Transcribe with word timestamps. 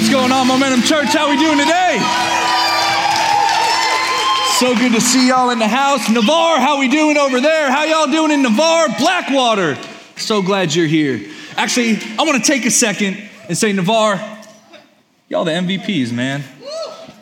What's 0.00 0.10
going 0.10 0.32
on, 0.32 0.46
Momentum 0.46 0.80
Church? 0.80 1.12
How 1.12 1.28
we 1.28 1.36
doing 1.36 1.58
today? 1.58 1.98
So 4.56 4.74
good 4.74 4.92
to 4.94 5.00
see 5.00 5.28
y'all 5.28 5.50
in 5.50 5.58
the 5.58 5.68
house. 5.68 6.08
Navarre, 6.08 6.58
how 6.58 6.80
we 6.80 6.88
doing 6.88 7.18
over 7.18 7.38
there? 7.38 7.70
How 7.70 7.84
y'all 7.84 8.06
doing 8.06 8.30
in 8.30 8.40
Navarre? 8.40 8.88
Blackwater. 8.98 9.76
So 10.16 10.40
glad 10.40 10.74
you're 10.74 10.86
here. 10.86 11.20
Actually, 11.54 11.98
I 12.18 12.22
want 12.22 12.42
to 12.42 12.50
take 12.50 12.64
a 12.64 12.70
second 12.70 13.22
and 13.46 13.58
say, 13.58 13.74
Navarre, 13.74 14.16
y'all 15.28 15.44
the 15.44 15.50
MVPs, 15.50 16.12
man. 16.12 16.44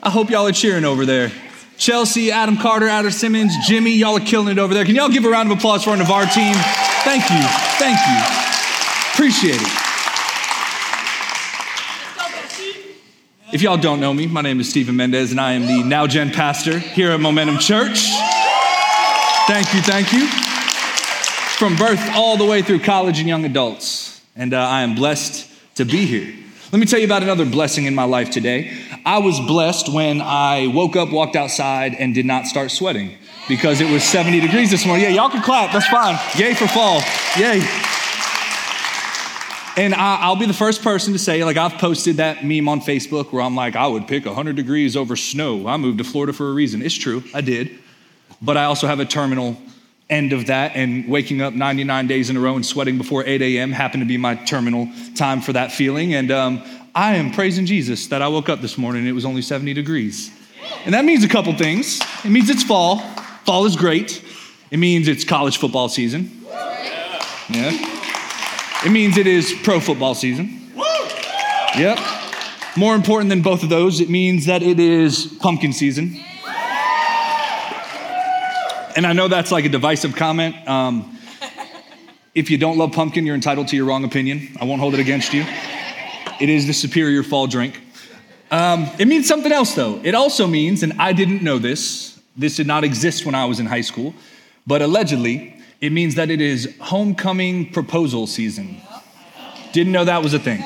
I 0.01 0.11
hope 0.11 0.31
y'all 0.31 0.47
are 0.47 0.53
cheering 0.53 0.85
over 0.85 1.05
there. 1.05 1.33
Chelsea, 1.79 2.31
Adam 2.31 2.59
Carter, 2.59 2.87
Adam 2.87 3.11
Simmons, 3.11 3.55
Jimmy, 3.67 3.91
y'all 3.97 4.19
are 4.19 4.25
killing 4.25 4.57
it 4.57 4.61
over 4.61 4.73
there. 4.73 4.85
Can 4.85 4.95
y'all 4.95 5.09
give 5.09 5.25
a 5.25 5.29
round 5.29 5.51
of 5.51 5.59
applause 5.59 5.83
for 5.83 5.91
our 5.91 5.97
Navarre 5.97 6.27
team? 6.27 6.55
Thank 7.03 7.29
you. 7.29 7.43
Thank 7.81 7.99
you. 8.07 9.15
Appreciate 9.15 9.61
it. 9.61 9.88
If 13.51 13.63
y'all 13.63 13.79
don't 13.79 13.99
know 13.99 14.13
me, 14.13 14.27
my 14.27 14.43
name 14.43 14.61
is 14.61 14.69
Steven 14.69 14.95
Mendez, 14.95 15.31
and 15.31 15.41
I 15.41 15.55
am 15.55 15.63
the 15.63 15.83
Now 15.83 16.07
Gen 16.07 16.31
pastor 16.31 16.79
here 16.79 17.13
at 17.13 17.21
Momentum 17.21 17.57
Church. 17.57 18.11
Thank 19.47 19.73
you, 19.73 19.81
thank 19.81 20.13
you. 20.13 20.27
From 21.57 21.75
birth 21.77 21.99
all 22.15 22.37
the 22.37 22.45
way 22.45 22.61
through 22.61 22.81
college 22.81 23.21
and 23.21 23.27
young 23.27 23.47
adults. 23.47 24.21
And 24.37 24.53
uh, 24.53 24.59
I 24.59 24.83
am 24.83 24.95
blessed 24.95 25.51
to 25.77 25.87
be 25.87 26.05
here. 26.05 26.35
Let 26.73 26.79
me 26.79 26.85
tell 26.85 26.99
you 26.99 27.07
about 27.07 27.23
another 27.23 27.47
blessing 27.47 27.87
in 27.87 27.95
my 27.95 28.05
life 28.05 28.29
today. 28.29 28.71
I 29.07 29.17
was 29.17 29.41
blessed 29.41 29.89
when 29.89 30.21
I 30.21 30.67
woke 30.67 30.95
up, 30.95 31.11
walked 31.11 31.35
outside, 31.35 31.95
and 31.95 32.15
did 32.15 32.27
not 32.27 32.45
start 32.45 32.71
sweating 32.71 33.17
because 33.49 33.81
it 33.81 33.91
was 33.91 34.05
70 34.05 34.41
degrees 34.41 34.71
this 34.71 34.85
morning. 34.85 35.05
Yeah, 35.05 35.11
y'all 35.13 35.31
can 35.31 35.41
clap, 35.43 35.73
that's 35.73 35.89
fine. 35.89 36.19
Yay 36.37 36.53
for 36.53 36.69
fall. 36.69 37.01
Yay. 37.39 37.63
And 39.79 39.95
I, 39.95 40.29
will 40.29 40.35
be 40.35 40.47
the 40.47 40.53
first 40.53 40.83
person 40.83 41.13
to 41.13 41.21
say, 41.21 41.45
like, 41.45 41.57
I've 41.57 41.75
posted 41.75 42.17
that 42.17 42.45
meme 42.45 42.69
on 42.69 42.81
Facebook 42.81 43.31
where 43.31 43.41
I'm 43.41 43.55
like, 43.55 43.77
I 43.77 43.87
would 43.87 44.09
pick 44.09 44.27
100 44.27 44.57
degrees 44.57 44.97
over 44.97 45.15
snow. 45.15 45.69
I 45.69 45.77
moved 45.77 45.99
to 45.99 46.05
Florida 46.05 46.33
for 46.33 46.51
a 46.51 46.53
reason. 46.53 46.83
It's 46.83 46.97
true, 46.97 47.23
I 47.33 47.43
did. 47.43 47.79
But 48.43 48.57
I 48.57 48.65
also 48.65 48.89
have 48.89 48.99
a 48.99 49.05
terminal 49.05 49.57
end 50.11 50.33
of 50.33 50.47
that, 50.47 50.75
and 50.75 51.09
waking 51.09 51.43
up 51.43 51.55
99 51.55 52.09
days 52.09 52.29
in 52.29 52.37
a 52.37 52.41
row 52.41 52.57
and 52.57 52.67
sweating 52.67 52.99
before 52.99 53.25
8 53.25 53.41
a.m. 53.41 53.71
happened 53.71 54.03
to 54.03 54.07
be 54.09 54.17
my 54.17 54.35
terminal 54.35 54.89
time 55.15 55.41
for 55.41 55.53
that 55.53 55.71
feeling. 55.71 56.13
And 56.13 56.33
um, 56.33 56.65
I 56.93 57.15
am 57.15 57.31
praising 57.31 57.65
Jesus 57.65 58.09
that 58.09 58.21
I 58.21 58.27
woke 58.27 58.49
up 58.49 58.61
this 58.61 58.79
morning 58.79 59.03
and 59.03 59.09
it 59.09 59.13
was 59.13 59.25
only 59.25 59.43
70 59.43 59.75
degrees. 59.75 60.33
And 60.87 60.95
that 60.95 61.05
means 61.05 61.23
a 61.23 61.29
couple 61.29 61.55
things. 61.55 62.01
It 62.25 62.31
means 62.31 62.51
it's 62.51 62.65
fall. 62.65 62.99
Fall 63.45 63.65
is 63.65 63.77
great. 63.77 64.25
It 64.73 64.79
means 64.79 65.07
it's 65.07 65.23
college 65.23 65.59
football 65.59 65.89
season. 65.89 66.33
Yeah. 67.49 67.98
It 68.85 68.91
means 68.91 69.19
it 69.19 69.27
is 69.27 69.53
pro 69.65 69.81
football 69.81 70.15
season. 70.15 70.73
Yep. 71.77 71.99
More 72.77 72.95
important 72.95 73.29
than 73.29 73.43
both 73.43 73.65
of 73.65 73.71
those, 73.71 74.01
it 74.01 74.09
means 74.09 74.47
that 74.47 74.63
it 74.63 74.79
is 74.79 75.27
pumpkin 75.41 75.73
season. 75.73 76.21
And 78.95 79.05
I 79.05 79.13
know 79.13 79.27
that's 79.27 79.51
like 79.51 79.65
a 79.65 79.69
divisive 79.69 80.15
comment. 80.15 80.55
Um, 80.69 81.19
if 82.37 82.51
you 82.51 82.59
don't 82.59 82.79
love 82.79 82.93
pumpkin, 82.93 83.27
you're 83.27 83.35
entitled 83.35 83.67
to 83.69 83.77
your 83.77 83.85
wrong 83.85 84.05
opinion. 84.05 84.57
I 84.61 84.65
won't 84.65 84.81
hold 84.81 84.95
it 84.95 85.01
against 85.01 85.33
you. 85.33 85.45
It 86.41 86.49
is 86.49 86.69
the 86.69 86.73
superior 86.73 87.25
fall 87.25 87.49
drink. 87.49 87.81
Um, 88.53 88.89
it 88.99 89.09
means 89.09 89.27
something 89.27 89.51
else, 89.51 89.75
though. 89.75 90.01
It 90.05 90.15
also 90.15 90.47
means, 90.47 90.85
and 90.85 90.93
I 91.01 91.13
didn't 91.13 91.43
know 91.43 91.59
this, 91.59 92.21
this 92.37 92.55
did 92.55 92.69
not 92.69 92.85
exist 92.85 93.27
when 93.27 93.35
I 93.35 93.45
was 93.45 93.59
in 93.59 93.67
high 93.67 93.81
school, 93.81 94.15
but 94.69 94.83
allegedly, 94.83 95.58
it 95.81 95.93
means 95.93 96.17
that 96.17 96.31
it 96.31 96.41
is 96.41 96.77
homecoming 96.81 97.73
proposal 97.73 98.27
season. 98.27 98.81
Didn't 99.73 99.93
know 99.93 100.05
that 100.05 100.23
was 100.23 100.35
a 100.35 100.39
thing. 100.39 100.63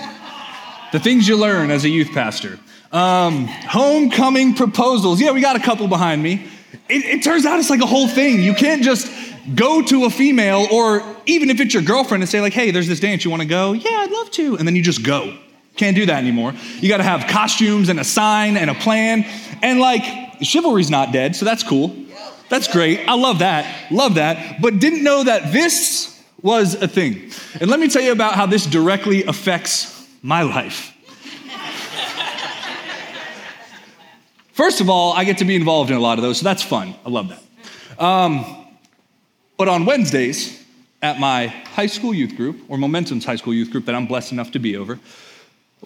The 0.93 0.99
things 0.99 1.29
you 1.29 1.37
learn 1.37 1.71
as 1.71 1.85
a 1.85 1.89
youth 1.89 2.13
pastor. 2.13 2.59
Um, 2.93 3.47
homecoming 3.47 4.55
proposals. 4.55 5.21
Yeah, 5.21 5.33
we 5.33 5.41
got 5.41 5.57
a 5.57 5.61
couple 5.61 5.89
behind 5.89 6.23
me. 6.23 6.47
It, 6.89 7.05
it 7.05 7.23
turns 7.23 7.47
out 7.47 7.59
it's 7.59 7.71
like 7.71 7.81
a 7.81 7.87
whole 7.87 8.09
thing. 8.09 8.41
You 8.41 8.55
can't 8.55 8.83
just 8.83 9.11
go 9.55 9.83
to 9.83 10.05
a 10.05 10.11
female 10.11 10.67
or 10.71 11.03
even 11.27 11.51
if 11.51 11.61
it's 11.61 11.75
your 11.75 11.83
girlfriend 11.83 12.23
and 12.23 12.31
say, 12.31 12.41
like, 12.41 12.53
hey, 12.53 12.71
there's 12.71 12.89
this 12.89 13.01
dance, 13.01 13.25
you 13.25 13.31
wanna 13.31 13.45
go? 13.45 13.73
Yeah, 13.73 13.91
I'd 13.91 14.11
love 14.11 14.31
to. 14.33 14.57
And 14.57 14.67
then 14.67 14.77
you 14.77 14.83
just 14.83 15.03
go. 15.03 15.37
Can't 15.77 15.97
do 15.97 16.07
that 16.07 16.19
anymore. 16.19 16.55
You 16.81 16.89
gotta 16.89 17.03
have 17.03 17.29
costumes 17.29 17.89
and 17.89 17.99
a 17.99 18.05
sign 18.05 18.57
and 18.57 18.71
a 18.71 18.75
plan. 18.75 19.25
And 19.63 19.81
like, 19.81 20.03
chivalry's 20.43 20.91
not 20.91 21.13
dead, 21.13 21.35
so 21.35 21.45
that's 21.45 21.63
cool. 21.63 21.97
That's 22.53 22.69
great. 22.69 23.09
I 23.09 23.15
love 23.15 23.39
that. 23.39 23.91
Love 23.91 24.17
that. 24.17 24.61
But 24.61 24.79
didn't 24.79 25.03
know 25.03 25.25
that 25.25 25.55
this 25.55 26.23
was 26.43 26.75
a 26.75 26.87
thing. 26.87 27.31
And 27.63 27.71
let 27.71 27.81
me 27.81 27.89
tell 27.89 28.03
you 28.03 28.13
about 28.13 28.35
how 28.35 28.45
this 28.45 28.67
directly 28.67 29.25
affects 29.25 30.07
my 30.21 30.43
life. 30.43 30.95
First 34.53 34.83
of 34.83 34.91
all, 34.91 35.15
I 35.15 35.25
get 35.25 35.39
to 35.39 35.47
be 35.47 35.57
involved 35.57 35.91
in 35.91 35.97
a 35.97 36.01
lot 36.01 36.19
of 36.19 36.23
those, 36.23 36.41
so 36.41 36.45
that's 36.45 36.63
fun. 36.63 36.95
I 37.07 37.09
love 37.09 37.31
that. 37.31 38.05
Um, 38.05 38.67
but 39.57 39.69
on 39.69 39.87
Wednesdays 39.87 40.63
at 41.01 41.19
my 41.19 41.47
high 41.47 41.87
school 41.87 42.13
youth 42.13 42.37
group, 42.37 42.61
or 42.69 42.77
Momentum's 42.77 43.25
high 43.25 43.37
school 43.37 43.55
youth 43.55 43.71
group 43.71 43.87
that 43.87 43.95
I'm 43.95 44.07
blessed 44.07 44.31
enough 44.31 44.51
to 44.51 44.59
be 44.59 44.77
over, 44.77 45.01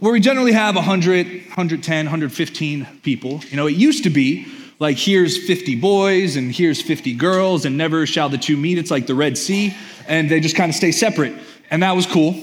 where 0.00 0.12
we 0.12 0.18
generally 0.18 0.50
have 0.50 0.74
100, 0.74 1.26
110, 1.26 2.06
115 2.06 2.86
people. 3.04 3.40
You 3.50 3.56
know, 3.56 3.68
it 3.68 3.76
used 3.76 4.02
to 4.02 4.10
be 4.10 4.48
like 4.78 4.98
here's 4.98 5.36
50 5.46 5.76
boys 5.76 6.36
and 6.36 6.54
here's 6.54 6.82
50 6.82 7.14
girls 7.14 7.64
and 7.64 7.78
never 7.78 8.06
shall 8.06 8.28
the 8.28 8.38
two 8.38 8.56
meet. 8.56 8.78
It's 8.78 8.90
like 8.90 9.06
the 9.06 9.14
Red 9.14 9.38
Sea, 9.38 9.74
and 10.06 10.30
they 10.30 10.40
just 10.40 10.56
kind 10.56 10.68
of 10.68 10.76
stay 10.76 10.92
separate. 10.92 11.34
And 11.70 11.82
that 11.82 11.92
was 11.92 12.06
cool. 12.06 12.34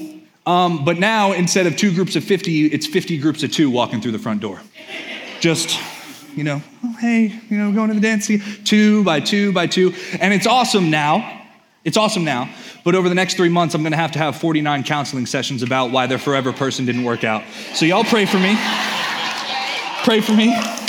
Um, 0.45 0.83
but 0.83 0.97
now, 0.97 1.31
instead 1.31 1.67
of 1.67 1.77
two 1.77 1.93
groups 1.93 2.15
of 2.15 2.23
50, 2.23 2.65
it's 2.67 2.85
50 2.85 3.17
groups 3.19 3.43
of 3.43 3.51
two 3.51 3.69
walking 3.69 4.01
through 4.01 4.11
the 4.11 4.19
front 4.19 4.41
door. 4.41 4.59
Just, 5.39 5.79
you 6.35 6.43
know, 6.43 6.61
oh, 6.83 6.95
hey, 6.99 7.39
you 7.49 7.57
know, 7.57 7.71
going 7.71 7.87
to 7.89 7.93
the 7.93 8.01
dance, 8.01 8.29
two 8.65 9.03
by 9.03 9.19
two 9.19 9.53
by 9.53 9.67
two. 9.67 9.93
And 10.19 10.33
it's 10.33 10.47
awesome 10.47 10.89
now. 10.89 11.41
It's 11.85 11.97
awesome 11.97 12.25
now. 12.25 12.53
But 12.83 12.95
over 12.95 13.07
the 13.07 13.15
next 13.15 13.35
three 13.35 13.49
months, 13.49 13.75
I'm 13.75 13.83
going 13.83 13.91
to 13.91 13.97
have 13.97 14.11
to 14.13 14.19
have 14.19 14.35
49 14.37 14.83
counseling 14.83 15.25
sessions 15.25 15.63
about 15.63 15.91
why 15.91 16.07
their 16.07 16.19
forever 16.19 16.51
person 16.51 16.85
didn't 16.85 17.03
work 17.03 17.23
out. 17.23 17.43
So, 17.73 17.85
y'all 17.85 18.03
pray 18.03 18.25
for 18.25 18.39
me. 18.39 18.57
Pray 20.03 20.19
for 20.19 20.33
me. 20.33 20.82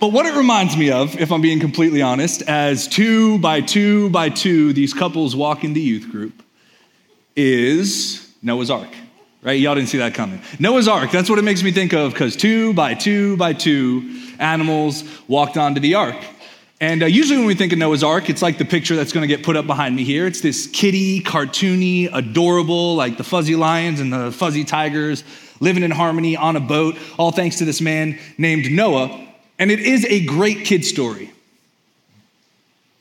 But 0.00 0.12
what 0.12 0.24
it 0.24 0.34
reminds 0.34 0.78
me 0.78 0.90
of, 0.90 1.20
if 1.20 1.30
I'm 1.30 1.42
being 1.42 1.60
completely 1.60 2.00
honest, 2.00 2.40
as 2.42 2.88
two 2.88 3.38
by 3.38 3.60
two 3.60 4.08
by 4.08 4.30
two, 4.30 4.72
these 4.72 4.94
couples 4.94 5.36
walk 5.36 5.62
in 5.62 5.74
the 5.74 5.80
youth 5.80 6.10
group, 6.10 6.42
is 7.36 8.34
Noah's 8.40 8.70
Ark. 8.70 8.88
Right? 9.42 9.60
Y'all 9.60 9.74
didn't 9.74 9.90
see 9.90 9.98
that 9.98 10.14
coming. 10.14 10.40
Noah's 10.58 10.88
Ark, 10.88 11.10
that's 11.10 11.28
what 11.28 11.38
it 11.38 11.42
makes 11.42 11.62
me 11.62 11.70
think 11.70 11.92
of, 11.92 12.12
because 12.12 12.34
two 12.34 12.72
by 12.72 12.94
two 12.94 13.36
by 13.36 13.52
two 13.52 14.22
animals 14.38 15.04
walked 15.28 15.58
onto 15.58 15.80
the 15.80 15.96
ark. 15.96 16.16
And 16.80 17.02
uh, 17.02 17.06
usually 17.06 17.36
when 17.36 17.46
we 17.46 17.54
think 17.54 17.74
of 17.74 17.78
Noah's 17.78 18.02
Ark, 18.02 18.30
it's 18.30 18.40
like 18.40 18.56
the 18.56 18.64
picture 18.64 18.96
that's 18.96 19.12
going 19.12 19.28
to 19.28 19.28
get 19.28 19.44
put 19.44 19.54
up 19.54 19.66
behind 19.66 19.94
me 19.94 20.04
here. 20.04 20.26
It's 20.26 20.40
this 20.40 20.66
kitty, 20.66 21.20
cartoony, 21.20 22.08
adorable, 22.10 22.94
like 22.94 23.18
the 23.18 23.24
fuzzy 23.24 23.54
lions 23.54 24.00
and 24.00 24.10
the 24.10 24.32
fuzzy 24.32 24.64
tigers 24.64 25.24
living 25.60 25.82
in 25.82 25.90
harmony 25.90 26.38
on 26.38 26.56
a 26.56 26.60
boat, 26.60 26.96
all 27.18 27.32
thanks 27.32 27.56
to 27.56 27.66
this 27.66 27.82
man 27.82 28.18
named 28.38 28.70
Noah 28.72 29.26
and 29.60 29.70
it 29.70 29.78
is 29.78 30.06
a 30.06 30.24
great 30.24 30.64
kid 30.64 30.84
story. 30.86 31.30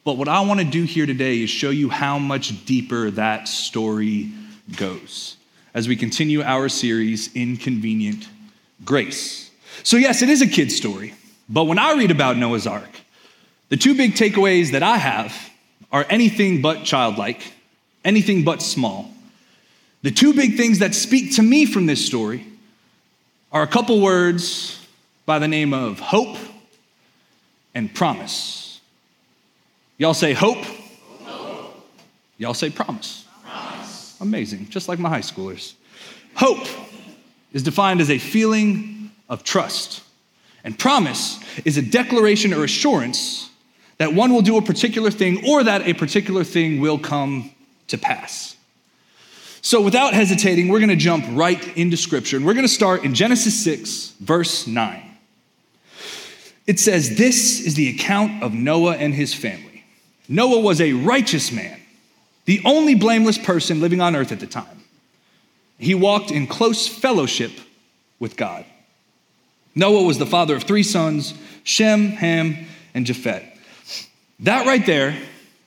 But 0.04 0.18
what 0.18 0.28
I 0.28 0.42
want 0.42 0.60
to 0.60 0.66
do 0.66 0.84
here 0.84 1.06
today 1.06 1.42
is 1.42 1.50
show 1.50 1.70
you 1.70 1.90
how 1.90 2.20
much 2.20 2.66
deeper 2.66 3.10
that 3.12 3.48
story 3.48 4.30
goes 4.76 5.38
as 5.74 5.88
we 5.88 5.96
continue 5.96 6.42
our 6.42 6.68
series, 6.68 7.34
Inconvenient 7.34 8.28
Grace. 8.84 9.50
So, 9.84 9.96
yes, 9.96 10.22
it 10.22 10.30
is 10.30 10.42
a 10.42 10.48
kid 10.48 10.72
story, 10.72 11.14
but 11.48 11.64
when 11.64 11.80
I 11.80 11.94
read 11.94 12.12
about 12.12 12.36
Noah's 12.36 12.68
Ark, 12.68 12.90
the 13.70 13.78
two 13.78 13.96
big 13.96 14.16
takeaways 14.16 14.74
that 14.74 14.84
I 14.84 14.98
have 14.98 15.34
are 15.94 16.06
anything 16.10 16.62
but 16.62 16.84
childlike, 16.84 17.54
anything 18.04 18.44
but 18.44 18.62
small. 18.62 19.10
The 20.02 20.12
two 20.12 20.34
big 20.34 20.58
things 20.58 20.80
that 20.80 20.94
speak 20.94 21.36
to 21.36 21.42
me 21.42 21.66
from 21.66 21.86
this 21.86 22.06
story 22.06 22.46
are 23.52 23.62
a 23.62 23.68
couple 23.68 24.02
words 24.02 24.86
by 25.26 25.40
the 25.40 25.48
name 25.48 25.74
of 25.74 26.00
hope 26.00 26.38
and 27.74 27.94
promise. 27.94 28.80
Y'all 29.98 30.14
say 30.14 30.34
hope? 30.34 30.64
hope. 31.24 31.86
Y'all 32.38 32.54
say 32.54 32.70
promise. 32.70 33.26
promise. 33.44 34.18
Amazing, 34.22 34.70
just 34.70 34.88
like 34.88 35.00
my 35.00 35.10
high 35.10 35.20
schoolers. 35.22 35.74
Hope 36.36 36.68
is 37.52 37.64
defined 37.64 38.02
as 38.02 38.10
a 38.10 38.18
feeling 38.18 39.12
of 39.28 39.44
trust, 39.44 40.02
and 40.64 40.78
promise 40.78 41.40
is 41.66 41.78
a 41.78 41.82
declaration 41.82 42.54
or 42.54 42.64
assurance 42.64 43.50
that 43.98 44.14
one 44.14 44.34
will 44.34 44.42
do 44.42 44.58
a 44.58 44.62
particular 44.62 45.12
thing 45.12 45.48
or 45.48 45.64
that 45.64 45.88
a 45.88 45.94
particular 45.94 46.44
thing 46.44 46.80
will 46.80 46.98
come 46.98 47.52
to 47.88 47.98
pass. 47.98 48.56
So, 49.62 49.82
without 49.82 50.14
hesitating, 50.14 50.70
we're 50.70 50.80
going 50.80 50.90
to 50.90 50.96
jump 50.96 51.26
right 51.32 51.78
into 51.78 51.98
Scripture, 51.98 52.38
and 52.38 52.46
we're 52.46 52.54
going 52.54 52.66
to 52.66 52.74
start 52.74 53.04
in 53.04 53.14
Genesis 53.14 53.62
6, 53.62 54.14
verse 54.22 54.66
9. 54.66 55.09
It 56.70 56.80
says, 56.80 57.18
This 57.18 57.66
is 57.66 57.74
the 57.74 57.90
account 57.90 58.44
of 58.44 58.54
Noah 58.54 58.96
and 58.96 59.12
his 59.12 59.34
family. 59.34 59.84
Noah 60.28 60.60
was 60.60 60.80
a 60.80 60.94
righteous 60.94 61.52
man, 61.52 61.82
the 62.46 62.62
only 62.64 62.94
blameless 62.94 63.40
person 63.40 63.82
living 63.82 64.02
on 64.02 64.16
earth 64.16 64.32
at 64.32 64.40
the 64.40 64.46
time. 64.46 64.84
He 65.80 65.96
walked 65.96 66.30
in 66.30 66.46
close 66.46 66.88
fellowship 66.88 67.52
with 68.20 68.38
God. 68.38 68.66
Noah 69.74 70.04
was 70.04 70.20
the 70.20 70.28
father 70.28 70.56
of 70.56 70.62
three 70.62 70.84
sons 70.84 71.34
Shem, 71.64 72.10
Ham, 72.10 72.68
and 72.94 73.04
Japheth. 73.04 73.44
That 74.42 74.68
right 74.68 74.86
there 74.86 75.20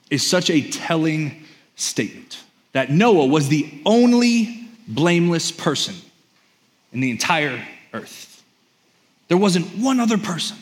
is 0.09 0.25
such 0.25 0.51
a 0.51 0.71
telling 0.71 1.43
statement 1.75 2.45
that 2.75 2.93
Noah 2.93 3.27
was 3.27 3.49
the 3.49 3.83
only 3.85 4.69
blameless 4.87 5.51
person 5.51 5.97
in 6.93 7.01
the 7.01 7.11
entire 7.11 7.61
earth. 7.93 8.45
There 9.27 9.37
wasn't 9.37 9.67
one 9.79 9.99
other 9.99 10.17
person. 10.17 10.59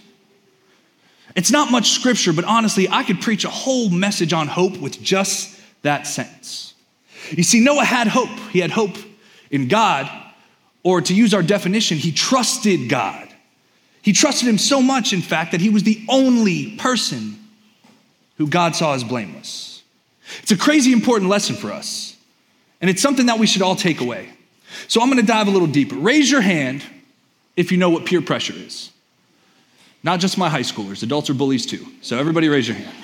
It's 1.36 1.50
not 1.50 1.70
much 1.70 1.90
scripture, 1.90 2.32
but 2.32 2.44
honestly, 2.44 2.88
I 2.88 3.04
could 3.04 3.20
preach 3.20 3.44
a 3.44 3.50
whole 3.50 3.88
message 3.88 4.32
on 4.32 4.48
hope 4.48 4.76
with 4.78 5.00
just 5.00 5.58
that 5.82 6.06
sentence. 6.06 6.74
You 7.30 7.42
see, 7.42 7.60
Noah 7.60 7.84
had 7.84 8.08
hope. 8.08 8.36
He 8.50 8.58
had 8.58 8.70
hope 8.70 8.96
in 9.50 9.68
God, 9.68 10.10
or 10.82 11.00
to 11.00 11.14
use 11.14 11.34
our 11.34 11.42
definition, 11.42 11.98
he 11.98 12.12
trusted 12.12 12.88
God. 12.88 13.28
He 14.02 14.12
trusted 14.12 14.48
him 14.48 14.58
so 14.58 14.80
much, 14.80 15.12
in 15.12 15.20
fact, 15.20 15.52
that 15.52 15.60
he 15.60 15.68
was 15.68 15.82
the 15.82 16.04
only 16.08 16.76
person 16.76 17.38
who 18.36 18.46
God 18.46 18.74
saw 18.74 18.94
as 18.94 19.04
blameless. 19.04 19.82
It's 20.42 20.52
a 20.52 20.56
crazy 20.56 20.92
important 20.92 21.28
lesson 21.28 21.56
for 21.56 21.72
us, 21.72 22.16
and 22.80 22.88
it's 22.88 23.02
something 23.02 23.26
that 23.26 23.38
we 23.38 23.46
should 23.46 23.62
all 23.62 23.76
take 23.76 24.00
away. 24.00 24.30
So 24.88 25.02
I'm 25.02 25.08
gonna 25.08 25.22
dive 25.22 25.48
a 25.48 25.50
little 25.50 25.68
deeper. 25.68 25.96
Raise 25.96 26.30
your 26.30 26.40
hand 26.40 26.82
if 27.56 27.72
you 27.72 27.78
know 27.78 27.90
what 27.90 28.06
peer 28.06 28.22
pressure 28.22 28.54
is. 28.56 28.90
Not 30.02 30.20
just 30.20 30.38
my 30.38 30.48
high 30.48 30.62
schoolers, 30.62 31.02
adults 31.02 31.28
are 31.30 31.34
bullies 31.34 31.66
too. 31.66 31.86
So 32.00 32.18
everybody 32.18 32.48
raise 32.48 32.66
your 32.66 32.76
hand. 32.76 32.94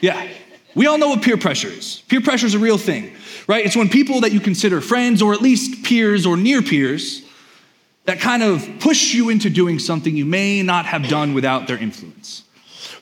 Yeah, 0.00 0.28
we 0.74 0.86
all 0.86 0.98
know 0.98 1.08
what 1.08 1.22
peer 1.22 1.36
pressure 1.36 1.68
is. 1.68 2.02
Peer 2.08 2.20
pressure 2.20 2.46
is 2.46 2.54
a 2.54 2.58
real 2.58 2.78
thing, 2.78 3.14
right? 3.46 3.64
It's 3.64 3.76
when 3.76 3.88
people 3.88 4.20
that 4.20 4.32
you 4.32 4.40
consider 4.40 4.80
friends 4.80 5.22
or 5.22 5.32
at 5.32 5.40
least 5.40 5.84
peers 5.84 6.26
or 6.26 6.36
near 6.36 6.62
peers 6.62 7.22
that 8.04 8.20
kind 8.20 8.42
of 8.42 8.68
push 8.80 9.14
you 9.14 9.30
into 9.30 9.50
doing 9.50 9.78
something 9.78 10.16
you 10.16 10.24
may 10.24 10.62
not 10.62 10.86
have 10.86 11.08
done 11.08 11.34
without 11.34 11.66
their 11.66 11.78
influence. 11.78 12.42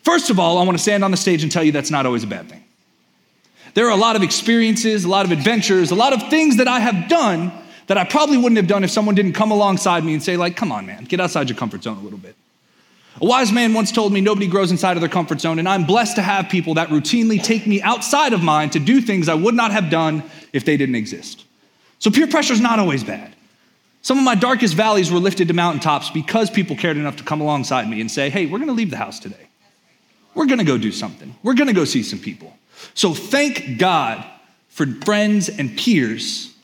First 0.02 0.30
of 0.30 0.38
all, 0.38 0.58
I 0.58 0.64
want 0.64 0.76
to 0.76 0.82
stand 0.82 1.02
on 1.04 1.10
the 1.10 1.16
stage 1.16 1.42
and 1.42 1.50
tell 1.50 1.64
you 1.64 1.72
that's 1.72 1.90
not 1.90 2.06
always 2.06 2.24
a 2.24 2.26
bad 2.26 2.48
thing. 2.48 2.62
There 3.74 3.86
are 3.86 3.90
a 3.90 3.96
lot 3.96 4.16
of 4.16 4.22
experiences, 4.22 5.04
a 5.04 5.08
lot 5.08 5.26
of 5.26 5.32
adventures, 5.32 5.90
a 5.90 5.94
lot 5.94 6.12
of 6.12 6.30
things 6.30 6.58
that 6.58 6.68
I 6.68 6.78
have 6.78 7.08
done 7.08 7.52
that 7.86 7.98
I 7.98 8.04
probably 8.04 8.36
wouldn't 8.36 8.56
have 8.56 8.68
done 8.68 8.84
if 8.84 8.90
someone 8.90 9.14
didn't 9.14 9.32
come 9.32 9.50
alongside 9.50 10.04
me 10.04 10.14
and 10.14 10.22
say, 10.22 10.36
like, 10.36 10.56
come 10.56 10.70
on, 10.70 10.86
man, 10.86 11.04
get 11.04 11.20
outside 11.20 11.48
your 11.48 11.58
comfort 11.58 11.82
zone 11.82 11.98
a 11.98 12.00
little 12.00 12.18
bit. 12.18 12.36
A 13.20 13.24
wise 13.24 13.52
man 13.52 13.74
once 13.74 13.92
told 13.92 14.12
me 14.12 14.20
nobody 14.20 14.48
grows 14.48 14.72
inside 14.72 14.96
of 14.96 15.00
their 15.00 15.08
comfort 15.08 15.40
zone, 15.40 15.58
and 15.58 15.68
I'm 15.68 15.84
blessed 15.84 16.16
to 16.16 16.22
have 16.22 16.48
people 16.48 16.74
that 16.74 16.88
routinely 16.88 17.42
take 17.42 17.66
me 17.66 17.80
outside 17.80 18.32
of 18.32 18.42
mine 18.42 18.70
to 18.70 18.80
do 18.80 19.00
things 19.00 19.28
I 19.28 19.34
would 19.34 19.54
not 19.54 19.70
have 19.70 19.88
done 19.88 20.24
if 20.52 20.64
they 20.64 20.76
didn't 20.76 20.96
exist. 20.96 21.44
So 22.00 22.10
peer 22.10 22.26
pressure 22.26 22.52
is 22.52 22.60
not 22.60 22.80
always 22.80 23.04
bad. 23.04 23.34
Some 24.02 24.18
of 24.18 24.24
my 24.24 24.34
darkest 24.34 24.74
valleys 24.74 25.10
were 25.10 25.20
lifted 25.20 25.48
to 25.48 25.54
mountaintops 25.54 26.10
because 26.10 26.50
people 26.50 26.76
cared 26.76 26.96
enough 26.96 27.16
to 27.16 27.24
come 27.24 27.40
alongside 27.40 27.88
me 27.88 28.00
and 28.00 28.10
say, 28.10 28.30
hey, 28.30 28.46
we're 28.46 28.58
gonna 28.58 28.72
leave 28.72 28.90
the 28.90 28.96
house 28.96 29.18
today. 29.18 29.48
We're 30.34 30.46
gonna 30.46 30.64
go 30.64 30.76
do 30.76 30.92
something. 30.92 31.34
We're 31.42 31.54
gonna 31.54 31.72
go 31.72 31.84
see 31.84 32.02
some 32.02 32.18
people. 32.18 32.52
So 32.94 33.14
thank 33.14 33.78
God 33.78 34.22
for 34.68 34.86
friends 34.86 35.48
and 35.48 35.78
peers 35.78 36.54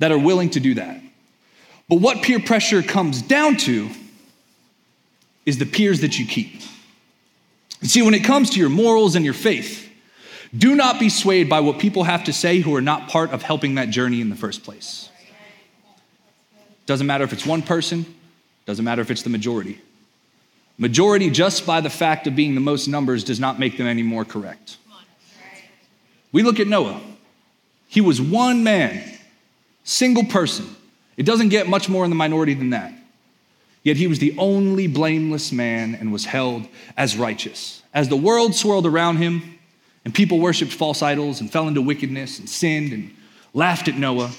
that 0.00 0.10
are 0.10 0.18
willing 0.18 0.50
to 0.50 0.60
do 0.60 0.74
that. 0.74 1.00
But 1.88 2.00
what 2.00 2.22
peer 2.22 2.40
pressure 2.40 2.82
comes 2.82 3.22
down 3.22 3.56
to 3.58 3.88
is 5.46 5.58
the 5.58 5.66
peers 5.66 6.00
that 6.00 6.18
you 6.18 6.26
keep. 6.26 6.62
See, 7.82 8.02
when 8.02 8.14
it 8.14 8.24
comes 8.24 8.50
to 8.50 8.60
your 8.60 8.70
morals 8.70 9.14
and 9.14 9.24
your 9.24 9.34
faith, 9.34 9.90
do 10.56 10.74
not 10.74 11.00
be 11.00 11.08
swayed 11.08 11.48
by 11.48 11.60
what 11.60 11.78
people 11.78 12.04
have 12.04 12.24
to 12.24 12.32
say 12.32 12.60
who 12.60 12.74
are 12.74 12.80
not 12.80 13.08
part 13.08 13.30
of 13.30 13.42
helping 13.42 13.74
that 13.74 13.90
journey 13.90 14.20
in 14.20 14.30
the 14.30 14.36
first 14.36 14.62
place. 14.62 15.10
Doesn't 16.86 17.06
matter 17.06 17.24
if 17.24 17.32
it's 17.32 17.44
one 17.44 17.62
person, 17.62 18.06
doesn't 18.66 18.84
matter 18.84 19.02
if 19.02 19.10
it's 19.10 19.22
the 19.22 19.30
majority. 19.30 19.80
Majority, 20.78 21.30
just 21.30 21.66
by 21.66 21.80
the 21.80 21.90
fact 21.90 22.26
of 22.26 22.34
being 22.34 22.54
the 22.54 22.60
most 22.60 22.88
numbers, 22.88 23.24
does 23.24 23.38
not 23.38 23.58
make 23.58 23.76
them 23.76 23.86
any 23.86 24.02
more 24.02 24.24
correct. 24.24 24.76
We 26.32 26.42
look 26.42 26.58
at 26.58 26.66
Noah. 26.66 27.00
He 27.88 28.00
was 28.00 28.20
one 28.20 28.64
man, 28.64 29.18
single 29.84 30.24
person. 30.24 30.66
It 31.16 31.24
doesn't 31.24 31.50
get 31.50 31.68
much 31.68 31.88
more 31.88 32.02
in 32.04 32.10
the 32.10 32.16
minority 32.16 32.54
than 32.54 32.70
that. 32.70 32.92
Yet 33.84 33.98
he 33.98 34.06
was 34.06 34.18
the 34.18 34.36
only 34.38 34.86
blameless 34.86 35.52
man 35.52 35.94
and 35.94 36.10
was 36.10 36.24
held 36.24 36.66
as 36.96 37.16
righteous. 37.16 37.82
As 37.92 38.08
the 38.08 38.16
world 38.16 38.54
swirled 38.54 38.86
around 38.86 39.18
him 39.18 39.58
and 40.04 40.14
people 40.14 40.40
worshiped 40.40 40.72
false 40.72 41.02
idols 41.02 41.40
and 41.40 41.52
fell 41.52 41.68
into 41.68 41.82
wickedness 41.82 42.38
and 42.38 42.48
sinned 42.48 42.92
and 42.92 43.14
laughed 43.52 43.86
at 43.86 43.96
Noah, 43.96 44.32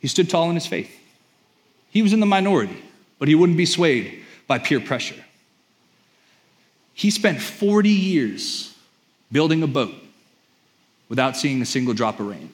he 0.00 0.08
stood 0.08 0.28
tall 0.28 0.50
in 0.50 0.56
his 0.56 0.66
faith. 0.66 0.92
He 1.90 2.02
was 2.02 2.12
in 2.12 2.20
the 2.20 2.26
minority, 2.26 2.82
but 3.20 3.28
he 3.28 3.36
wouldn't 3.36 3.56
be 3.56 3.66
swayed 3.66 4.24
by 4.48 4.58
peer 4.58 4.80
pressure. 4.80 5.24
He 6.92 7.10
spent 7.10 7.40
40 7.40 7.88
years 7.88 8.74
building 9.30 9.62
a 9.62 9.68
boat 9.68 9.94
without 11.08 11.36
seeing 11.36 11.62
a 11.62 11.66
single 11.66 11.94
drop 11.94 12.18
of 12.18 12.26
rain. 12.26 12.52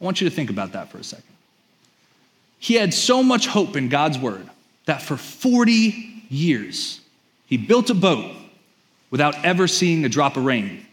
I 0.00 0.04
want 0.04 0.20
you 0.20 0.28
to 0.28 0.34
think 0.34 0.50
about 0.50 0.72
that 0.72 0.90
for 0.90 0.98
a 0.98 1.04
second. 1.04 1.24
He 2.58 2.74
had 2.74 2.92
so 2.92 3.22
much 3.22 3.46
hope 3.46 3.76
in 3.76 3.88
God's 3.88 4.18
word 4.18 4.48
that 4.86 5.02
for 5.02 5.16
40 5.16 6.24
years 6.28 7.00
he 7.46 7.56
built 7.56 7.90
a 7.90 7.94
boat 7.94 8.34
without 9.10 9.44
ever 9.44 9.68
seeing 9.68 10.04
a 10.04 10.08
drop 10.08 10.36
of 10.36 10.44
rain 10.44 10.84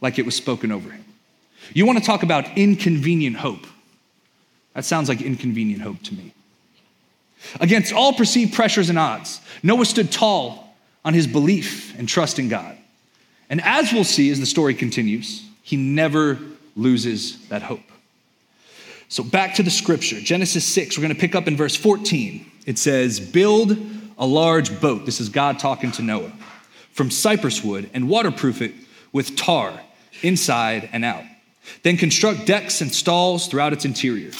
like 0.00 0.18
it 0.18 0.24
was 0.24 0.34
spoken 0.34 0.70
over 0.72 0.90
him. 0.90 1.04
You 1.74 1.86
want 1.86 1.98
to 1.98 2.04
talk 2.04 2.22
about 2.22 2.56
inconvenient 2.56 3.36
hope? 3.36 3.66
That 4.74 4.84
sounds 4.84 5.08
like 5.08 5.20
inconvenient 5.20 5.82
hope 5.82 6.02
to 6.02 6.14
me. 6.14 6.34
Against 7.60 7.92
all 7.92 8.12
perceived 8.12 8.54
pressures 8.54 8.88
and 8.88 8.98
odds, 8.98 9.40
Noah 9.62 9.84
stood 9.84 10.12
tall 10.12 10.74
on 11.04 11.14
his 11.14 11.26
belief 11.26 11.98
and 11.98 12.08
trust 12.08 12.38
in 12.38 12.48
God. 12.48 12.76
And 13.50 13.60
as 13.62 13.92
we'll 13.92 14.04
see 14.04 14.30
as 14.30 14.40
the 14.40 14.46
story 14.46 14.74
continues, 14.74 15.44
he 15.62 15.76
never 15.76 16.38
loses 16.76 17.46
that 17.48 17.62
hope. 17.62 17.80
So 19.08 19.22
back 19.22 19.56
to 19.56 19.62
the 19.62 19.70
scripture, 19.70 20.20
Genesis 20.20 20.64
6, 20.64 20.96
we're 20.96 21.02
going 21.02 21.14
to 21.14 21.20
pick 21.20 21.34
up 21.34 21.46
in 21.46 21.56
verse 21.56 21.76
14. 21.76 22.50
It 22.66 22.78
says, 22.78 23.20
Build 23.20 23.76
a 24.18 24.26
large 24.26 24.80
boat. 24.80 25.06
This 25.06 25.20
is 25.20 25.28
God 25.28 25.58
talking 25.58 25.92
to 25.92 26.02
Noah 26.02 26.32
from 26.92 27.10
cypress 27.10 27.64
wood 27.64 27.90
and 27.94 28.08
waterproof 28.08 28.62
it 28.62 28.72
with 29.12 29.36
tar 29.36 29.80
inside 30.22 30.88
and 30.92 31.04
out. 31.04 31.24
Then 31.82 31.96
construct 31.96 32.46
decks 32.46 32.80
and 32.80 32.92
stalls 32.92 33.46
throughout 33.46 33.72
its 33.72 33.84
interior. 33.84 34.30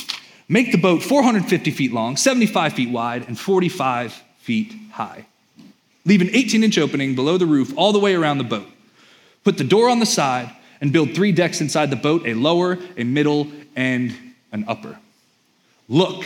Make 0.49 0.73
the 0.73 0.79
boat 0.79 1.03
450 1.03 1.71
feet 1.71 1.93
long, 1.93 2.17
75 2.17 2.75
feet 2.75 2.91
wide, 2.91 3.27
and 3.27 3.39
45 3.39 4.13
feet 4.39 4.75
high. 4.91 5.27
Leave 6.05 6.21
an 6.21 6.31
18 6.33 6.65
inch 6.65 6.79
opening 6.79 7.15
below 7.15 7.39
the 7.39 7.47
roof 7.47 7.73
all 7.77 7.93
the 7.93 7.99
way 7.99 8.15
around 8.15 8.39
the 8.39 8.45
boat. 8.45 8.67
Put 9.45 9.57
the 9.57 9.65
door 9.65 9.89
on 9.89 10.01
the 10.01 10.07
side 10.07 10.55
and 10.81 10.93
build 10.93 11.15
three 11.15 11.33
decks 11.33 11.61
inside 11.61 11.91
the 11.91 11.97
boat 11.97 12.27
a 12.27 12.35
lower, 12.35 12.79
a 12.97 13.05
middle, 13.05 13.47
and 13.77 14.15
an 14.51 14.65
upper. 14.67 14.99
Look, 15.89 16.25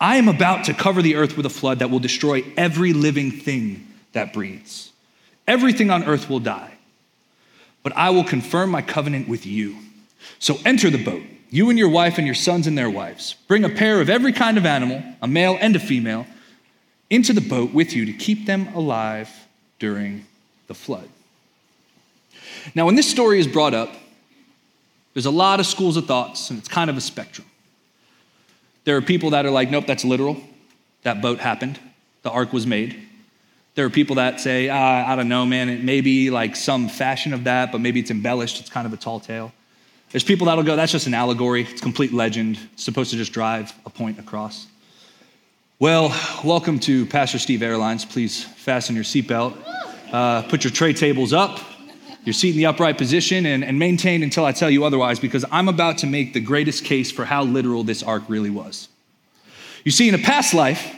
I 0.00 0.16
am 0.16 0.28
about 0.28 0.64
to 0.64 0.74
cover 0.74 1.02
the 1.02 1.16
earth 1.16 1.36
with 1.36 1.44
a 1.44 1.50
flood 1.50 1.80
that 1.80 1.90
will 1.90 1.98
destroy 1.98 2.42
every 2.56 2.94
living 2.94 3.30
thing 3.30 3.86
that 4.12 4.32
breathes. 4.32 4.92
Everything 5.46 5.90
on 5.90 6.04
earth 6.04 6.30
will 6.30 6.40
die. 6.40 6.72
But 7.82 7.94
I 7.96 8.10
will 8.10 8.24
confirm 8.24 8.70
my 8.70 8.82
covenant 8.82 9.28
with 9.28 9.44
you. 9.44 9.76
So 10.38 10.56
enter 10.64 10.88
the 10.88 11.02
boat, 11.02 11.22
you 11.50 11.68
and 11.68 11.78
your 11.78 11.88
wife 11.88 12.16
and 12.16 12.26
your 12.26 12.34
sons 12.34 12.66
and 12.66 12.78
their 12.78 12.88
wives. 12.88 13.34
Bring 13.46 13.64
a 13.64 13.68
pair 13.68 14.00
of 14.00 14.08
every 14.08 14.32
kind 14.32 14.56
of 14.56 14.64
animal, 14.64 15.02
a 15.20 15.28
male 15.28 15.58
and 15.60 15.76
a 15.76 15.80
female, 15.80 16.26
into 17.10 17.32
the 17.32 17.40
boat 17.40 17.74
with 17.74 17.92
you 17.94 18.06
to 18.06 18.12
keep 18.12 18.46
them 18.46 18.68
alive 18.74 19.28
during 19.78 20.26
the 20.66 20.74
flood. 20.74 21.08
Now, 22.74 22.86
when 22.86 22.94
this 22.94 23.10
story 23.10 23.40
is 23.40 23.46
brought 23.46 23.74
up, 23.74 23.94
there's 25.14 25.26
a 25.26 25.30
lot 25.30 25.60
of 25.60 25.66
schools 25.66 25.96
of 25.96 26.06
thoughts, 26.06 26.50
and 26.50 26.58
it's 26.58 26.68
kind 26.68 26.88
of 26.88 26.96
a 26.96 27.00
spectrum. 27.00 27.49
There 28.90 28.96
are 28.96 29.02
people 29.02 29.30
that 29.30 29.46
are 29.46 29.52
like, 29.52 29.70
nope, 29.70 29.86
that's 29.86 30.04
literal. 30.04 30.36
That 31.04 31.22
boat 31.22 31.38
happened. 31.38 31.78
The 32.22 32.30
ark 32.32 32.52
was 32.52 32.66
made. 32.66 33.00
There 33.76 33.86
are 33.86 33.88
people 33.88 34.16
that 34.16 34.40
say, 34.40 34.68
ah, 34.68 35.06
I 35.06 35.14
don't 35.14 35.28
know, 35.28 35.46
man, 35.46 35.68
it 35.68 35.84
may 35.84 36.00
be 36.00 36.28
like 36.28 36.56
some 36.56 36.88
fashion 36.88 37.32
of 37.32 37.44
that, 37.44 37.70
but 37.70 37.80
maybe 37.80 38.00
it's 38.00 38.10
embellished. 38.10 38.58
It's 38.58 38.68
kind 38.68 38.88
of 38.88 38.92
a 38.92 38.96
tall 38.96 39.20
tale. 39.20 39.52
There's 40.10 40.24
people 40.24 40.48
that'll 40.48 40.64
go, 40.64 40.74
that's 40.74 40.90
just 40.90 41.06
an 41.06 41.14
allegory. 41.14 41.62
It's 41.62 41.80
complete 41.80 42.12
legend. 42.12 42.58
It's 42.72 42.82
supposed 42.82 43.12
to 43.12 43.16
just 43.16 43.32
drive 43.32 43.72
a 43.86 43.90
point 43.90 44.18
across. 44.18 44.66
Well, 45.78 46.12
welcome 46.44 46.80
to 46.80 47.06
Pastor 47.06 47.38
Steve 47.38 47.62
Airlines. 47.62 48.04
Please 48.04 48.42
fasten 48.42 48.96
your 48.96 49.04
seatbelt. 49.04 49.56
Uh, 50.10 50.42
put 50.48 50.64
your 50.64 50.72
tray 50.72 50.94
tables 50.94 51.32
up 51.32 51.60
your 52.24 52.32
seat 52.32 52.50
in 52.50 52.56
the 52.56 52.66
upright 52.66 52.98
position 52.98 53.46
and, 53.46 53.64
and 53.64 53.78
maintain 53.78 54.22
until 54.22 54.44
I 54.44 54.52
tell 54.52 54.70
you 54.70 54.84
otherwise, 54.84 55.18
because 55.18 55.44
I'm 55.50 55.68
about 55.68 55.98
to 55.98 56.06
make 56.06 56.32
the 56.32 56.40
greatest 56.40 56.84
case 56.84 57.10
for 57.10 57.24
how 57.24 57.44
literal 57.44 57.82
this 57.82 58.02
ark 58.02 58.24
really 58.28 58.50
was. 58.50 58.88
You 59.84 59.90
see, 59.90 60.08
in 60.08 60.14
a 60.14 60.18
past 60.18 60.52
life, 60.52 60.94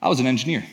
I 0.00 0.08
was 0.08 0.20
an 0.20 0.26
engineer, 0.26 0.64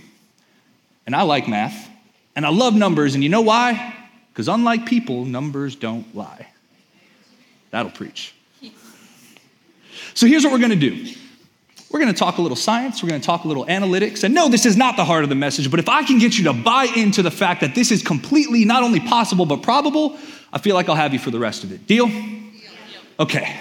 and 1.06 1.16
I 1.16 1.22
like 1.22 1.48
math, 1.48 1.90
and 2.36 2.46
I 2.46 2.50
love 2.50 2.74
numbers, 2.74 3.16
and 3.16 3.24
you 3.24 3.30
know 3.30 3.42
why? 3.42 3.96
Because 4.34 4.48
unlike 4.48 4.86
people, 4.86 5.26
numbers 5.26 5.76
don't 5.76 6.14
lie. 6.16 6.48
That'll 7.72 7.92
preach. 7.92 8.34
So 10.14 10.28
here's 10.28 10.44
what 10.44 10.52
we're 10.52 10.60
going 10.60 10.78
to 10.78 10.90
do. 10.90 11.14
We're 11.90 12.00
going 12.00 12.14
to 12.14 12.18
talk 12.18 12.38
a 12.38 12.42
little 12.42 12.56
science, 12.56 13.02
we're 13.02 13.10
going 13.10 13.22
to 13.22 13.26
talk 13.26 13.46
a 13.46 13.48
little 13.48 13.66
analytics. 13.66 14.24
And 14.24 14.34
no, 14.34 14.48
this 14.48 14.66
is 14.66 14.78
not 14.78 14.96
the 14.96 15.06
heart 15.06 15.24
of 15.24 15.30
the 15.30 15.36
message, 15.36 15.72
but 15.72 15.80
if 15.80 15.90
I 15.90 16.04
can 16.04 16.20
get 16.20 16.38
you 16.38 16.44
to 16.46 16.54
buy 16.54 16.86
into 16.96 17.24
the 17.24 17.32
fact 17.32 17.62
that 17.62 17.74
this 17.74 17.92
is 17.92 18.04
completely 18.04 18.64
not 18.64 18.84
only 18.84 19.00
possible 19.00 19.46
but 19.46 19.64
probable, 19.64 20.18
I 20.54 20.60
feel 20.60 20.76
like 20.76 20.88
I'll 20.88 20.96
have 20.96 21.14
you 21.14 21.20
for 21.20 21.32
the 21.32 21.40
rest 21.40 21.64
of 21.64 21.72
it. 21.72 21.88
Deal? 21.88 22.10
Okay. 23.20 23.56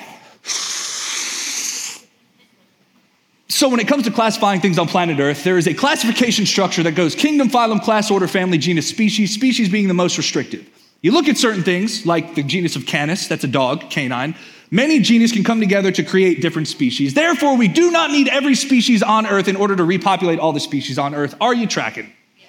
So, 3.50 3.68
when 3.68 3.80
it 3.80 3.88
comes 3.88 4.04
to 4.04 4.12
classifying 4.12 4.60
things 4.60 4.78
on 4.78 4.86
planet 4.86 5.18
Earth, 5.18 5.42
there 5.42 5.58
is 5.58 5.66
a 5.66 5.74
classification 5.74 6.46
structure 6.46 6.84
that 6.84 6.92
goes 6.92 7.16
kingdom, 7.16 7.48
phylum, 7.48 7.82
class, 7.82 8.08
order, 8.08 8.28
family, 8.28 8.56
genus, 8.56 8.86
species, 8.88 9.34
species 9.34 9.68
being 9.68 9.88
the 9.88 9.94
most 9.94 10.16
restrictive. 10.16 10.68
You 11.00 11.12
look 11.12 11.28
at 11.28 11.38
certain 11.38 11.64
things, 11.64 12.06
like 12.06 12.34
the 12.34 12.42
genus 12.42 12.76
of 12.76 12.86
Canis, 12.86 13.26
that's 13.26 13.42
a 13.42 13.48
dog, 13.48 13.90
canine. 13.90 14.36
Many 14.70 15.00
genus 15.00 15.32
can 15.32 15.44
come 15.44 15.60
together 15.60 15.90
to 15.90 16.02
create 16.02 16.42
different 16.42 16.68
species. 16.68 17.14
Therefore, 17.14 17.56
we 17.56 17.68
do 17.68 17.90
not 17.90 18.10
need 18.10 18.28
every 18.28 18.54
species 18.54 19.02
on 19.02 19.26
Earth 19.26 19.48
in 19.48 19.56
order 19.56 19.74
to 19.74 19.84
repopulate 19.84 20.38
all 20.38 20.52
the 20.52 20.60
species 20.60 20.98
on 20.98 21.14
Earth. 21.14 21.34
Are 21.40 21.54
you 21.54 21.66
tracking? 21.66 22.12
Yes. 22.36 22.48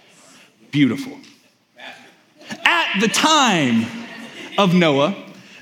Beautiful. 0.72 1.18
At 2.66 3.00
the 3.00 3.08
time 3.08 3.86
of 4.58 4.74
Noah, 4.74 5.16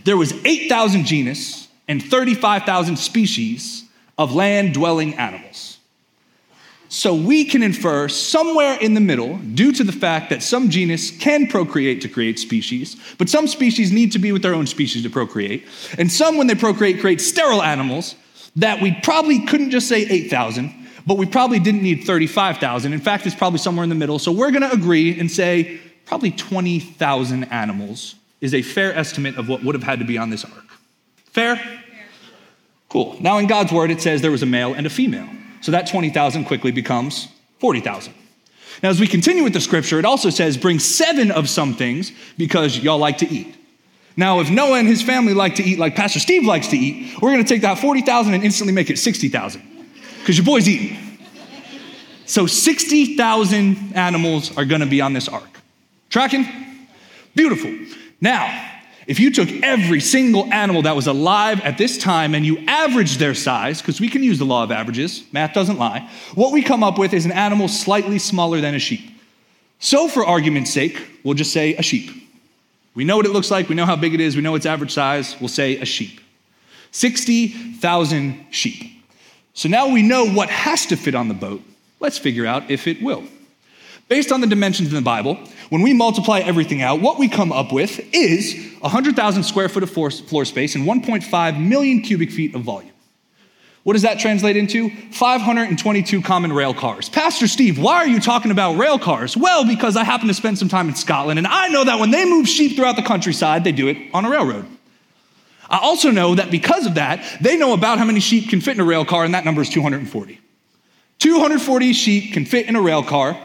there 0.03 0.17
was 0.17 0.33
8,000 0.45 1.05
genus 1.05 1.67
and 1.87 2.01
35,000 2.01 2.97
species 2.97 3.83
of 4.17 4.33
land 4.33 4.73
dwelling 4.73 5.13
animals. 5.15 5.76
So 6.89 7.13
we 7.13 7.43
can 7.43 7.63
infer 7.63 8.07
somewhere 8.07 8.77
in 8.79 8.93
the 8.93 9.01
middle, 9.01 9.37
due 9.37 9.71
to 9.73 9.83
the 9.83 9.91
fact 9.91 10.29
that 10.29 10.41
some 10.41 10.69
genus 10.69 11.11
can 11.11 11.47
procreate 11.47 12.01
to 12.01 12.07
create 12.07 12.39
species, 12.39 12.95
but 13.17 13.27
some 13.27 13.47
species 13.47 13.91
need 13.91 14.13
to 14.13 14.19
be 14.19 14.31
with 14.31 14.41
their 14.41 14.53
own 14.53 14.67
species 14.67 15.03
to 15.03 15.09
procreate. 15.09 15.65
And 15.97 16.11
some, 16.11 16.37
when 16.37 16.47
they 16.47 16.55
procreate, 16.55 17.01
create 17.01 17.19
sterile 17.19 17.61
animals 17.61 18.15
that 18.55 18.81
we 18.81 18.93
probably 19.03 19.45
couldn't 19.45 19.71
just 19.71 19.87
say 19.87 20.05
8,000, 20.07 20.73
but 21.05 21.17
we 21.17 21.25
probably 21.25 21.59
didn't 21.59 21.83
need 21.83 22.03
35,000. 22.05 22.93
In 22.93 22.99
fact, 22.99 23.25
it's 23.25 23.35
probably 23.35 23.59
somewhere 23.59 23.83
in 23.83 23.89
the 23.89 23.95
middle. 23.95 24.17
So 24.17 24.31
we're 24.31 24.51
going 24.51 24.63
to 24.63 24.71
agree 24.71 25.19
and 25.19 25.29
say 25.29 25.79
probably 26.05 26.31
20,000 26.31 27.43
animals 27.45 28.15
is 28.39 28.53
a 28.53 28.61
fair 28.61 28.95
estimate 28.95 29.37
of 29.37 29.49
what 29.49 29.63
would 29.63 29.75
have 29.75 29.83
had 29.83 29.99
to 29.99 30.05
be 30.05 30.17
on 30.17 30.29
this 30.29 30.45
ark. 30.45 30.65
Fair? 31.25 31.57
fair? 31.57 31.83
Cool. 32.89 33.17
Now, 33.19 33.37
in 33.37 33.47
God's 33.47 33.71
word, 33.71 33.91
it 33.91 34.01
says 34.01 34.21
there 34.21 34.31
was 34.31 34.43
a 34.43 34.47
male 34.47 34.73
and 34.73 34.87
a 34.87 34.89
female. 34.89 35.29
So 35.67 35.71
that 35.71 35.85
20,000 35.87 36.45
quickly 36.45 36.71
becomes 36.71 37.27
40,000. 37.59 38.13
Now, 38.81 38.87
as 38.87 39.01
we 39.01 39.05
continue 39.05 39.43
with 39.43 39.51
the 39.51 39.59
scripture, 39.59 39.99
it 39.99 40.05
also 40.05 40.29
says, 40.29 40.55
bring 40.55 40.79
seven 40.79 41.29
of 41.29 41.49
some 41.49 41.73
things 41.73 42.13
because 42.37 42.79
y'all 42.79 42.99
like 42.99 43.17
to 43.17 43.27
eat. 43.27 43.53
Now, 44.15 44.39
if 44.39 44.49
Noah 44.49 44.79
and 44.79 44.87
his 44.87 45.01
family 45.01 45.33
like 45.33 45.55
to 45.55 45.63
eat 45.63 45.77
like 45.77 45.93
Pastor 45.93 46.21
Steve 46.21 46.45
likes 46.45 46.69
to 46.69 46.77
eat, 46.77 47.21
we're 47.21 47.33
going 47.33 47.43
to 47.43 47.49
take 47.53 47.63
that 47.63 47.79
40,000 47.79 48.33
and 48.33 48.45
instantly 48.45 48.73
make 48.73 48.89
it 48.89 48.97
60,000 48.97 49.61
because 50.19 50.37
your 50.37 50.45
boy's 50.45 50.69
eating. 50.69 50.97
So 52.27 52.47
60,000 52.47 53.93
animals 53.93 54.55
are 54.55 54.63
going 54.63 54.79
to 54.79 54.87
be 54.87 55.01
on 55.01 55.11
this 55.11 55.27
ark. 55.27 55.59
Tracking? 56.09 56.47
Beautiful. 57.35 57.77
Now, 58.21 58.76
if 59.07 59.21
you 59.21 59.31
took 59.31 59.49
every 59.63 60.01
single 60.01 60.51
animal 60.53 60.81
that 60.81 60.95
was 60.95 61.07
alive 61.07 61.61
at 61.61 61.77
this 61.77 61.97
time 61.97 62.35
and 62.35 62.45
you 62.45 62.57
averaged 62.67 63.19
their 63.19 63.33
size, 63.33 63.81
because 63.81 64.01
we 64.01 64.09
can 64.09 64.21
use 64.21 64.37
the 64.37 64.45
law 64.45 64.63
of 64.63 64.71
averages, 64.71 65.23
math 65.31 65.53
doesn't 65.53 65.79
lie, 65.79 66.09
what 66.35 66.51
we 66.51 66.61
come 66.61 66.83
up 66.83 66.99
with 66.99 67.13
is 67.13 67.25
an 67.25 67.31
animal 67.31 67.69
slightly 67.69 68.19
smaller 68.19 68.59
than 68.59 68.75
a 68.75 68.79
sheep. 68.79 69.09
So, 69.79 70.09
for 70.09 70.25
argument's 70.25 70.73
sake, 70.73 71.01
we'll 71.23 71.35
just 71.35 71.53
say 71.53 71.75
a 71.75 71.81
sheep. 71.81 72.11
We 72.95 73.05
know 73.05 73.15
what 73.15 73.25
it 73.25 73.31
looks 73.31 73.49
like, 73.49 73.69
we 73.69 73.75
know 73.75 73.85
how 73.85 73.95
big 73.95 74.13
it 74.13 74.19
is, 74.19 74.35
we 74.35 74.41
know 74.41 74.55
its 74.55 74.65
average 74.65 74.91
size, 74.91 75.39
we'll 75.39 75.47
say 75.47 75.77
a 75.77 75.85
sheep. 75.85 76.19
60,000 76.91 78.47
sheep. 78.49 79.03
So 79.53 79.69
now 79.69 79.87
we 79.87 80.01
know 80.01 80.27
what 80.27 80.49
has 80.49 80.85
to 80.87 80.97
fit 80.97 81.15
on 81.15 81.29
the 81.29 81.33
boat. 81.33 81.61
Let's 81.99 82.17
figure 82.17 82.45
out 82.45 82.69
if 82.69 82.87
it 82.87 83.01
will. 83.01 83.23
Based 84.09 84.31
on 84.31 84.41
the 84.41 84.47
dimensions 84.47 84.89
in 84.89 84.95
the 84.95 85.01
Bible, 85.01 85.37
when 85.69 85.81
we 85.81 85.93
multiply 85.93 86.39
everything 86.39 86.81
out, 86.81 87.01
what 87.01 87.19
we 87.19 87.27
come 87.27 87.51
up 87.51 87.71
with 87.71 87.99
is 88.13 88.53
100,000 88.79 89.43
square 89.43 89.69
foot 89.69 89.83
of 89.83 89.89
floor 89.89 90.09
space 90.45 90.75
and 90.75 90.85
1.5 90.85 91.67
million 91.67 92.01
cubic 92.01 92.31
feet 92.31 92.55
of 92.55 92.61
volume. 92.61 92.93
What 93.83 93.93
does 93.93 94.01
that 94.01 94.19
translate 94.19 94.57
into? 94.57 94.89
522 95.11 96.21
common 96.21 96.51
rail 96.51 96.73
cars. 96.73 97.07
Pastor 97.07 97.47
Steve, 97.47 97.79
why 97.79 97.95
are 97.95 98.07
you 98.07 98.19
talking 98.19 98.51
about 98.51 98.77
rail 98.77 98.99
cars? 98.99 99.37
Well, 99.37 99.65
because 99.65 99.95
I 99.95 100.03
happen 100.03 100.27
to 100.27 100.33
spend 100.33 100.59
some 100.59 100.67
time 100.67 100.89
in 100.89 100.95
Scotland 100.95 101.39
and 101.39 101.47
I 101.47 101.69
know 101.69 101.85
that 101.85 101.97
when 101.97 102.11
they 102.11 102.25
move 102.25 102.49
sheep 102.49 102.75
throughout 102.75 102.97
the 102.97 103.01
countryside, 103.01 103.63
they 103.63 103.71
do 103.71 103.87
it 103.87 103.97
on 104.13 104.25
a 104.25 104.29
railroad. 104.29 104.65
I 105.69 105.79
also 105.79 106.11
know 106.11 106.35
that 106.35 106.51
because 106.51 106.85
of 106.85 106.95
that, 106.95 107.39
they 107.41 107.57
know 107.57 107.73
about 107.73 107.97
how 107.97 108.05
many 108.05 108.19
sheep 108.19 108.49
can 108.49 108.61
fit 108.61 108.75
in 108.75 108.81
a 108.81 108.85
rail 108.85 109.05
car, 109.05 109.25
and 109.25 109.33
that 109.33 109.45
number 109.45 109.61
is 109.61 109.69
240. 109.69 110.39
240 111.19 111.93
sheep 111.93 112.33
can 112.33 112.45
fit 112.45 112.67
in 112.67 112.75
a 112.75 112.81
rail 112.81 113.03
car, 113.03 113.37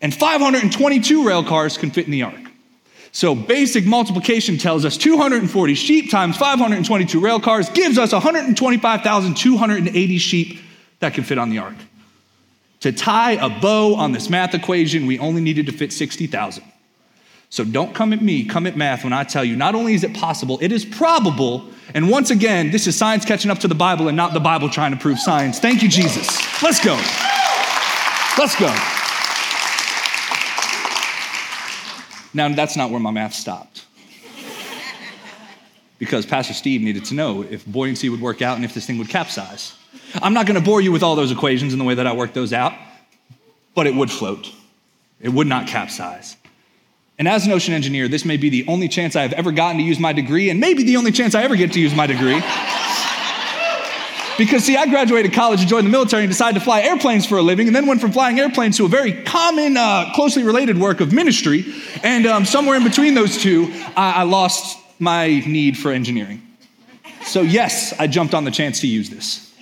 and 0.00 0.14
522 0.14 1.26
rail 1.26 1.44
cars 1.44 1.76
can 1.76 1.90
fit 1.90 2.06
in 2.06 2.12
the 2.12 2.22
ark. 2.22 2.50
So 3.12 3.34
basic 3.34 3.84
multiplication 3.84 4.56
tells 4.56 4.84
us 4.84 4.96
240 4.96 5.74
sheep 5.74 6.10
times 6.10 6.36
522 6.36 7.20
rail 7.20 7.40
cars 7.40 7.68
gives 7.70 7.98
us 7.98 8.12
125,280 8.12 10.18
sheep 10.18 10.60
that 11.00 11.14
can 11.14 11.24
fit 11.24 11.38
on 11.38 11.50
the 11.50 11.58
ark. 11.58 11.74
To 12.80 12.92
tie 12.92 13.32
a 13.32 13.60
bow 13.60 13.96
on 13.96 14.12
this 14.12 14.30
math 14.30 14.54
equation, 14.54 15.06
we 15.06 15.18
only 15.18 15.42
needed 15.42 15.66
to 15.66 15.72
fit 15.72 15.92
60,000. 15.92 16.64
So 17.50 17.64
don't 17.64 17.94
come 17.94 18.12
at 18.12 18.22
me, 18.22 18.44
come 18.44 18.66
at 18.66 18.76
math 18.76 19.02
when 19.02 19.12
I 19.12 19.24
tell 19.24 19.44
you 19.44 19.56
not 19.56 19.74
only 19.74 19.94
is 19.94 20.04
it 20.04 20.14
possible, 20.14 20.58
it 20.62 20.70
is 20.70 20.84
probable. 20.84 21.68
And 21.94 22.08
once 22.08 22.30
again, 22.30 22.70
this 22.70 22.86
is 22.86 22.96
science 22.96 23.24
catching 23.24 23.50
up 23.50 23.58
to 23.58 23.68
the 23.68 23.74
Bible 23.74 24.06
and 24.06 24.16
not 24.16 24.34
the 24.34 24.40
Bible 24.40 24.70
trying 24.70 24.92
to 24.92 24.96
prove 24.96 25.18
science. 25.18 25.58
Thank 25.58 25.82
you, 25.82 25.88
Jesus. 25.88 26.28
Let's 26.62 26.82
go. 26.82 26.94
Let's 28.38 28.58
go. 28.58 28.99
Now, 32.32 32.48
that's 32.48 32.76
not 32.76 32.90
where 32.90 33.00
my 33.00 33.10
math 33.10 33.34
stopped. 33.34 33.84
because 35.98 36.24
Pastor 36.26 36.54
Steve 36.54 36.80
needed 36.80 37.04
to 37.06 37.14
know 37.14 37.42
if 37.42 37.66
buoyancy 37.66 38.08
would 38.08 38.20
work 38.20 38.42
out 38.42 38.56
and 38.56 38.64
if 38.64 38.74
this 38.74 38.86
thing 38.86 38.98
would 38.98 39.08
capsize. 39.08 39.74
I'm 40.22 40.34
not 40.34 40.46
going 40.46 40.58
to 40.58 40.64
bore 40.64 40.80
you 40.80 40.92
with 40.92 41.02
all 41.02 41.16
those 41.16 41.30
equations 41.30 41.72
and 41.72 41.80
the 41.80 41.84
way 41.84 41.94
that 41.94 42.06
I 42.06 42.12
worked 42.12 42.34
those 42.34 42.52
out, 42.52 42.72
but 43.74 43.86
it 43.86 43.94
would 43.94 44.10
float. 44.10 44.50
It 45.20 45.28
would 45.28 45.46
not 45.46 45.66
capsize. 45.66 46.36
And 47.18 47.28
as 47.28 47.46
an 47.46 47.52
ocean 47.52 47.74
engineer, 47.74 48.08
this 48.08 48.24
may 48.24 48.38
be 48.38 48.48
the 48.48 48.66
only 48.66 48.88
chance 48.88 49.14
I 49.14 49.22
have 49.22 49.34
ever 49.34 49.52
gotten 49.52 49.76
to 49.76 49.82
use 49.82 50.00
my 50.00 50.14
degree, 50.14 50.48
and 50.48 50.58
maybe 50.58 50.84
the 50.84 50.96
only 50.96 51.12
chance 51.12 51.34
I 51.34 51.42
ever 51.42 51.54
get 51.54 51.72
to 51.74 51.80
use 51.80 51.94
my 51.94 52.06
degree. 52.06 52.40
Because, 54.40 54.64
see, 54.64 54.74
I 54.74 54.86
graduated 54.86 55.34
college 55.34 55.60
and 55.60 55.68
joined 55.68 55.86
the 55.86 55.90
military 55.90 56.22
and 56.22 56.30
decided 56.30 56.58
to 56.58 56.64
fly 56.64 56.80
airplanes 56.80 57.26
for 57.26 57.36
a 57.36 57.42
living, 57.42 57.66
and 57.66 57.76
then 57.76 57.84
went 57.84 58.00
from 58.00 58.10
flying 58.10 58.40
airplanes 58.40 58.78
to 58.78 58.86
a 58.86 58.88
very 58.88 59.22
common, 59.24 59.76
uh, 59.76 60.14
closely 60.14 60.44
related 60.44 60.78
work 60.78 61.02
of 61.02 61.12
ministry. 61.12 61.66
And 62.02 62.24
um, 62.24 62.46
somewhere 62.46 62.74
in 62.74 62.82
between 62.82 63.12
those 63.12 63.36
two, 63.36 63.68
I-, 63.94 64.12
I 64.12 64.22
lost 64.22 64.78
my 64.98 65.42
need 65.46 65.76
for 65.76 65.92
engineering. 65.92 66.40
So, 67.22 67.42
yes, 67.42 67.92
I 68.00 68.06
jumped 68.06 68.32
on 68.32 68.44
the 68.44 68.50
chance 68.50 68.80
to 68.80 68.86
use 68.86 69.10
this. 69.10 69.54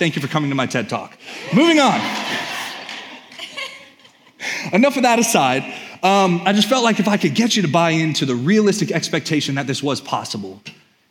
Thank 0.00 0.16
you 0.16 0.20
for 0.20 0.26
coming 0.26 0.50
to 0.50 0.56
my 0.56 0.66
TED 0.66 0.88
Talk. 0.88 1.16
Moving 1.54 1.78
on. 1.78 2.00
Enough 4.72 4.96
of 4.96 5.04
that 5.04 5.20
aside, 5.20 5.62
um, 6.02 6.42
I 6.44 6.52
just 6.54 6.68
felt 6.68 6.82
like 6.82 6.98
if 6.98 7.06
I 7.06 7.18
could 7.18 7.36
get 7.36 7.54
you 7.54 7.62
to 7.62 7.68
buy 7.68 7.90
into 7.90 8.26
the 8.26 8.34
realistic 8.34 8.90
expectation 8.90 9.54
that 9.54 9.68
this 9.68 9.80
was 9.80 10.00
possible, 10.00 10.60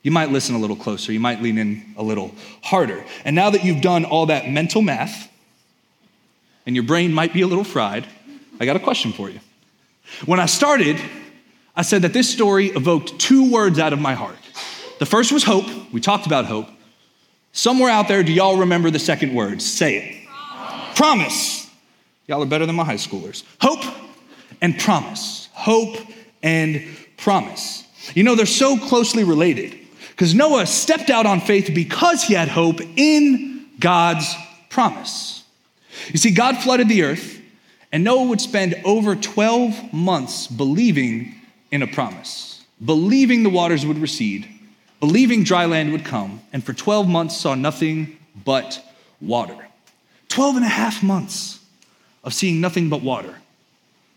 you 0.07 0.11
might 0.11 0.31
listen 0.31 0.55
a 0.55 0.57
little 0.57 0.77
closer. 0.77 1.11
You 1.11 1.19
might 1.19 1.41
lean 1.41 1.57
in 1.57 1.83
a 1.97 2.01
little 2.01 2.33
harder. 2.63 3.03
And 3.25 3.35
now 3.35 3.49
that 3.49 3.65
you've 3.65 3.81
done 3.81 4.05
all 4.05 4.27
that 4.27 4.49
mental 4.49 4.81
math 4.81 5.29
and 6.65 6.77
your 6.77 6.85
brain 6.85 7.11
might 7.11 7.33
be 7.33 7.41
a 7.41 7.47
little 7.47 7.65
fried, 7.65 8.07
I 8.57 8.63
got 8.63 8.77
a 8.77 8.79
question 8.79 9.11
for 9.11 9.29
you. 9.29 9.41
When 10.25 10.39
I 10.39 10.45
started, 10.45 10.97
I 11.75 11.81
said 11.81 12.03
that 12.03 12.13
this 12.13 12.29
story 12.29 12.67
evoked 12.67 13.19
two 13.19 13.51
words 13.51 13.79
out 13.79 13.91
of 13.91 13.99
my 13.99 14.13
heart. 14.13 14.37
The 14.99 15.05
first 15.05 15.33
was 15.33 15.43
hope. 15.43 15.65
We 15.91 15.99
talked 15.99 16.25
about 16.25 16.45
hope. 16.45 16.69
Somewhere 17.51 17.89
out 17.89 18.07
there, 18.07 18.23
do 18.23 18.31
y'all 18.31 18.59
remember 18.59 18.89
the 18.89 18.99
second 18.99 19.33
word? 19.33 19.61
Say 19.61 19.97
it. 19.97 20.25
Promise. 20.25 20.97
promise. 20.97 21.69
Y'all 22.27 22.41
are 22.41 22.45
better 22.45 22.65
than 22.65 22.77
my 22.77 22.85
high 22.85 22.93
schoolers. 22.93 23.43
Hope 23.59 23.83
and 24.61 24.79
promise. 24.79 25.49
Hope 25.51 25.97
and 26.41 26.81
promise. 27.17 27.83
You 28.13 28.23
know, 28.23 28.35
they're 28.35 28.45
so 28.45 28.77
closely 28.77 29.25
related. 29.25 29.79
Because 30.17 30.33
Noah 30.33 30.65
stepped 30.65 31.11
out 31.11 31.27
on 31.27 31.39
faith 31.39 31.69
because 31.75 32.23
he 32.23 32.33
had 32.33 32.47
hope 32.47 32.81
in 32.95 33.67
God's 33.79 34.33
promise. 34.67 35.43
You 36.07 36.17
see, 36.17 36.31
God 36.31 36.57
flooded 36.57 36.89
the 36.89 37.03
earth, 37.03 37.39
and 37.91 38.03
Noah 38.03 38.25
would 38.25 38.41
spend 38.41 38.81
over 38.83 39.15
12 39.15 39.93
months 39.93 40.47
believing 40.47 41.35
in 41.69 41.83
a 41.83 41.87
promise, 41.87 42.65
believing 42.83 43.43
the 43.43 43.51
waters 43.51 43.85
would 43.85 43.99
recede, 43.99 44.47
believing 44.99 45.43
dry 45.43 45.65
land 45.65 45.91
would 45.91 46.03
come, 46.03 46.41
and 46.51 46.63
for 46.63 46.73
12 46.73 47.07
months 47.07 47.37
saw 47.37 47.53
nothing 47.53 48.17
but 48.43 48.83
water. 49.21 49.67
12 50.29 50.55
and 50.55 50.65
a 50.65 50.69
half 50.69 51.03
months 51.03 51.59
of 52.23 52.33
seeing 52.33 52.59
nothing 52.59 52.89
but 52.89 53.03
water. 53.03 53.35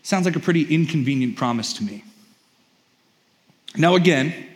Sounds 0.01 0.25
like 0.25 0.35
a 0.35 0.39
pretty 0.39 0.63
inconvenient 0.63 1.35
promise 1.35 1.73
to 1.73 1.83
me. 1.83 2.03
Now, 3.77 3.93
again, 3.93 4.47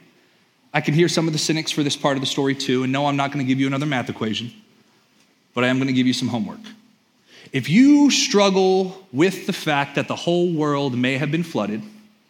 I 0.75 0.82
can 0.82 0.94
hear 0.94 1.08
some 1.08 1.25
of 1.25 1.32
the 1.32 1.39
cynics 1.39 1.72
for 1.72 1.84
this 1.84 1.96
part 1.96 2.17
of 2.17 2.22
the 2.22 2.27
story 2.27 2.53
too, 2.53 2.84
and 2.84 2.91
no, 2.91 3.05
I'm 3.05 3.15
not 3.15 3.32
going 3.32 3.44
to 3.44 3.48
give 3.48 3.62
you 3.62 3.65
another 3.65 3.86
math 3.86 4.10
equation, 4.10 4.51
but 5.53 5.63
I 5.63 5.67
am 5.67 5.77
going 5.77 5.88
to 5.88 5.94
give 5.94 6.05
you 6.05 6.12
some 6.12 6.27
homework. 6.27 6.60
If 7.53 7.70
you 7.70 8.12
struggle 8.12 9.08
with 9.13 9.48
the 9.48 9.53
fact 9.53 9.96
that 9.96 10.10
the 10.10 10.17
whole 10.17 10.51
world 10.51 10.94
may 10.94 11.17
have 11.17 11.32
been 11.32 11.44
flooded, 11.44 11.82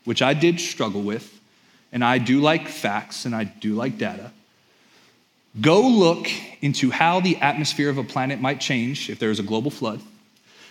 which 0.04 0.22
I 0.22 0.36
did 0.36 0.60
struggle 0.60 1.02
with, 1.02 1.42
and 1.92 2.04
I 2.04 2.20
do 2.20 2.40
like 2.40 2.68
facts 2.68 3.26
and 3.26 3.34
I 3.36 3.46
do 3.46 3.74
like 3.74 3.98
data, 3.98 4.32
go 5.60 5.82
look 5.82 6.28
into 6.62 6.92
how 6.92 7.22
the 7.22 7.38
atmosphere 7.38 7.90
of 7.90 7.98
a 7.98 8.04
planet 8.04 8.40
might 8.40 8.62
change 8.62 9.10
if 9.10 9.18
there 9.18 9.32
is 9.32 9.40
a 9.40 9.44
global 9.44 9.72
flood. 9.72 10.02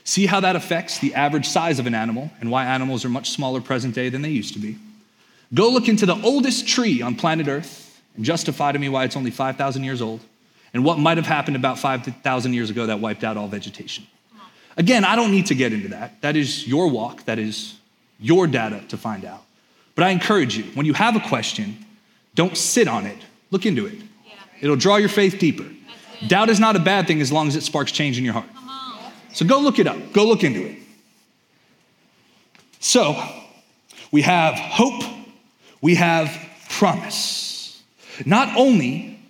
See 0.04 0.26
how 0.26 0.38
that 0.38 0.54
affects 0.54 1.00
the 1.00 1.12
average 1.16 1.48
size 1.48 1.80
of 1.80 1.88
an 1.88 1.94
animal 1.96 2.30
and 2.40 2.52
why 2.52 2.66
animals 2.66 3.04
are 3.04 3.08
much 3.08 3.30
smaller 3.30 3.60
present 3.60 3.96
day 3.96 4.10
than 4.10 4.22
they 4.22 4.30
used 4.30 4.52
to 4.52 4.60
be. 4.60 4.76
Go 5.54 5.70
look 5.70 5.88
into 5.88 6.04
the 6.04 6.20
oldest 6.22 6.66
tree 6.66 7.00
on 7.00 7.14
planet 7.14 7.48
Earth 7.48 8.02
and 8.16 8.24
justify 8.24 8.72
to 8.72 8.78
me 8.78 8.88
why 8.88 9.04
it's 9.04 9.16
only 9.16 9.30
5,000 9.30 9.84
years 9.84 10.02
old 10.02 10.20
and 10.72 10.84
what 10.84 10.98
might 10.98 11.16
have 11.16 11.26
happened 11.26 11.56
about 11.56 11.78
5,000 11.78 12.52
years 12.52 12.70
ago 12.70 12.86
that 12.86 12.98
wiped 12.98 13.22
out 13.22 13.36
all 13.36 13.46
vegetation. 13.46 14.06
Again, 14.76 15.04
I 15.04 15.14
don't 15.14 15.30
need 15.30 15.46
to 15.46 15.54
get 15.54 15.72
into 15.72 15.88
that. 15.88 16.20
That 16.22 16.36
is 16.36 16.66
your 16.66 16.88
walk, 16.88 17.24
that 17.26 17.38
is 17.38 17.76
your 18.18 18.48
data 18.48 18.82
to 18.88 18.96
find 18.96 19.24
out. 19.24 19.42
But 19.94 20.04
I 20.04 20.10
encourage 20.10 20.56
you, 20.56 20.64
when 20.74 20.86
you 20.86 20.92
have 20.94 21.14
a 21.14 21.20
question, 21.20 21.86
don't 22.34 22.56
sit 22.56 22.88
on 22.88 23.06
it, 23.06 23.18
look 23.52 23.64
into 23.64 23.86
it. 23.86 23.94
Yeah. 24.26 24.32
It'll 24.60 24.76
draw 24.76 24.96
your 24.96 25.08
faith 25.08 25.38
deeper. 25.38 25.66
Doubt 26.26 26.50
is 26.50 26.58
not 26.58 26.74
a 26.74 26.80
bad 26.80 27.06
thing 27.06 27.20
as 27.20 27.30
long 27.30 27.46
as 27.46 27.54
it 27.54 27.62
sparks 27.62 27.92
change 27.92 28.18
in 28.18 28.24
your 28.24 28.32
heart. 28.32 28.48
So 29.32 29.44
go 29.44 29.60
look 29.60 29.78
it 29.78 29.86
up, 29.86 30.12
go 30.12 30.26
look 30.26 30.42
into 30.42 30.64
it. 30.64 30.78
So 32.80 33.16
we 34.10 34.22
have 34.22 34.54
hope, 34.54 35.02
we 35.84 35.96
have 35.96 36.34
promise. 36.70 37.82
Not 38.24 38.56
only 38.56 39.20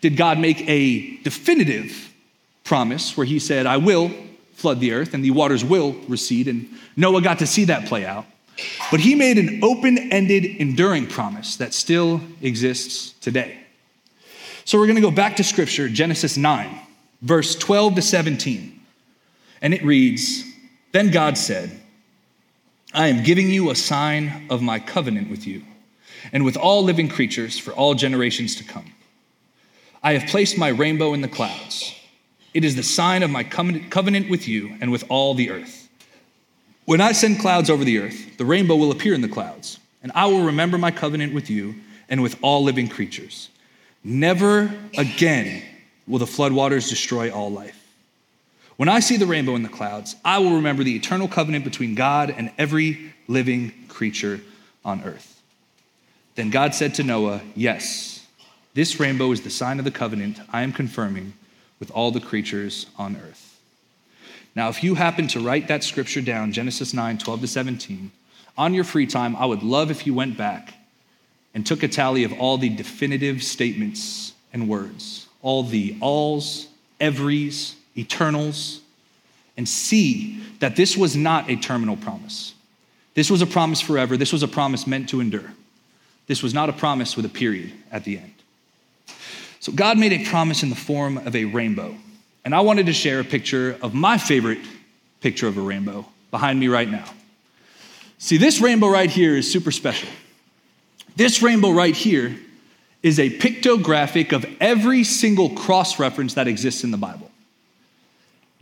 did 0.00 0.16
God 0.16 0.38
make 0.38 0.60
a 0.68 1.16
definitive 1.24 2.14
promise 2.62 3.16
where 3.16 3.26
he 3.26 3.40
said, 3.40 3.66
I 3.66 3.78
will 3.78 4.12
flood 4.54 4.78
the 4.78 4.92
earth 4.92 5.12
and 5.12 5.24
the 5.24 5.32
waters 5.32 5.64
will 5.64 5.96
recede, 6.06 6.46
and 6.46 6.68
Noah 6.96 7.20
got 7.20 7.40
to 7.40 7.48
see 7.48 7.64
that 7.64 7.88
play 7.88 8.06
out. 8.06 8.26
But 8.92 9.00
he 9.00 9.16
made 9.16 9.38
an 9.38 9.58
open 9.64 9.98
ended, 10.12 10.44
enduring 10.44 11.08
promise 11.08 11.56
that 11.56 11.74
still 11.74 12.20
exists 12.40 13.14
today. 13.14 13.58
So 14.64 14.78
we're 14.78 14.86
going 14.86 15.02
to 15.02 15.02
go 15.02 15.10
back 15.10 15.34
to 15.38 15.42
scripture, 15.42 15.88
Genesis 15.88 16.36
9, 16.36 16.78
verse 17.22 17.56
12 17.56 17.96
to 17.96 18.02
17. 18.02 18.80
And 19.62 19.74
it 19.74 19.84
reads 19.84 20.44
Then 20.92 21.10
God 21.10 21.36
said, 21.36 21.79
I 22.92 23.08
am 23.08 23.22
giving 23.22 23.50
you 23.50 23.70
a 23.70 23.76
sign 23.76 24.46
of 24.50 24.62
my 24.62 24.80
covenant 24.80 25.30
with 25.30 25.46
you 25.46 25.62
and 26.32 26.44
with 26.44 26.56
all 26.56 26.82
living 26.82 27.08
creatures 27.08 27.58
for 27.58 27.72
all 27.72 27.94
generations 27.94 28.56
to 28.56 28.64
come. 28.64 28.92
I 30.02 30.14
have 30.14 30.28
placed 30.28 30.58
my 30.58 30.68
rainbow 30.68 31.14
in 31.14 31.20
the 31.20 31.28
clouds. 31.28 31.94
It 32.52 32.64
is 32.64 32.74
the 32.74 32.82
sign 32.82 33.22
of 33.22 33.30
my 33.30 33.44
covenant 33.44 34.28
with 34.28 34.48
you 34.48 34.76
and 34.80 34.90
with 34.90 35.04
all 35.08 35.34
the 35.34 35.50
earth. 35.50 35.88
When 36.84 37.00
I 37.00 37.12
send 37.12 37.38
clouds 37.38 37.70
over 37.70 37.84
the 37.84 37.98
earth, 37.98 38.36
the 38.38 38.44
rainbow 38.44 38.74
will 38.74 38.90
appear 38.90 39.14
in 39.14 39.20
the 39.20 39.28
clouds, 39.28 39.78
and 40.02 40.10
I 40.14 40.26
will 40.26 40.42
remember 40.42 40.76
my 40.76 40.90
covenant 40.90 41.32
with 41.32 41.48
you 41.48 41.76
and 42.08 42.22
with 42.22 42.36
all 42.42 42.64
living 42.64 42.88
creatures. 42.88 43.50
Never 44.02 44.74
again 44.98 45.62
will 46.08 46.18
the 46.18 46.24
floodwaters 46.24 46.88
destroy 46.88 47.30
all 47.30 47.52
life. 47.52 47.79
When 48.80 48.88
I 48.88 49.00
see 49.00 49.18
the 49.18 49.26
rainbow 49.26 49.56
in 49.56 49.62
the 49.62 49.68
clouds, 49.68 50.16
I 50.24 50.38
will 50.38 50.54
remember 50.54 50.82
the 50.82 50.96
eternal 50.96 51.28
covenant 51.28 51.64
between 51.64 51.94
God 51.94 52.34
and 52.34 52.50
every 52.56 53.12
living 53.28 53.74
creature 53.88 54.40
on 54.86 55.04
earth. 55.04 55.42
Then 56.34 56.48
God 56.48 56.74
said 56.74 56.94
to 56.94 57.02
Noah, 57.02 57.42
Yes, 57.54 58.26
this 58.72 58.98
rainbow 58.98 59.32
is 59.32 59.42
the 59.42 59.50
sign 59.50 59.80
of 59.80 59.84
the 59.84 59.90
covenant 59.90 60.38
I 60.50 60.62
am 60.62 60.72
confirming 60.72 61.34
with 61.78 61.90
all 61.90 62.10
the 62.10 62.22
creatures 62.22 62.86
on 62.96 63.16
earth. 63.16 63.60
Now, 64.56 64.70
if 64.70 64.82
you 64.82 64.94
happen 64.94 65.28
to 65.28 65.40
write 65.40 65.68
that 65.68 65.84
scripture 65.84 66.22
down, 66.22 66.50
Genesis 66.50 66.94
9, 66.94 67.18
12 67.18 67.42
to 67.42 67.48
17, 67.48 68.10
on 68.56 68.72
your 68.72 68.84
free 68.84 69.06
time, 69.06 69.36
I 69.36 69.44
would 69.44 69.62
love 69.62 69.90
if 69.90 70.06
you 70.06 70.14
went 70.14 70.38
back 70.38 70.72
and 71.52 71.66
took 71.66 71.82
a 71.82 71.88
tally 71.88 72.24
of 72.24 72.32
all 72.32 72.56
the 72.56 72.70
definitive 72.70 73.42
statements 73.42 74.32
and 74.54 74.70
words, 74.70 75.26
all 75.42 75.64
the 75.64 75.98
alls, 76.00 76.66
everys, 76.98 77.76
eternals, 78.00 78.80
and 79.56 79.68
see 79.68 80.40
that 80.60 80.74
this 80.74 80.96
was 80.96 81.14
not 81.14 81.50
a 81.50 81.56
terminal 81.56 81.96
promise. 81.96 82.54
This 83.14 83.30
was 83.30 83.42
a 83.42 83.46
promise 83.46 83.80
forever. 83.80 84.16
This 84.16 84.32
was 84.32 84.42
a 84.42 84.48
promise 84.48 84.86
meant 84.86 85.08
to 85.10 85.20
endure. 85.20 85.52
This 86.26 86.42
was 86.42 86.54
not 86.54 86.68
a 86.68 86.72
promise 86.72 87.16
with 87.16 87.26
a 87.26 87.28
period 87.28 87.72
at 87.90 88.04
the 88.04 88.18
end. 88.18 88.32
So 89.58 89.72
God 89.72 89.98
made 89.98 90.12
a 90.12 90.24
promise 90.24 90.62
in 90.62 90.70
the 90.70 90.76
form 90.76 91.18
of 91.18 91.36
a 91.36 91.44
rainbow. 91.44 91.94
And 92.44 92.54
I 92.54 92.60
wanted 92.60 92.86
to 92.86 92.92
share 92.92 93.20
a 93.20 93.24
picture 93.24 93.76
of 93.82 93.92
my 93.92 94.16
favorite 94.16 94.60
picture 95.20 95.46
of 95.46 95.58
a 95.58 95.60
rainbow 95.60 96.06
behind 96.30 96.58
me 96.58 96.68
right 96.68 96.88
now. 96.88 97.04
See, 98.18 98.38
this 98.38 98.60
rainbow 98.60 98.88
right 98.88 99.10
here 99.10 99.36
is 99.36 99.50
super 99.50 99.70
special. 99.70 100.08
This 101.16 101.42
rainbow 101.42 101.70
right 101.70 101.94
here 101.94 102.38
is 103.02 103.18
a 103.18 103.30
pictographic 103.38 104.32
of 104.32 104.46
every 104.60 105.04
single 105.04 105.50
cross 105.50 105.98
reference 105.98 106.34
that 106.34 106.46
exists 106.46 106.84
in 106.84 106.90
the 106.90 106.96
Bible. 106.96 107.29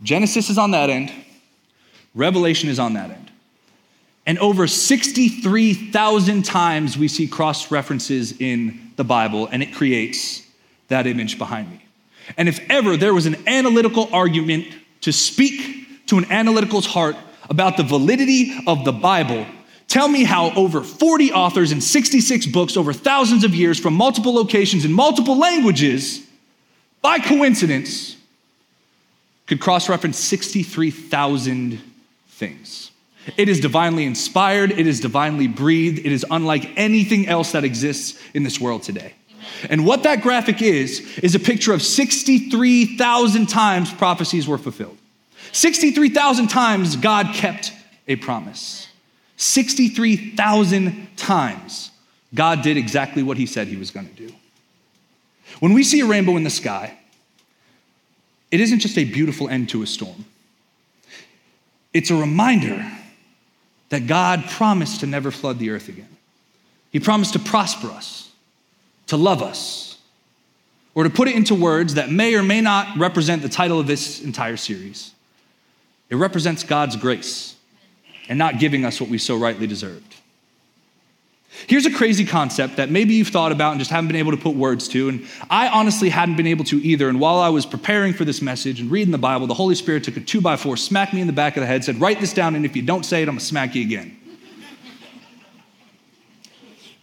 Genesis 0.01 0.49
is 0.49 0.57
on 0.57 0.71
that 0.71 0.89
end, 0.89 1.11
Revelation 2.15 2.69
is 2.69 2.79
on 2.79 2.93
that 2.93 3.11
end. 3.11 3.31
And 4.25 4.37
over 4.39 4.67
63,000 4.67 6.43
times 6.43 6.97
we 6.97 7.07
see 7.07 7.27
cross 7.27 7.71
references 7.71 8.39
in 8.39 8.91
the 8.95 9.03
Bible, 9.03 9.47
and 9.47 9.63
it 9.63 9.73
creates 9.73 10.43
that 10.87 11.07
image 11.07 11.37
behind 11.37 11.69
me. 11.71 11.83
And 12.37 12.47
if 12.47 12.59
ever 12.69 12.95
there 12.95 13.13
was 13.13 13.25
an 13.25 13.35
analytical 13.47 14.09
argument 14.13 14.67
to 15.01 15.11
speak 15.11 16.05
to 16.07 16.17
an 16.17 16.31
analytical's 16.31 16.85
heart 16.85 17.15
about 17.49 17.77
the 17.77 17.83
validity 17.83 18.55
of 18.67 18.85
the 18.85 18.91
Bible, 18.91 19.45
tell 19.87 20.07
me 20.07 20.23
how 20.23 20.51
over 20.51 20.81
40 20.83 21.31
authors 21.31 21.71
and 21.71 21.83
66 21.83 22.45
books 22.47 22.77
over 22.77 22.93
thousands 22.93 23.43
of 23.43 23.55
years 23.55 23.79
from 23.79 23.95
multiple 23.95 24.33
locations 24.33 24.85
in 24.85 24.93
multiple 24.93 25.37
languages, 25.37 26.25
by 27.01 27.17
coincidence, 27.17 28.15
could 29.49 29.59
cross 29.59 29.89
reference 29.89 30.19
63,000 30.19 31.81
things. 32.27 32.91
It 33.35 33.49
is 33.49 33.59
divinely 33.59 34.05
inspired, 34.05 34.71
it 34.71 34.85
is 34.85 34.99
divinely 34.99 35.47
breathed, 35.47 35.99
it 35.99 36.11
is 36.11 36.23
unlike 36.29 36.71
anything 36.77 37.27
else 37.27 37.51
that 37.53 37.63
exists 37.63 38.21
in 38.35 38.43
this 38.43 38.61
world 38.61 38.83
today. 38.83 39.15
And 39.67 39.87
what 39.87 40.03
that 40.03 40.21
graphic 40.21 40.61
is, 40.61 41.17
is 41.17 41.33
a 41.33 41.39
picture 41.39 41.73
of 41.73 41.81
63,000 41.81 43.47
times 43.47 43.91
prophecies 43.91 44.47
were 44.47 44.59
fulfilled. 44.59 44.97
63,000 45.51 46.47
times 46.47 46.95
God 46.95 47.33
kept 47.33 47.73
a 48.07 48.17
promise. 48.17 48.87
63,000 49.37 51.17
times 51.17 51.89
God 52.35 52.61
did 52.61 52.77
exactly 52.77 53.23
what 53.23 53.37
he 53.37 53.47
said 53.47 53.67
he 53.67 53.77
was 53.77 53.89
going 53.89 54.07
to 54.07 54.13
do. 54.13 54.31
When 55.59 55.73
we 55.73 55.83
see 55.83 56.01
a 56.01 56.05
rainbow 56.05 56.37
in 56.37 56.43
the 56.43 56.51
sky, 56.51 56.98
it 58.51 58.59
isn't 58.59 58.79
just 58.79 58.97
a 58.97 59.03
beautiful 59.03 59.49
end 59.49 59.69
to 59.69 59.83
a 59.83 59.87
storm, 59.87 60.25
it's 61.93 62.11
a 62.11 62.15
reminder 62.15 62.85
that 63.89 64.07
God 64.07 64.43
promised 64.49 64.99
to 64.99 65.07
never 65.07 65.31
flood 65.31 65.59
the 65.59 65.71
earth 65.71 65.89
again. 65.89 66.09
He 66.91 66.99
promised 66.99 67.33
to 67.33 67.39
prosper 67.39 67.87
us 67.87 68.29
to 69.09 69.17
love 69.17 69.41
us. 69.41 69.97
Or 70.95 71.03
to 71.03 71.09
put 71.09 71.27
it 71.27 71.35
into 71.35 71.55
words 71.55 71.95
that 71.95 72.09
may 72.11 72.35
or 72.35 72.43
may 72.43 72.61
not 72.61 72.97
represent 72.97 73.41
the 73.41 73.49
title 73.49 73.79
of 73.79 73.87
this 73.87 74.21
entire 74.21 74.57
series, 74.57 75.13
it 76.09 76.15
represents 76.15 76.63
God's 76.63 76.95
grace 76.95 77.55
and 78.27 78.37
not 78.37 78.59
giving 78.59 78.85
us 78.85 79.01
what 79.01 79.09
we 79.09 79.17
so 79.17 79.35
rightly 79.35 79.67
deserved. 79.67 80.15
Here's 81.67 81.85
a 81.85 81.91
crazy 81.91 82.25
concept 82.25 82.77
that 82.77 82.89
maybe 82.89 83.15
you've 83.15 83.29
thought 83.29 83.51
about 83.51 83.71
and 83.71 83.79
just 83.79 83.89
haven't 83.89 84.07
been 84.07 84.15
able 84.15 84.31
to 84.31 84.37
put 84.37 84.55
words 84.55 84.87
to. 84.89 85.09
And 85.09 85.27
I 85.49 85.67
honestly 85.67 86.09
hadn't 86.09 86.35
been 86.35 86.47
able 86.47 86.63
to 86.65 86.77
either. 86.77 87.09
And 87.09 87.19
while 87.19 87.39
I 87.39 87.49
was 87.49 87.65
preparing 87.65 88.13
for 88.13 88.23
this 88.23 88.41
message 88.41 88.79
and 88.79 88.91
reading 88.91 89.11
the 89.11 89.17
Bible, 89.17 89.47
the 89.47 89.55
Holy 89.55 89.75
Spirit 89.75 90.03
took 90.03 90.15
a 90.15 90.21
two 90.21 90.41
by 90.41 90.57
four, 90.57 90.77
smacked 90.77 91.13
me 91.13 91.21
in 91.21 91.27
the 91.27 91.33
back 91.33 91.57
of 91.57 91.61
the 91.61 91.67
head, 91.67 91.83
said, 91.83 91.99
Write 91.99 92.19
this 92.19 92.33
down, 92.33 92.55
and 92.55 92.65
if 92.65 92.75
you 92.75 92.83
don't 92.83 93.03
say 93.03 93.21
it, 93.21 93.27
I'm 93.27 93.35
gonna 93.35 93.41
smack 93.41 93.75
you 93.75 93.81
again. 93.81 94.15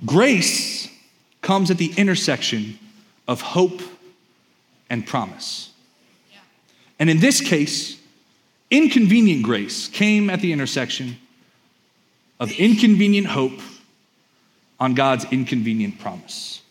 Grace 0.05 0.89
comes 1.43 1.71
at 1.71 1.79
the 1.79 1.93
intersection 1.97 2.79
of 3.27 3.41
hope 3.41 3.83
and 4.89 5.07
promise. 5.07 5.73
And 6.99 7.11
in 7.11 7.19
this 7.19 7.41
case, 7.41 8.01
inconvenient 8.71 9.43
grace 9.43 9.89
came 9.89 10.31
at 10.31 10.41
the 10.41 10.53
intersection 10.53 11.19
of 12.39 12.53
inconvenient 12.53 13.27
hope 13.27 13.61
on 14.79 14.95
God's 14.95 15.25
inconvenient 15.31 15.99
promise. 15.99 16.63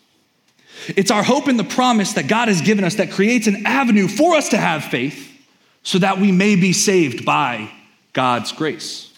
It's 0.88 1.10
our 1.10 1.22
hope 1.22 1.48
in 1.48 1.56
the 1.56 1.64
promise 1.64 2.12
that 2.12 2.28
God 2.28 2.48
has 2.48 2.60
given 2.60 2.84
us 2.84 2.96
that 2.96 3.10
creates 3.10 3.46
an 3.46 3.66
avenue 3.66 4.08
for 4.08 4.36
us 4.36 4.50
to 4.50 4.58
have 4.58 4.84
faith 4.84 5.32
so 5.82 5.98
that 5.98 6.18
we 6.18 6.32
may 6.32 6.56
be 6.56 6.72
saved 6.72 7.24
by 7.24 7.70
God's 8.12 8.52
grace. 8.52 9.12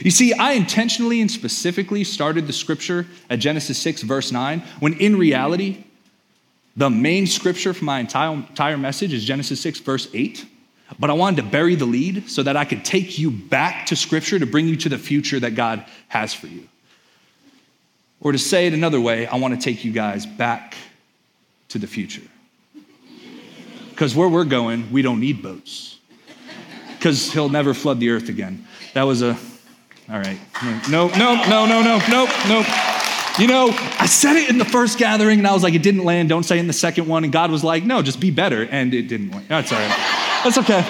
You 0.00 0.10
see, 0.10 0.32
I 0.32 0.52
intentionally 0.52 1.20
and 1.20 1.30
specifically 1.30 2.04
started 2.04 2.46
the 2.46 2.52
scripture 2.52 3.06
at 3.30 3.38
Genesis 3.38 3.78
6, 3.78 4.02
verse 4.02 4.32
9, 4.32 4.60
when 4.80 4.94
in 4.94 5.16
reality, 5.16 5.84
the 6.76 6.90
main 6.90 7.26
scripture 7.26 7.72
for 7.72 7.84
my 7.84 8.00
entire, 8.00 8.34
entire 8.34 8.76
message 8.76 9.12
is 9.12 9.24
Genesis 9.24 9.60
6, 9.60 9.80
verse 9.80 10.08
8. 10.12 10.46
But 10.98 11.10
I 11.10 11.14
wanted 11.14 11.42
to 11.42 11.48
bury 11.48 11.74
the 11.74 11.86
lead 11.86 12.28
so 12.28 12.42
that 12.42 12.56
I 12.56 12.64
could 12.64 12.84
take 12.84 13.18
you 13.18 13.30
back 13.30 13.86
to 13.86 13.96
scripture 13.96 14.38
to 14.38 14.46
bring 14.46 14.68
you 14.68 14.76
to 14.76 14.88
the 14.88 14.98
future 14.98 15.40
that 15.40 15.54
God 15.54 15.84
has 16.08 16.32
for 16.32 16.46
you. 16.46 16.68
Or 18.20 18.32
to 18.32 18.38
say 18.38 18.66
it 18.66 18.74
another 18.74 19.00
way, 19.00 19.26
I 19.26 19.36
want 19.36 19.54
to 19.54 19.60
take 19.60 19.84
you 19.84 19.92
guys 19.92 20.26
back 20.26 20.76
to 21.68 21.78
the 21.78 21.86
future. 21.86 22.22
Because 23.90 24.14
where 24.14 24.28
we're 24.28 24.44
going, 24.44 24.90
we 24.92 25.02
don't 25.02 25.20
need 25.20 25.42
boats. 25.42 25.98
Because 26.96 27.32
he'll 27.32 27.48
never 27.48 27.74
flood 27.74 28.00
the 28.00 28.10
earth 28.10 28.28
again. 28.28 28.66
That 28.94 29.04
was 29.04 29.22
a, 29.22 29.38
all 30.10 30.18
right. 30.18 30.38
No, 30.90 31.08
no, 31.08 31.36
no, 31.44 31.66
no, 31.66 31.82
no, 31.82 31.98
no, 32.08 32.26
no. 32.48 32.64
You 33.38 33.46
know, 33.46 33.68
I 33.98 34.06
said 34.06 34.36
it 34.36 34.48
in 34.48 34.56
the 34.56 34.64
first 34.64 34.98
gathering 34.98 35.38
and 35.38 35.46
I 35.46 35.52
was 35.52 35.62
like, 35.62 35.74
it 35.74 35.82
didn't 35.82 36.04
land. 36.04 36.30
Don't 36.30 36.44
say 36.44 36.56
it 36.56 36.60
in 36.60 36.66
the 36.66 36.72
second 36.72 37.06
one. 37.06 37.22
And 37.24 37.32
God 37.32 37.50
was 37.50 37.62
like, 37.62 37.84
no, 37.84 38.00
just 38.00 38.18
be 38.18 38.30
better. 38.30 38.66
And 38.70 38.94
it 38.94 39.08
didn't 39.08 39.30
land. 39.30 39.46
That's 39.48 39.72
all 39.72 39.78
right. 39.78 40.42
That's 40.42 40.58
okay. 40.58 40.82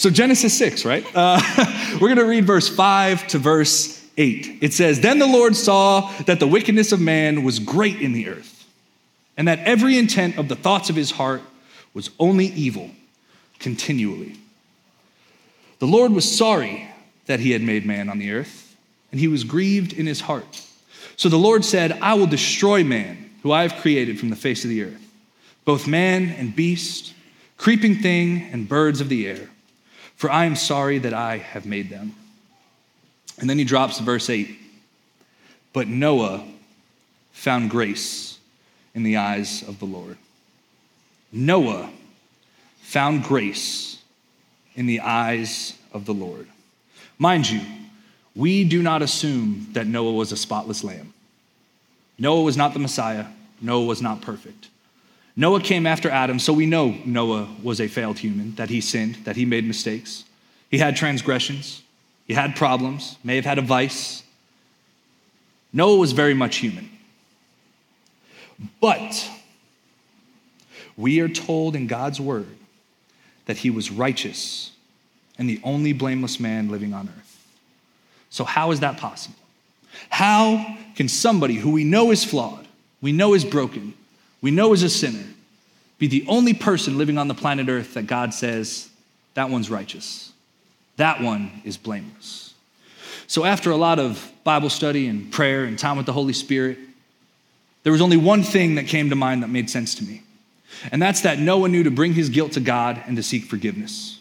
So, 0.00 0.08
Genesis 0.08 0.56
6, 0.56 0.86
right? 0.86 1.04
Uh, 1.14 1.38
we're 2.00 2.08
going 2.08 2.16
to 2.16 2.24
read 2.24 2.46
verse 2.46 2.70
5 2.70 3.26
to 3.26 3.38
verse 3.38 4.02
8. 4.16 4.60
It 4.62 4.72
says, 4.72 5.00
Then 5.00 5.18
the 5.18 5.26
Lord 5.26 5.54
saw 5.54 6.10
that 6.22 6.40
the 6.40 6.46
wickedness 6.46 6.92
of 6.92 7.02
man 7.02 7.42
was 7.42 7.58
great 7.58 8.00
in 8.00 8.14
the 8.14 8.30
earth, 8.30 8.66
and 9.36 9.46
that 9.46 9.58
every 9.58 9.98
intent 9.98 10.38
of 10.38 10.48
the 10.48 10.56
thoughts 10.56 10.88
of 10.88 10.96
his 10.96 11.10
heart 11.10 11.42
was 11.92 12.08
only 12.18 12.46
evil 12.46 12.90
continually. 13.58 14.38
The 15.80 15.86
Lord 15.86 16.12
was 16.12 16.34
sorry 16.34 16.88
that 17.26 17.40
he 17.40 17.50
had 17.50 17.60
made 17.60 17.84
man 17.84 18.08
on 18.08 18.18
the 18.18 18.32
earth, 18.32 18.74
and 19.10 19.20
he 19.20 19.28
was 19.28 19.44
grieved 19.44 19.92
in 19.92 20.06
his 20.06 20.22
heart. 20.22 20.62
So 21.16 21.28
the 21.28 21.36
Lord 21.36 21.62
said, 21.62 21.92
I 22.00 22.14
will 22.14 22.26
destroy 22.26 22.84
man, 22.84 23.32
who 23.42 23.52
I 23.52 23.68
have 23.68 23.82
created 23.82 24.18
from 24.18 24.30
the 24.30 24.36
face 24.36 24.64
of 24.64 24.70
the 24.70 24.82
earth, 24.82 25.12
both 25.66 25.86
man 25.86 26.30
and 26.30 26.56
beast, 26.56 27.12
creeping 27.58 27.96
thing 27.96 28.48
and 28.50 28.66
birds 28.66 29.02
of 29.02 29.10
the 29.10 29.28
air 29.28 29.50
for 30.20 30.30
I 30.30 30.44
am 30.44 30.54
sorry 30.54 30.98
that 30.98 31.14
I 31.14 31.38
have 31.38 31.64
made 31.64 31.88
them. 31.88 32.14
And 33.38 33.48
then 33.48 33.56
he 33.56 33.64
drops 33.64 33.98
verse 34.00 34.28
8. 34.28 34.54
But 35.72 35.88
Noah 35.88 36.46
found 37.32 37.70
grace 37.70 38.38
in 38.94 39.02
the 39.02 39.16
eyes 39.16 39.66
of 39.66 39.78
the 39.78 39.86
Lord. 39.86 40.18
Noah 41.32 41.88
found 42.82 43.24
grace 43.24 43.96
in 44.74 44.84
the 44.84 45.00
eyes 45.00 45.78
of 45.90 46.04
the 46.04 46.12
Lord. 46.12 46.48
Mind 47.18 47.48
you, 47.48 47.62
we 48.36 48.64
do 48.64 48.82
not 48.82 49.00
assume 49.00 49.68
that 49.72 49.86
Noah 49.86 50.12
was 50.12 50.32
a 50.32 50.36
spotless 50.36 50.84
lamb. 50.84 51.14
Noah 52.18 52.42
was 52.42 52.58
not 52.58 52.74
the 52.74 52.78
Messiah. 52.78 53.24
Noah 53.62 53.86
was 53.86 54.02
not 54.02 54.20
perfect. 54.20 54.68
Noah 55.36 55.60
came 55.60 55.86
after 55.86 56.10
Adam, 56.10 56.38
so 56.38 56.52
we 56.52 56.66
know 56.66 56.96
Noah 57.04 57.48
was 57.62 57.80
a 57.80 57.88
failed 57.88 58.18
human, 58.18 58.54
that 58.56 58.68
he 58.68 58.80
sinned, 58.80 59.16
that 59.24 59.36
he 59.36 59.44
made 59.44 59.66
mistakes. 59.66 60.24
He 60.70 60.78
had 60.78 60.96
transgressions, 60.96 61.82
he 62.26 62.34
had 62.34 62.56
problems, 62.56 63.16
may 63.24 63.36
have 63.36 63.44
had 63.44 63.58
a 63.58 63.62
vice. 63.62 64.22
Noah 65.72 65.96
was 65.96 66.12
very 66.12 66.34
much 66.34 66.56
human. 66.56 66.90
But 68.80 69.28
we 70.96 71.20
are 71.20 71.28
told 71.28 71.74
in 71.74 71.86
God's 71.86 72.20
word 72.20 72.56
that 73.46 73.58
he 73.58 73.70
was 73.70 73.90
righteous 73.90 74.72
and 75.38 75.48
the 75.48 75.60
only 75.64 75.92
blameless 75.92 76.38
man 76.38 76.68
living 76.68 76.92
on 76.92 77.08
earth. 77.08 77.46
So, 78.28 78.44
how 78.44 78.70
is 78.70 78.80
that 78.80 78.98
possible? 78.98 79.36
How 80.10 80.76
can 80.94 81.08
somebody 81.08 81.54
who 81.54 81.70
we 81.70 81.84
know 81.84 82.10
is 82.10 82.24
flawed, 82.24 82.68
we 83.00 83.12
know 83.12 83.34
is 83.34 83.44
broken, 83.44 83.94
we 84.40 84.50
know 84.50 84.72
is 84.72 84.82
a 84.82 84.88
sinner, 84.88 85.24
be 85.98 86.06
the 86.06 86.24
only 86.28 86.54
person 86.54 86.96
living 86.98 87.18
on 87.18 87.28
the 87.28 87.34
planet 87.34 87.68
Earth 87.68 87.94
that 87.94 88.06
God 88.06 88.32
says, 88.32 88.88
that 89.34 89.50
one's 89.50 89.70
righteous. 89.70 90.32
That 90.96 91.20
one 91.20 91.62
is 91.64 91.76
blameless. 91.76 92.54
So, 93.26 93.44
after 93.44 93.70
a 93.70 93.76
lot 93.76 93.98
of 93.98 94.30
Bible 94.44 94.70
study 94.70 95.06
and 95.06 95.30
prayer 95.30 95.64
and 95.64 95.78
time 95.78 95.96
with 95.96 96.06
the 96.06 96.12
Holy 96.12 96.32
Spirit, 96.32 96.78
there 97.82 97.92
was 97.92 98.02
only 98.02 98.16
one 98.16 98.42
thing 98.42 98.74
that 98.74 98.86
came 98.86 99.10
to 99.10 99.16
mind 99.16 99.42
that 99.42 99.48
made 99.48 99.70
sense 99.70 99.94
to 99.96 100.04
me. 100.04 100.22
And 100.92 101.00
that's 101.00 101.22
that 101.22 101.38
Noah 101.38 101.68
knew 101.68 101.82
to 101.84 101.90
bring 101.90 102.14
his 102.14 102.28
guilt 102.28 102.52
to 102.52 102.60
God 102.60 103.02
and 103.06 103.16
to 103.16 103.22
seek 103.22 103.44
forgiveness. 103.44 104.20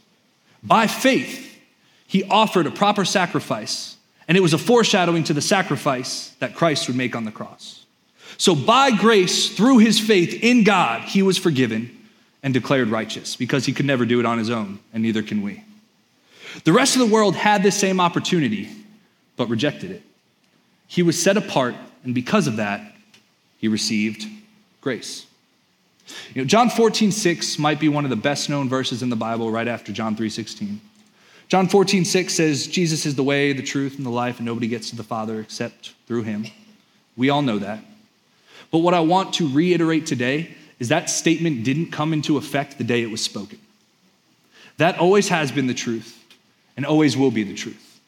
By 0.63 0.87
faith, 0.87 1.59
he 2.07 2.23
offered 2.25 2.67
a 2.67 2.71
proper 2.71 3.05
sacrifice, 3.05 3.97
and 4.27 4.37
it 4.37 4.41
was 4.41 4.53
a 4.53 4.57
foreshadowing 4.57 5.23
to 5.25 5.33
the 5.33 5.41
sacrifice 5.41 6.29
that 6.39 6.55
Christ 6.55 6.87
would 6.87 6.97
make 6.97 7.15
on 7.15 7.23
the 7.23 7.31
cross. 7.31 7.78
So, 8.39 8.55
by 8.55 8.91
grace, 8.91 9.49
through 9.49 9.79
his 9.79 9.99
faith 9.99 10.33
in 10.41 10.63
God, 10.63 11.01
he 11.01 11.21
was 11.21 11.37
forgiven 11.37 11.95
and 12.41 12.53
declared 12.53 12.87
righteous 12.87 13.35
because 13.35 13.65
he 13.65 13.73
could 13.73 13.85
never 13.85 14.05
do 14.05 14.21
it 14.21 14.25
on 14.25 14.37
his 14.37 14.49
own, 14.49 14.79
and 14.93 15.03
neither 15.03 15.21
can 15.21 15.41
we. 15.41 15.61
The 16.63 16.71
rest 16.71 16.95
of 16.95 17.01
the 17.01 17.13
world 17.13 17.35
had 17.35 17.63
this 17.63 17.77
same 17.77 17.99
opportunity, 17.99 18.69
but 19.35 19.49
rejected 19.49 19.91
it. 19.91 20.03
He 20.87 21.03
was 21.03 21.21
set 21.21 21.35
apart, 21.35 21.75
and 22.05 22.15
because 22.15 22.47
of 22.47 22.55
that, 22.55 22.95
he 23.57 23.67
received 23.67 24.25
grace. 24.79 25.25
You 26.33 26.41
know, 26.41 26.47
John 26.47 26.69
14, 26.69 27.11
6 27.11 27.59
might 27.59 27.81
be 27.81 27.89
one 27.89 28.05
of 28.05 28.09
the 28.09 28.15
best 28.15 28.49
known 28.49 28.69
verses 28.69 29.03
in 29.03 29.09
the 29.09 29.17
Bible 29.17 29.51
right 29.51 29.67
after 29.67 29.91
John 29.91 30.15
3, 30.15 30.29
16. 30.29 30.79
John 31.49 31.67
14, 31.67 32.05
6 32.05 32.33
says, 32.33 32.67
Jesus 32.67 33.05
is 33.05 33.15
the 33.15 33.23
way, 33.23 33.51
the 33.51 33.63
truth, 33.63 33.97
and 33.97 34.05
the 34.05 34.09
life, 34.09 34.37
and 34.37 34.45
nobody 34.45 34.69
gets 34.69 34.91
to 34.91 34.95
the 34.95 35.03
Father 35.03 35.41
except 35.41 35.93
through 36.07 36.23
him. 36.23 36.45
We 37.17 37.29
all 37.29 37.41
know 37.41 37.59
that. 37.59 37.83
But 38.71 38.79
what 38.79 38.93
I 38.93 38.99
want 38.99 39.33
to 39.35 39.47
reiterate 39.47 40.05
today 40.05 40.55
is 40.79 40.89
that 40.89 41.09
statement 41.09 41.63
didn't 41.63 41.91
come 41.91 42.13
into 42.13 42.37
effect 42.37 42.77
the 42.77 42.83
day 42.83 43.01
it 43.01 43.11
was 43.11 43.21
spoken. 43.21 43.59
That 44.77 44.97
always 44.97 45.29
has 45.29 45.51
been 45.51 45.67
the 45.67 45.73
truth 45.73 46.15
and 46.77 46.85
always 46.85 47.17
will 47.17 47.31
be 47.31 47.43
the 47.43 47.55
truth. 47.55 47.99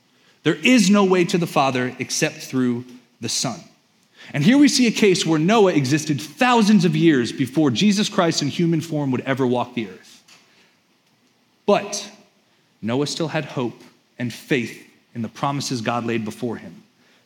There 0.44 0.56
is 0.56 0.90
no 0.90 1.04
way 1.04 1.26
to 1.26 1.38
the 1.38 1.48
Father 1.48 1.96
except 2.00 2.38
through 2.38 2.86
the 3.20 3.30
Son. 3.30 3.60
And 4.34 4.44
here 4.44 4.58
we 4.58 4.68
see 4.68 4.88
a 4.88 4.92
case 4.92 5.26
where 5.26 5.40
Noah 5.40 5.74
existed 5.74 6.22
thousands 6.22 6.86
of 6.86 6.96
years 6.96 7.32
before 7.32 7.72
Jesus 7.72 8.08
Christ 8.08 8.42
in 8.42 8.48
human 8.48 8.80
form 8.80 9.12
would 9.12 9.22
ever 9.22 9.46
walk 9.46 9.74
the 9.74 9.90
earth. 9.90 10.24
But 11.66 12.10
Noah 12.82 13.08
still 13.08 13.28
had 13.28 13.46
hope 13.46 13.80
and 14.18 14.32
faith 14.32 14.88
in 15.14 15.22
the 15.22 15.28
promises 15.28 15.82
God 15.82 16.06
laid 16.06 16.24
before 16.24 16.58
him 16.58 16.81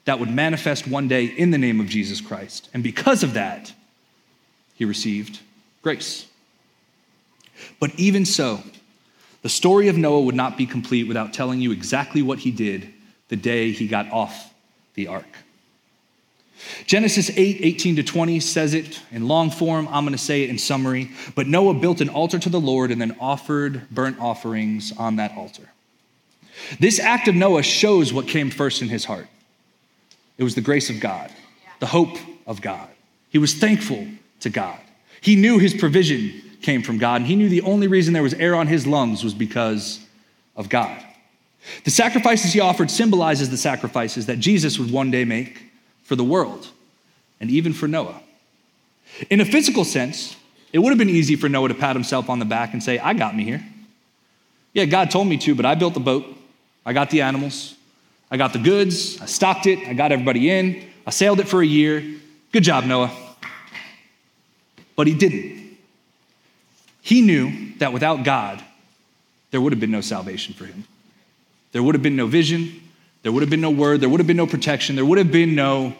that 0.06 0.20
would 0.20 0.30
manifest 0.30 0.88
one 0.88 1.08
day 1.08 1.26
in 1.26 1.52
the 1.52 1.58
name 1.58 1.80
of 1.80 1.88
Jesus 1.88 2.22
Christ. 2.22 2.70
And 2.74 2.84
because 2.84 3.24
of 3.24 3.34
that, 3.34 3.74
he 4.76 4.86
received 4.86 5.40
grace. 5.82 6.28
But 7.80 7.92
even 7.98 8.26
so, 8.26 8.62
the 9.42 9.50
story 9.50 9.88
of 9.88 9.98
Noah 9.98 10.22
would 10.22 10.36
not 10.36 10.58
be 10.58 10.66
complete 10.66 11.08
without 11.08 11.34
telling 11.34 11.60
you 11.60 11.72
exactly 11.72 12.22
what 12.22 12.40
he 12.40 12.52
did 12.52 12.92
the 13.30 13.36
day 13.36 13.72
he 13.72 13.88
got 13.88 14.10
off 14.12 14.54
the 14.94 15.08
ark. 15.08 15.26
Genesis 16.86 17.30
8, 17.30 17.60
18 17.62 17.98
to 17.98 18.04
20 18.04 18.40
says 18.40 18.74
it 18.74 19.02
in 19.12 19.28
long 19.28 19.52
form. 19.52 19.88
I'm 19.90 20.04
going 20.04 20.18
to 20.18 20.24
say 20.24 20.44
it 20.44 20.50
in 20.50 20.58
summary. 20.58 21.12
But 21.36 21.48
Noah 21.48 21.74
built 21.74 22.02
an 22.02 22.10
altar 22.10 22.40
to 22.40 22.50
the 22.50 22.60
Lord 22.60 22.92
and 22.92 23.00
then 23.00 23.16
offered 23.20 23.90
burnt 23.92 24.20
offerings 24.20 24.94
on 24.98 25.18
that 25.18 25.36
altar. 25.38 25.70
This 26.80 27.00
act 27.00 27.28
of 27.28 27.36
Noah 27.36 27.64
shows 27.64 28.14
what 28.14 28.28
came 28.28 28.50
first 28.50 28.82
in 28.82 28.90
his 28.90 29.06
heart 29.06 29.28
it 30.38 30.44
was 30.44 30.56
the 30.56 30.62
grace 30.62 30.90
of 30.90 31.00
God, 31.00 31.32
the 31.80 31.86
hope 31.86 32.18
of 32.46 32.62
God. 32.62 32.90
He 33.30 33.38
was 33.38 33.54
thankful 33.54 34.08
to 34.42 34.50
God. 34.50 34.80
He 35.22 35.36
knew 35.36 35.60
his 35.60 35.74
provision 35.74 36.42
came 36.62 36.82
from 36.82 36.98
God, 36.98 37.22
and 37.22 37.28
he 37.28 37.36
knew 37.36 37.50
the 37.50 37.62
only 37.62 37.88
reason 37.88 38.14
there 38.14 38.24
was 38.24 38.34
air 38.34 38.56
on 38.56 38.68
his 38.68 38.88
lungs 38.88 39.24
was 39.24 39.34
because 39.34 40.00
of 40.56 40.70
God. 40.70 41.04
The 41.84 41.92
sacrifices 41.92 42.54
he 42.54 42.60
offered 42.60 42.92
symbolizes 42.92 43.50
the 43.50 43.58
sacrifices 43.58 44.28
that 44.28 44.40
Jesus 44.40 44.78
would 44.78 44.92
one 44.92 45.12
day 45.12 45.26
make 45.26 45.64
for 46.04 46.16
the 46.16 46.24
world 46.24 46.68
and 47.40 47.50
even 47.50 47.74
for 47.74 47.88
Noah. 47.88 48.22
In 49.30 49.42
a 49.42 49.46
physical 49.46 49.84
sense, 49.84 50.36
it 50.72 50.80
would 50.80 50.90
have 50.90 50.98
been 50.98 51.10
easy 51.10 51.36
for 51.36 51.50
Noah 51.50 51.70
to 51.70 51.74
pat 51.74 51.96
himself 51.96 52.30
on 52.30 52.40
the 52.40 52.46
back 52.46 52.74
and 52.74 52.84
say, 52.84 53.00
I 53.00 53.14
got 53.14 53.36
me 53.36 53.44
here. 53.44 53.66
Yeah, 54.74 54.86
God 54.86 55.10
told 55.10 55.28
me 55.28 55.38
to, 55.38 55.56
but 55.56 55.66
I 55.66 55.76
built 55.76 55.94
the 55.94 56.00
boat. 56.00 56.26
I 56.86 56.94
got 56.94 57.10
the 57.10 57.22
animals. 57.22 57.75
I 58.32 58.38
got 58.38 58.54
the 58.54 58.60
goods, 58.60 59.22
I 59.22 59.26
stocked 59.26 59.66
it, 59.68 59.88
I 59.88 59.94
got 59.94 60.12
everybody 60.12 60.50
in, 60.50 60.84
I 61.06 61.12
sailed 61.12 61.40
it 61.40 61.48
for 61.48 61.62
a 61.62 61.66
year. 61.66 62.04
Good 62.52 62.64
job, 62.64 62.86
Noah. 62.86 63.12
But 64.96 65.08
he 65.08 65.14
didn't. 65.14 65.78
He 67.02 67.22
knew 67.22 67.74
that 67.78 67.94
without 67.94 68.24
God, 68.24 68.64
there 69.52 69.62
would 69.62 69.72
have 69.72 69.80
been 69.80 69.92
no 69.92 70.02
salvation 70.02 70.54
for 70.54 70.66
him. 70.66 70.86
There 71.72 71.84
would 71.84 71.94
have 71.94 72.02
been 72.02 72.16
no 72.16 72.26
vision, 72.26 72.82
there 73.22 73.32
would 73.32 73.42
have 73.42 73.50
been 73.50 73.62
no 73.62 73.70
word, 73.70 74.02
there 74.02 74.10
would 74.10 74.20
have 74.20 74.28
been 74.28 74.38
no 74.38 74.48
protection, 74.48 74.96
there 74.96 75.06
would 75.06 75.18
have 75.18 75.32
been 75.32 75.56
no 75.56 75.94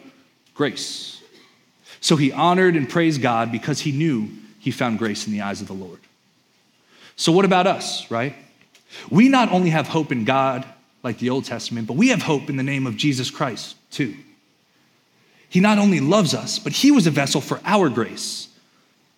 grace. 0.54 1.22
So 2.00 2.16
he 2.16 2.32
honored 2.32 2.76
and 2.76 2.88
praised 2.88 3.22
God 3.22 3.52
because 3.52 3.80
he 3.80 3.92
knew 3.92 4.28
he 4.58 4.70
found 4.70 4.98
grace 4.98 5.26
in 5.26 5.32
the 5.32 5.42
eyes 5.42 5.60
of 5.60 5.68
the 5.68 5.74
Lord. 5.74 6.00
So, 7.16 7.32
what 7.32 7.44
about 7.44 7.66
us, 7.66 8.10
right? 8.10 8.34
We 9.10 9.28
not 9.28 9.50
only 9.52 9.70
have 9.70 9.88
hope 9.88 10.12
in 10.12 10.24
God, 10.24 10.66
like 11.06 11.18
the 11.18 11.30
Old 11.30 11.44
Testament, 11.44 11.86
but 11.86 11.96
we 11.96 12.08
have 12.08 12.22
hope 12.22 12.50
in 12.50 12.56
the 12.56 12.64
name 12.64 12.84
of 12.84 12.96
Jesus 12.96 13.30
Christ, 13.30 13.76
too. 13.92 14.16
He 15.48 15.60
not 15.60 15.78
only 15.78 16.00
loves 16.00 16.34
us, 16.34 16.58
but 16.58 16.72
He 16.72 16.90
was 16.90 17.06
a 17.06 17.12
vessel 17.12 17.40
for 17.40 17.60
our 17.64 17.88
grace, 17.88 18.48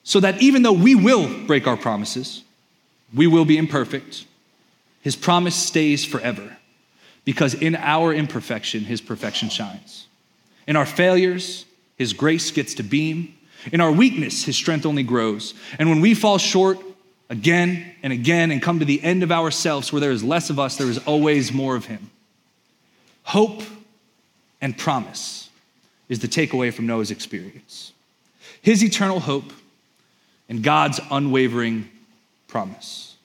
so 0.03 0.21
that 0.21 0.43
even 0.43 0.61
though 0.61 0.75
we 0.75 0.95
will 0.95 1.47
break 1.47 1.67
our 1.67 1.79
promises, 1.79 2.45
we 3.15 3.27
will 3.27 3.47
be 3.47 3.57
imperfect, 3.57 4.27
His 5.01 5.17
promise 5.17 5.57
stays 5.57 6.05
forever, 6.05 6.59
because 7.25 7.55
in 7.55 7.75
our 7.75 8.13
imperfection, 8.13 8.85
His 8.85 9.01
perfection 9.01 9.49
shines. 9.49 10.09
In 10.67 10.77
our 10.77 10.85
failures, 10.85 11.65
His 11.97 12.13
grace 12.13 12.51
gets 12.51 12.75
to 12.75 12.83
beam. 12.83 13.35
In 13.73 13.81
our 13.81 13.91
weakness, 13.91 14.45
His 14.45 14.57
strength 14.57 14.85
only 14.85 15.05
grows. 15.05 15.55
And 15.79 15.89
when 15.89 16.03
we 16.03 16.13
fall 16.13 16.37
short, 16.37 16.79
again 17.31 17.95
and 18.03 18.13
again 18.13 18.51
and 18.51 18.63
come 18.63 18.79
to 18.79 18.85
the 18.85 19.03
end 19.03 19.23
of 19.23 19.31
ourselves 19.31 19.93
where 19.93 20.01
there 20.01 20.11
is 20.11 20.25
less 20.25 20.51
of 20.51 20.59
us, 20.59 20.77
there 20.77 20.89
is 20.89 20.99
always 20.99 21.53
more 21.53 21.77
of 21.77 21.87
Him. 21.87 22.11
Hope 23.25 23.63
and 24.61 24.77
promise 24.77 25.51
is 26.09 26.21
the 26.21 26.29
takeaway 26.29 26.73
from 26.73 26.87
Noah's 26.87 27.11
experience. 27.11 27.93
His 28.63 28.83
eternal 28.83 29.21
hope 29.21 29.53
and 30.49 30.63
God's 30.63 31.01
unwavering 31.11 31.89
promise. 32.47 33.17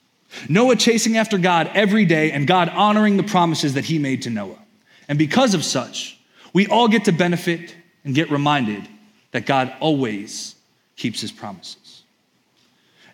Noah 0.49 0.75
chasing 0.75 1.17
after 1.17 1.37
God 1.37 1.71
every 1.73 2.05
day 2.05 2.31
and 2.31 2.47
God 2.47 2.69
honoring 2.69 3.17
the 3.17 3.23
promises 3.23 3.75
that 3.75 3.85
he 3.85 3.99
made 3.99 4.23
to 4.23 4.29
Noah. 4.29 4.59
And 5.07 5.17
because 5.17 5.53
of 5.53 5.63
such, 5.63 6.19
we 6.53 6.67
all 6.67 6.87
get 6.87 7.05
to 7.05 7.11
benefit 7.11 7.75
and 8.03 8.13
get 8.13 8.31
reminded 8.31 8.87
that 9.31 9.45
God 9.45 9.73
always 9.79 10.55
keeps 10.95 11.21
his 11.21 11.31
promises. 11.31 11.82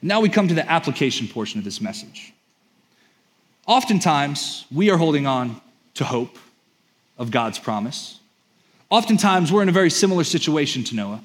Now 0.02 0.22
we 0.22 0.30
come 0.30 0.48
to 0.48 0.54
the 0.54 0.70
application 0.70 1.28
portion 1.28 1.60
of 1.60 1.66
this 1.66 1.82
message. 1.82 2.34
Oftentimes, 3.68 4.66
we 4.72 4.90
are 4.90 4.98
holding 4.98 5.28
on 5.28 5.62
to 5.96 6.04
hope 6.04 6.38
of 7.18 7.32
God's 7.32 7.60
promise. 7.60 8.20
Oftentimes, 8.90 9.52
we're 9.52 9.62
in 9.62 9.70
a 9.70 9.74
very 9.74 9.90
similar 9.90 10.24
situation 10.24 10.84
to 10.86 10.96
Noah. 10.96 11.22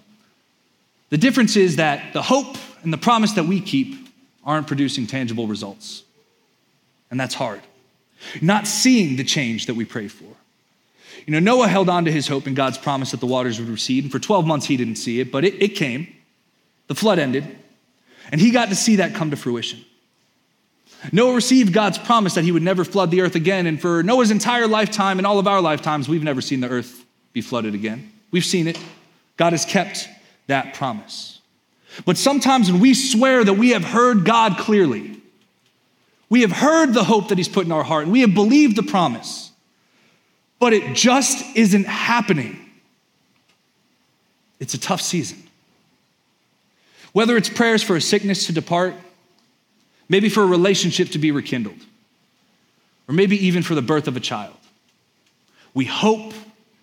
The 1.10 1.16
difference 1.16 1.56
is 1.56 1.76
that 1.76 2.12
the 2.12 2.22
hope 2.22 2.56
and 2.82 2.92
the 2.92 2.98
promise 2.98 3.32
that 3.32 3.44
we 3.44 3.60
keep 3.60 4.08
aren't 4.44 4.66
producing 4.66 5.06
tangible 5.06 5.46
results. 5.46 6.02
And 7.10 7.18
that's 7.18 7.34
hard. 7.34 7.62
Not 8.42 8.66
seeing 8.66 9.16
the 9.16 9.24
change 9.24 9.66
that 9.66 9.74
we 9.74 9.84
pray 9.84 10.08
for. 10.08 10.24
You 11.26 11.32
know, 11.32 11.40
Noah 11.40 11.68
held 11.68 11.88
on 11.88 12.04
to 12.04 12.12
his 12.12 12.28
hope 12.28 12.46
and 12.46 12.56
God's 12.56 12.76
promise 12.76 13.12
that 13.12 13.20
the 13.20 13.26
waters 13.26 13.58
would 13.58 13.68
recede, 13.68 14.04
and 14.04 14.12
for 14.12 14.18
12 14.18 14.46
months 14.46 14.66
he 14.66 14.76
didn't 14.76 14.96
see 14.96 15.20
it, 15.20 15.32
but 15.32 15.44
it, 15.44 15.62
it 15.62 15.68
came. 15.68 16.08
The 16.88 16.94
flood 16.94 17.18
ended, 17.18 17.56
and 18.34 18.40
he 18.40 18.50
got 18.50 18.70
to 18.70 18.74
see 18.74 18.96
that 18.96 19.14
come 19.14 19.30
to 19.30 19.36
fruition. 19.36 19.84
Noah 21.12 21.36
received 21.36 21.72
God's 21.72 21.98
promise 21.98 22.34
that 22.34 22.42
he 22.42 22.50
would 22.50 22.64
never 22.64 22.84
flood 22.84 23.12
the 23.12 23.20
earth 23.20 23.36
again. 23.36 23.68
And 23.68 23.80
for 23.80 24.02
Noah's 24.02 24.32
entire 24.32 24.66
lifetime 24.66 25.18
and 25.18 25.26
all 25.26 25.38
of 25.38 25.46
our 25.46 25.60
lifetimes, 25.60 26.08
we've 26.08 26.24
never 26.24 26.40
seen 26.40 26.58
the 26.58 26.68
earth 26.68 27.04
be 27.32 27.40
flooded 27.40 27.76
again. 27.76 28.10
We've 28.32 28.44
seen 28.44 28.66
it. 28.66 28.76
God 29.36 29.52
has 29.52 29.64
kept 29.64 30.08
that 30.48 30.74
promise. 30.74 31.38
But 32.04 32.16
sometimes 32.16 32.72
when 32.72 32.80
we 32.80 32.92
swear 32.92 33.44
that 33.44 33.52
we 33.52 33.70
have 33.70 33.84
heard 33.84 34.24
God 34.24 34.58
clearly, 34.58 35.22
we 36.28 36.40
have 36.40 36.50
heard 36.50 36.92
the 36.92 37.04
hope 37.04 37.28
that 37.28 37.38
He's 37.38 37.48
put 37.48 37.66
in 37.66 37.70
our 37.70 37.84
heart, 37.84 38.02
and 38.02 38.10
we 38.10 38.22
have 38.22 38.34
believed 38.34 38.74
the 38.74 38.82
promise, 38.82 39.52
but 40.58 40.72
it 40.72 40.96
just 40.96 41.56
isn't 41.56 41.86
happening. 41.86 42.58
It's 44.58 44.74
a 44.74 44.80
tough 44.80 45.02
season. 45.02 45.38
Whether 47.14 47.36
it's 47.36 47.48
prayers 47.48 47.80
for 47.80 47.94
a 47.94 48.00
sickness 48.00 48.46
to 48.46 48.52
depart, 48.52 48.92
maybe 50.08 50.28
for 50.28 50.42
a 50.42 50.46
relationship 50.46 51.10
to 51.10 51.18
be 51.18 51.30
rekindled, 51.30 51.78
or 53.08 53.14
maybe 53.14 53.46
even 53.46 53.62
for 53.62 53.76
the 53.76 53.82
birth 53.82 54.08
of 54.08 54.16
a 54.16 54.20
child. 54.20 54.56
We 55.74 55.84
hope 55.84 56.34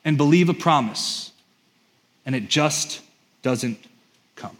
and 0.05 0.17
believe 0.17 0.47
a 0.47 0.53
promise, 0.53 1.33
and 2.25 2.33
it 2.33 2.47
just 2.47 3.01
doesn't 3.41 3.77
come. 4.37 4.57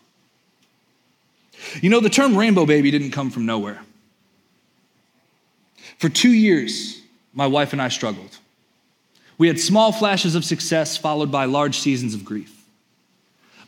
You 1.82 1.90
know, 1.90 2.02
the 2.02 2.10
term 2.10 2.38
rainbow 2.38 2.66
baby 2.66 2.92
didn't 2.92 3.12
come 3.12 3.30
from 3.30 3.46
nowhere. 3.46 3.82
For 6.00 6.10
two 6.10 6.32
years, 6.32 7.02
my 7.34 7.48
wife 7.48 7.72
and 7.72 7.82
I 7.82 7.88
struggled. 7.88 8.38
We 9.38 9.48
had 9.48 9.58
small 9.58 9.94
flashes 9.94 10.36
of 10.36 10.44
success 10.44 10.98
followed 10.98 11.32
by 11.32 11.46
large 11.46 11.80
seasons 11.80 12.14
of 12.14 12.26
grief. 12.26 12.62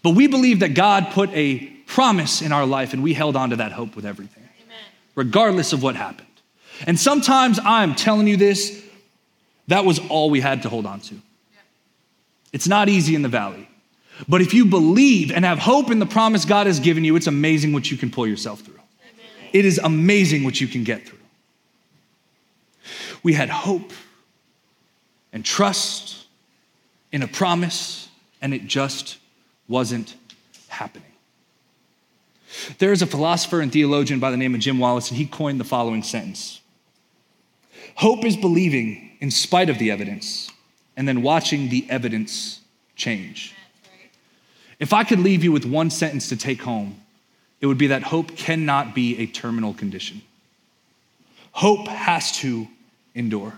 But 0.01 0.15
we 0.15 0.27
believe 0.27 0.59
that 0.59 0.73
God 0.73 1.11
put 1.11 1.29
a 1.29 1.71
promise 1.87 2.41
in 2.41 2.51
our 2.51 2.65
life, 2.65 2.93
and 2.93 3.03
we 3.03 3.13
held 3.13 3.35
on 3.35 3.49
to 3.51 3.55
that 3.57 3.71
hope 3.71 3.95
with 3.95 4.05
everything, 4.05 4.47
Amen. 4.63 4.77
regardless 5.15 5.73
of 5.73 5.83
what 5.83 5.95
happened. 5.95 6.27
And 6.87 6.99
sometimes 6.99 7.59
I'm 7.63 7.95
telling 7.95 8.27
you 8.27 8.37
this, 8.37 8.83
that 9.67 9.85
was 9.85 9.99
all 10.09 10.29
we 10.29 10.41
had 10.41 10.63
to 10.63 10.69
hold 10.69 10.85
on 10.85 10.99
to. 11.01 11.15
It's 12.51 12.67
not 12.67 12.87
easy 12.87 13.15
in 13.15 13.23
the 13.23 13.29
valley. 13.29 13.67
But 14.27 14.41
if 14.41 14.53
you 14.53 14.65
believe 14.65 15.31
and 15.31 15.43
have 15.43 15.57
hope 15.57 15.89
in 15.89 15.99
the 15.99 16.05
promise 16.05 16.45
God 16.45 16.67
has 16.67 16.79
given 16.79 17.03
you, 17.03 17.15
it's 17.15 17.27
amazing 17.27 17.73
what 17.73 17.89
you 17.89 17.97
can 17.97 18.11
pull 18.11 18.27
yourself 18.27 18.61
through. 18.61 18.75
Amen. 18.75 19.49
It 19.51 19.65
is 19.65 19.79
amazing 19.83 20.43
what 20.43 20.61
you 20.61 20.67
can 20.67 20.83
get 20.83 21.07
through. 21.07 21.17
We 23.23 23.33
had 23.33 23.49
hope 23.49 23.91
and 25.31 25.43
trust 25.43 26.25
in 27.11 27.23
a 27.23 27.27
promise, 27.27 28.09
and 28.41 28.53
it 28.53 28.67
just 28.67 29.17
wasn't 29.67 30.15
happening. 30.67 31.12
There 32.77 32.91
is 32.91 33.01
a 33.01 33.07
philosopher 33.07 33.61
and 33.61 33.71
theologian 33.71 34.19
by 34.19 34.31
the 34.31 34.37
name 34.37 34.53
of 34.53 34.61
Jim 34.61 34.79
Wallis, 34.79 35.09
and 35.09 35.17
he 35.17 35.25
coined 35.25 35.59
the 35.59 35.65
following 35.65 36.03
sentence 36.03 36.61
Hope 37.95 38.25
is 38.25 38.35
believing 38.35 39.11
in 39.19 39.31
spite 39.31 39.69
of 39.69 39.77
the 39.77 39.91
evidence, 39.91 40.51
and 40.97 41.07
then 41.07 41.21
watching 41.21 41.69
the 41.69 41.85
evidence 41.89 42.61
change. 42.95 43.55
If 44.79 44.93
I 44.93 45.03
could 45.03 45.19
leave 45.19 45.43
you 45.43 45.51
with 45.51 45.65
one 45.65 45.89
sentence 45.89 46.29
to 46.29 46.37
take 46.37 46.61
home, 46.61 46.99
it 47.61 47.67
would 47.67 47.77
be 47.77 47.87
that 47.87 48.03
hope 48.03 48.35
cannot 48.35 48.93
be 48.93 49.17
a 49.19 49.27
terminal 49.27 49.73
condition. 49.73 50.21
Hope 51.53 51.87
has 51.87 52.31
to 52.39 52.67
endure. 53.15 53.53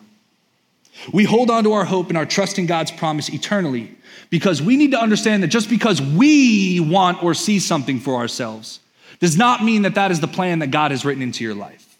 We 1.11 1.23
hold 1.23 1.49
on 1.49 1.63
to 1.63 1.73
our 1.73 1.85
hope 1.85 2.09
and 2.09 2.17
our 2.17 2.25
trust 2.25 2.59
in 2.59 2.67
God's 2.67 2.91
promise 2.91 3.29
eternally 3.29 3.95
because 4.29 4.61
we 4.61 4.77
need 4.77 4.91
to 4.91 4.99
understand 4.99 5.43
that 5.43 5.47
just 5.47 5.69
because 5.69 6.01
we 6.01 6.79
want 6.79 7.23
or 7.23 7.33
see 7.33 7.59
something 7.59 7.99
for 7.99 8.15
ourselves 8.15 8.79
does 9.19 9.37
not 9.37 9.63
mean 9.63 9.83
that 9.83 9.95
that 9.95 10.11
is 10.11 10.19
the 10.19 10.27
plan 10.27 10.59
that 10.59 10.71
God 10.71 10.91
has 10.91 11.05
written 11.05 11.23
into 11.23 11.43
your 11.43 11.55
life. 11.55 11.97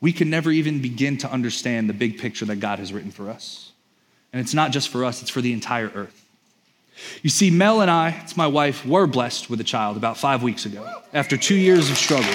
We 0.00 0.12
can 0.12 0.30
never 0.30 0.50
even 0.50 0.80
begin 0.82 1.18
to 1.18 1.30
understand 1.30 1.88
the 1.88 1.94
big 1.94 2.18
picture 2.18 2.44
that 2.46 2.56
God 2.56 2.78
has 2.78 2.92
written 2.92 3.10
for 3.10 3.30
us. 3.30 3.72
And 4.32 4.40
it's 4.40 4.54
not 4.54 4.72
just 4.72 4.88
for 4.88 5.04
us, 5.04 5.22
it's 5.22 5.30
for 5.30 5.40
the 5.40 5.52
entire 5.52 5.90
earth. 5.94 6.18
You 7.22 7.30
see, 7.30 7.50
Mel 7.50 7.80
and 7.80 7.90
I, 7.90 8.20
it's 8.22 8.36
my 8.36 8.46
wife, 8.46 8.84
were 8.84 9.06
blessed 9.06 9.48
with 9.48 9.60
a 9.60 9.64
child 9.64 9.96
about 9.96 10.16
five 10.16 10.42
weeks 10.42 10.66
ago 10.66 11.02
after 11.12 11.36
two 11.36 11.54
years 11.54 11.90
of 11.90 11.96
struggle. 11.96 12.32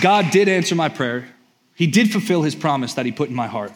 God 0.00 0.30
did 0.30 0.48
answer 0.48 0.74
my 0.74 0.88
prayer. 0.88 1.28
He 1.74 1.86
did 1.86 2.10
fulfill 2.10 2.42
his 2.42 2.54
promise 2.54 2.94
that 2.94 3.06
he 3.06 3.12
put 3.12 3.28
in 3.28 3.34
my 3.34 3.46
heart. 3.46 3.72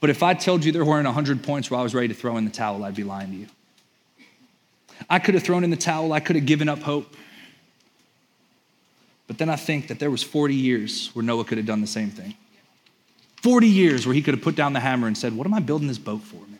But 0.00 0.10
if 0.10 0.22
I 0.22 0.34
told 0.34 0.64
you 0.64 0.72
there 0.72 0.84
weren't 0.84 1.06
100 1.06 1.42
points 1.42 1.70
where 1.70 1.78
I 1.78 1.82
was 1.82 1.94
ready 1.94 2.08
to 2.08 2.14
throw 2.14 2.36
in 2.36 2.44
the 2.44 2.50
towel, 2.50 2.84
I'd 2.84 2.94
be 2.94 3.04
lying 3.04 3.30
to 3.30 3.36
you. 3.36 3.46
I 5.08 5.18
could 5.18 5.34
have 5.34 5.42
thrown 5.42 5.64
in 5.64 5.70
the 5.70 5.76
towel, 5.76 6.12
I 6.12 6.20
could 6.20 6.36
have 6.36 6.46
given 6.46 6.68
up 6.68 6.80
hope. 6.80 7.14
But 9.26 9.38
then 9.38 9.48
I 9.48 9.56
think 9.56 9.88
that 9.88 9.98
there 9.98 10.10
was 10.10 10.22
40 10.22 10.54
years 10.54 11.10
where 11.14 11.24
Noah 11.24 11.44
could 11.44 11.58
have 11.58 11.66
done 11.66 11.80
the 11.80 11.86
same 11.86 12.10
thing. 12.10 12.34
40 13.42 13.68
years 13.68 14.06
where 14.06 14.14
he 14.14 14.22
could 14.22 14.34
have 14.34 14.42
put 14.42 14.56
down 14.56 14.72
the 14.72 14.80
hammer 14.80 15.06
and 15.06 15.16
said, 15.16 15.34
What 15.34 15.46
am 15.46 15.54
I 15.54 15.60
building 15.60 15.88
this 15.88 15.98
boat 15.98 16.22
for, 16.22 16.36
man? 16.36 16.58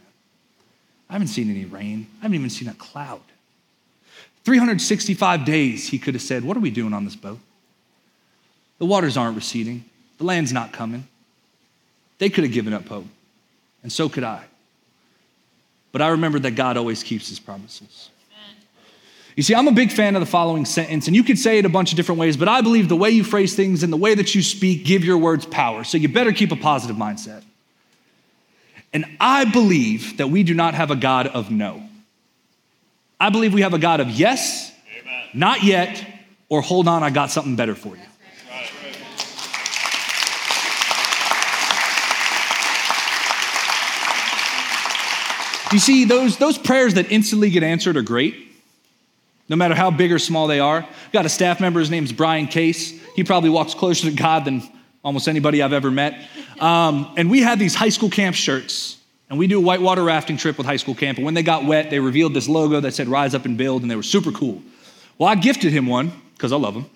I 1.08 1.14
haven't 1.14 1.28
seen 1.28 1.50
any 1.50 1.64
rain. 1.64 2.06
I 2.20 2.22
haven't 2.22 2.36
even 2.36 2.50
seen 2.50 2.68
a 2.68 2.74
cloud. 2.74 3.20
365 4.44 5.44
days 5.44 5.88
he 5.88 5.98
could 5.98 6.14
have 6.14 6.22
said, 6.22 6.44
What 6.44 6.56
are 6.56 6.60
we 6.60 6.70
doing 6.70 6.92
on 6.92 7.04
this 7.04 7.16
boat? 7.16 7.38
The 8.78 8.86
waters 8.86 9.16
aren't 9.16 9.36
receding, 9.36 9.84
the 10.18 10.24
land's 10.24 10.52
not 10.52 10.72
coming. 10.72 11.06
They 12.18 12.30
could 12.30 12.44
have 12.44 12.52
given 12.52 12.72
up 12.72 12.86
hope, 12.86 13.06
and 13.82 13.90
so 13.90 14.08
could 14.08 14.24
I. 14.24 14.44
But 15.92 16.02
I 16.02 16.08
remember 16.08 16.38
that 16.40 16.52
God 16.52 16.76
always 16.76 17.02
keeps 17.02 17.28
his 17.28 17.38
promises. 17.38 18.10
You 19.36 19.42
see, 19.42 19.54
I'm 19.54 19.68
a 19.68 19.72
big 19.72 19.92
fan 19.92 20.16
of 20.16 20.20
the 20.20 20.26
following 20.26 20.64
sentence, 20.64 21.06
and 21.06 21.14
you 21.14 21.22
could 21.22 21.38
say 21.38 21.58
it 21.58 21.64
a 21.64 21.68
bunch 21.68 21.92
of 21.92 21.96
different 21.96 22.20
ways, 22.20 22.36
but 22.36 22.48
I 22.48 22.60
believe 22.60 22.88
the 22.88 22.96
way 22.96 23.10
you 23.10 23.24
phrase 23.24 23.54
things 23.54 23.82
and 23.82 23.92
the 23.92 23.96
way 23.96 24.14
that 24.14 24.34
you 24.34 24.42
speak 24.42 24.84
give 24.84 25.04
your 25.04 25.18
words 25.18 25.46
power. 25.46 25.84
So 25.84 25.98
you 25.98 26.08
better 26.08 26.32
keep 26.32 26.52
a 26.52 26.56
positive 26.56 26.96
mindset. 26.96 27.42
And 28.92 29.04
I 29.20 29.44
believe 29.44 30.16
that 30.16 30.28
we 30.30 30.42
do 30.42 30.52
not 30.52 30.74
have 30.74 30.90
a 30.90 30.96
God 30.96 31.28
of 31.28 31.50
no. 31.50 31.82
I 33.20 33.30
believe 33.30 33.54
we 33.54 33.60
have 33.60 33.74
a 33.74 33.78
God 33.78 34.00
of 34.00 34.10
yes, 34.10 34.72
Amen. 35.00 35.28
not 35.32 35.62
yet, 35.62 36.04
or 36.48 36.60
hold 36.60 36.88
on, 36.88 37.02
I 37.02 37.10
got 37.10 37.30
something 37.30 37.54
better 37.54 37.74
for 37.74 37.96
you. 37.96 38.02
You 45.72 45.78
see, 45.78 46.04
those, 46.04 46.36
those 46.36 46.58
prayers 46.58 46.94
that 46.94 47.12
instantly 47.12 47.48
get 47.50 47.62
answered 47.62 47.96
are 47.96 48.02
great. 48.02 48.49
No 49.50 49.56
matter 49.56 49.74
how 49.74 49.90
big 49.90 50.12
or 50.12 50.18
small 50.20 50.46
they 50.46 50.60
are. 50.60 50.86
Got 51.12 51.26
a 51.26 51.28
staff 51.28 51.60
member, 51.60 51.80
his 51.80 51.90
name's 51.90 52.12
Brian 52.12 52.46
Case. 52.46 52.92
He 53.16 53.24
probably 53.24 53.50
walks 53.50 53.74
closer 53.74 54.08
to 54.08 54.16
God 54.16 54.44
than 54.44 54.62
almost 55.02 55.28
anybody 55.28 55.60
I've 55.60 55.72
ever 55.72 55.90
met. 55.90 56.24
Um, 56.60 57.12
and 57.16 57.28
we 57.28 57.42
had 57.42 57.58
these 57.58 57.74
high 57.74 57.88
school 57.88 58.10
camp 58.10 58.36
shirts. 58.36 58.96
And 59.28 59.38
we 59.38 59.48
do 59.48 59.58
a 59.58 59.60
whitewater 59.60 60.04
rafting 60.04 60.36
trip 60.36 60.56
with 60.56 60.66
high 60.66 60.76
school 60.76 60.94
camp. 60.94 61.18
And 61.18 61.24
when 61.24 61.34
they 61.34 61.42
got 61.42 61.64
wet, 61.64 61.90
they 61.90 61.98
revealed 61.98 62.32
this 62.32 62.48
logo 62.48 62.80
that 62.80 62.94
said 62.94 63.08
Rise 63.08 63.34
Up 63.34 63.44
and 63.44 63.58
Build, 63.58 63.82
and 63.82 63.90
they 63.90 63.96
were 63.96 64.04
super 64.04 64.30
cool. 64.30 64.62
Well, 65.18 65.28
I 65.28 65.34
gifted 65.34 65.72
him 65.72 65.86
one 65.86 66.12
because 66.34 66.52
I 66.52 66.56
love 66.56 66.74
him. 66.74 66.86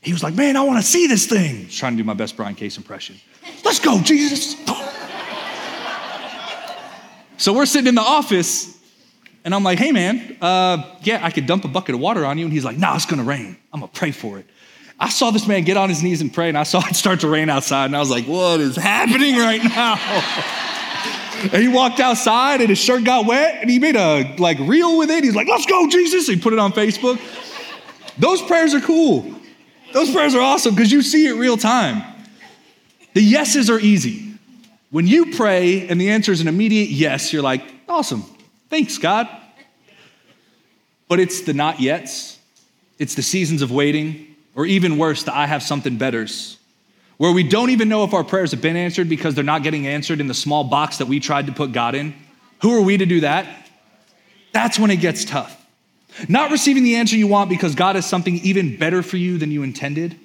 He 0.00 0.12
was 0.12 0.22
like, 0.22 0.34
Man, 0.34 0.56
I 0.56 0.62
want 0.62 0.78
to 0.78 0.86
see 0.86 1.08
this 1.08 1.26
thing. 1.26 1.68
trying 1.68 1.92
to 1.92 1.98
do 1.98 2.04
my 2.04 2.14
best 2.14 2.36
Brian 2.36 2.54
Case 2.54 2.76
impression. 2.76 3.16
Let's 3.64 3.80
go, 3.80 4.00
Jesus. 4.00 4.54
so 7.36 7.52
we're 7.52 7.66
sitting 7.66 7.88
in 7.88 7.94
the 7.96 8.00
office, 8.00 8.79
and 9.44 9.54
I'm 9.54 9.62
like, 9.62 9.78
Hey, 9.78 9.92
man, 9.92 10.36
uh, 10.40 10.96
yeah, 11.02 11.24
I 11.24 11.30
could 11.30 11.46
dump 11.46 11.64
a 11.64 11.68
bucket 11.68 11.94
of 11.94 12.00
water 12.00 12.24
on 12.24 12.38
you. 12.38 12.44
And 12.44 12.52
he's 12.52 12.64
like, 12.64 12.78
Nah, 12.78 12.96
it's 12.96 13.06
to 13.06 13.22
rain. 13.22 13.56
I'm 13.72 13.80
to 13.80 13.88
pray 13.88 14.10
for 14.10 14.38
it. 14.38 14.46
I 14.98 15.08
saw 15.08 15.30
this 15.30 15.46
man 15.46 15.64
get 15.64 15.76
on 15.76 15.88
his 15.88 16.02
knees 16.02 16.20
and 16.20 16.32
pray, 16.32 16.48
and 16.48 16.58
I 16.58 16.64
saw 16.64 16.80
it 16.86 16.94
start 16.94 17.20
to 17.20 17.28
rain 17.28 17.48
outside, 17.48 17.86
and 17.86 17.96
I 17.96 18.00
was 18.00 18.10
like, 18.10 18.26
What 18.26 18.60
is 18.60 18.76
happening 18.76 19.36
right 19.36 19.62
now? 19.62 20.66
And 21.42 21.62
he 21.62 21.68
walked 21.68 22.00
outside 22.00 22.60
and 22.60 22.68
his 22.68 22.78
shirt 22.78 23.02
got 23.04 23.24
wet 23.26 23.62
and 23.62 23.70
he 23.70 23.78
made 23.78 23.96
a 23.96 24.36
like 24.36 24.58
reel 24.58 24.98
with 24.98 25.10
it. 25.10 25.24
He's 25.24 25.34
like, 25.34 25.48
let's 25.48 25.64
go, 25.64 25.88
Jesus. 25.88 26.26
He 26.26 26.36
put 26.36 26.52
it 26.52 26.58
on 26.58 26.72
Facebook. 26.72 27.18
Those 28.18 28.42
prayers 28.42 28.74
are 28.74 28.80
cool. 28.80 29.34
Those 29.92 30.12
prayers 30.12 30.34
are 30.34 30.40
awesome 30.40 30.74
because 30.74 30.92
you 30.92 31.02
see 31.02 31.26
it 31.26 31.32
real 31.32 31.56
time. 31.56 32.02
The 33.14 33.22
yeses 33.22 33.70
are 33.70 33.80
easy. 33.80 34.34
When 34.90 35.06
you 35.06 35.34
pray 35.34 35.88
and 35.88 36.00
the 36.00 36.10
answer 36.10 36.30
is 36.30 36.40
an 36.40 36.48
immediate 36.48 36.90
yes, 36.90 37.32
you're 37.32 37.42
like, 37.42 37.62
awesome. 37.88 38.24
Thanks, 38.70 38.96
God. 38.98 39.28
But 41.08 41.20
it's 41.20 41.42
the 41.42 41.52
not 41.52 41.76
yets, 41.76 42.38
it's 42.98 43.16
the 43.16 43.22
seasons 43.22 43.62
of 43.62 43.70
waiting, 43.70 44.34
or 44.54 44.64
even 44.64 44.96
worse, 44.96 45.24
the 45.24 45.36
I 45.36 45.46
have 45.46 45.62
something 45.62 45.98
betters 45.98 46.56
where 47.20 47.32
we 47.32 47.42
don't 47.42 47.68
even 47.68 47.90
know 47.90 48.04
if 48.04 48.14
our 48.14 48.24
prayers 48.24 48.52
have 48.52 48.62
been 48.62 48.76
answered 48.76 49.06
because 49.06 49.34
they're 49.34 49.44
not 49.44 49.62
getting 49.62 49.86
answered 49.86 50.20
in 50.20 50.26
the 50.26 50.32
small 50.32 50.64
box 50.64 50.96
that 50.96 51.06
we 51.06 51.20
tried 51.20 51.44
to 51.48 51.52
put 51.52 51.70
God 51.70 51.94
in. 51.94 52.14
Who 52.62 52.74
are 52.74 52.80
we 52.80 52.96
to 52.96 53.04
do 53.04 53.20
that? 53.20 53.46
That's 54.52 54.78
when 54.78 54.90
it 54.90 55.02
gets 55.02 55.26
tough. 55.26 55.54
Not 56.30 56.50
receiving 56.50 56.82
the 56.82 56.96
answer 56.96 57.16
you 57.16 57.26
want 57.26 57.50
because 57.50 57.74
God 57.74 57.96
has 57.96 58.06
something 58.06 58.36
even 58.36 58.78
better 58.78 59.02
for 59.02 59.18
you 59.18 59.36
than 59.36 59.50
you 59.50 59.62
intended 59.62 60.18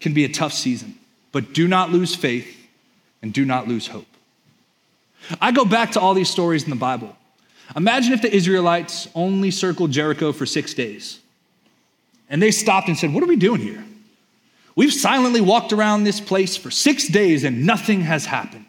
can 0.00 0.14
be 0.14 0.24
a 0.24 0.28
tough 0.28 0.52
season. 0.52 0.98
But 1.30 1.52
do 1.52 1.68
not 1.68 1.90
lose 1.90 2.16
faith 2.16 2.68
and 3.22 3.32
do 3.32 3.44
not 3.44 3.68
lose 3.68 3.86
hope. 3.86 4.08
I 5.40 5.52
go 5.52 5.64
back 5.64 5.92
to 5.92 6.00
all 6.00 6.12
these 6.12 6.28
stories 6.28 6.64
in 6.64 6.70
the 6.70 6.76
Bible. 6.76 7.16
Imagine 7.74 8.12
if 8.12 8.22
the 8.22 8.34
Israelites 8.34 9.08
only 9.14 9.50
circled 9.50 9.90
Jericho 9.90 10.32
for 10.32 10.46
six 10.46 10.74
days 10.74 11.20
and 12.28 12.40
they 12.40 12.50
stopped 12.50 12.88
and 12.88 12.96
said, 12.96 13.12
What 13.12 13.22
are 13.22 13.26
we 13.26 13.36
doing 13.36 13.60
here? 13.60 13.84
We've 14.76 14.92
silently 14.92 15.40
walked 15.40 15.72
around 15.72 16.04
this 16.04 16.20
place 16.20 16.56
for 16.56 16.70
six 16.70 17.08
days 17.08 17.44
and 17.44 17.66
nothing 17.66 18.02
has 18.02 18.26
happened. 18.26 18.66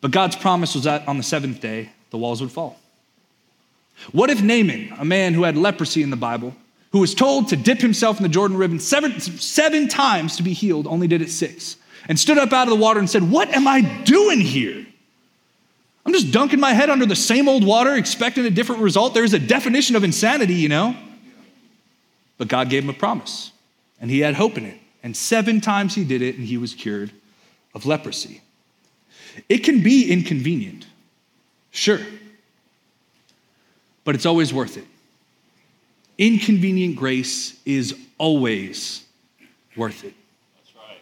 But 0.00 0.10
God's 0.10 0.36
promise 0.36 0.74
was 0.74 0.84
that 0.84 1.06
on 1.08 1.16
the 1.16 1.22
seventh 1.22 1.60
day, 1.60 1.90
the 2.10 2.18
walls 2.18 2.40
would 2.40 2.52
fall. 2.52 2.78
What 4.12 4.28
if 4.28 4.42
Naaman, 4.42 4.92
a 4.98 5.04
man 5.04 5.34
who 5.34 5.44
had 5.44 5.56
leprosy 5.56 6.02
in 6.02 6.10
the 6.10 6.16
Bible, 6.16 6.54
who 6.92 6.98
was 6.98 7.14
told 7.14 7.48
to 7.48 7.56
dip 7.56 7.80
himself 7.80 8.18
in 8.18 8.22
the 8.22 8.28
Jordan 8.28 8.56
River 8.56 8.78
seven, 8.78 9.18
seven 9.20 9.88
times 9.88 10.36
to 10.36 10.42
be 10.42 10.52
healed, 10.52 10.86
only 10.86 11.06
did 11.06 11.22
it 11.22 11.30
six, 11.30 11.76
and 12.08 12.18
stood 12.18 12.38
up 12.38 12.52
out 12.52 12.68
of 12.68 12.70
the 12.70 12.80
water 12.80 12.98
and 12.98 13.08
said, 13.08 13.30
What 13.30 13.48
am 13.50 13.66
I 13.66 13.80
doing 14.04 14.40
here? 14.40 14.84
I'm 16.06 16.12
just 16.12 16.32
dunking 16.32 16.60
my 16.60 16.72
head 16.72 16.90
under 16.90 17.06
the 17.06 17.16
same 17.16 17.48
old 17.48 17.64
water, 17.64 17.94
expecting 17.94 18.44
a 18.44 18.50
different 18.50 18.82
result. 18.82 19.14
There's 19.14 19.32
a 19.32 19.38
definition 19.38 19.96
of 19.96 20.04
insanity, 20.04 20.54
you 20.54 20.68
know? 20.68 20.94
But 22.36 22.48
God 22.48 22.68
gave 22.68 22.84
him 22.84 22.90
a 22.90 22.94
promise, 22.94 23.52
and 24.00 24.10
he 24.10 24.20
had 24.20 24.34
hope 24.34 24.58
in 24.58 24.66
it. 24.66 24.78
And 25.02 25.16
seven 25.16 25.60
times 25.60 25.94
he 25.94 26.04
did 26.04 26.20
it, 26.20 26.36
and 26.36 26.46
he 26.46 26.58
was 26.58 26.74
cured 26.74 27.10
of 27.74 27.86
leprosy. 27.86 28.42
It 29.48 29.58
can 29.58 29.82
be 29.82 30.10
inconvenient, 30.10 30.86
sure, 31.70 32.00
but 34.04 34.14
it's 34.14 34.26
always 34.26 34.52
worth 34.52 34.76
it. 34.76 34.84
Inconvenient 36.18 36.96
grace 36.96 37.58
is 37.64 37.98
always 38.18 39.04
worth 39.76 40.04
it. 40.04 40.14
That's 40.56 40.76
right. 40.76 40.98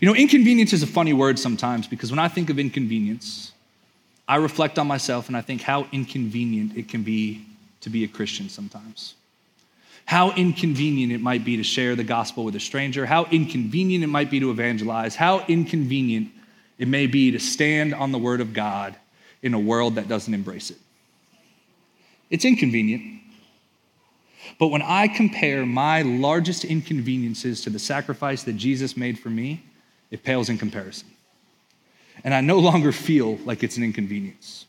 You 0.00 0.08
know, 0.08 0.14
inconvenience 0.14 0.72
is 0.72 0.82
a 0.82 0.86
funny 0.86 1.14
word 1.14 1.38
sometimes 1.38 1.86
because 1.86 2.10
when 2.10 2.18
I 2.18 2.28
think 2.28 2.50
of 2.50 2.58
inconvenience, 2.58 3.49
I 4.30 4.36
reflect 4.36 4.78
on 4.78 4.86
myself 4.86 5.28
and 5.28 5.36
I 5.36 5.42
think 5.42 5.60
how 5.60 5.86
inconvenient 5.92 6.76
it 6.76 6.88
can 6.88 7.02
be 7.02 7.44
to 7.82 7.90
be 7.90 8.04
a 8.04 8.08
Christian 8.08 8.48
sometimes 8.48 9.14
how 10.10 10.32
inconvenient 10.32 11.12
it 11.12 11.20
might 11.20 11.44
be 11.44 11.56
to 11.56 11.62
share 11.62 11.94
the 11.94 12.02
gospel 12.02 12.44
with 12.44 12.56
a 12.56 12.60
stranger, 12.60 13.06
how 13.06 13.26
inconvenient 13.26 14.02
it 14.02 14.08
might 14.08 14.28
be 14.28 14.40
to 14.40 14.50
evangelize, 14.50 15.14
how 15.14 15.38
inconvenient 15.46 16.28
it 16.78 16.88
may 16.88 17.06
be 17.06 17.30
to 17.30 17.38
stand 17.38 17.94
on 17.94 18.10
the 18.10 18.18
word 18.18 18.40
of 18.40 18.52
God 18.52 18.96
in 19.40 19.54
a 19.54 19.58
world 19.58 19.94
that 19.94 20.08
doesn't 20.08 20.34
embrace 20.34 20.72
it. 20.72 20.78
It's 22.28 22.44
inconvenient. 22.44 23.22
But 24.58 24.68
when 24.68 24.82
I 24.82 25.06
compare 25.06 25.64
my 25.64 26.02
largest 26.02 26.64
inconveniences 26.64 27.60
to 27.60 27.70
the 27.70 27.78
sacrifice 27.78 28.42
that 28.42 28.54
Jesus 28.54 28.96
made 28.96 29.16
for 29.16 29.30
me, 29.30 29.62
it 30.10 30.24
pales 30.24 30.48
in 30.48 30.58
comparison. 30.58 31.08
And 32.24 32.34
I 32.34 32.40
no 32.40 32.58
longer 32.58 32.92
feel 32.92 33.36
like 33.44 33.62
it's 33.62 33.76
an 33.76 33.84
inconvenience. 33.84 34.66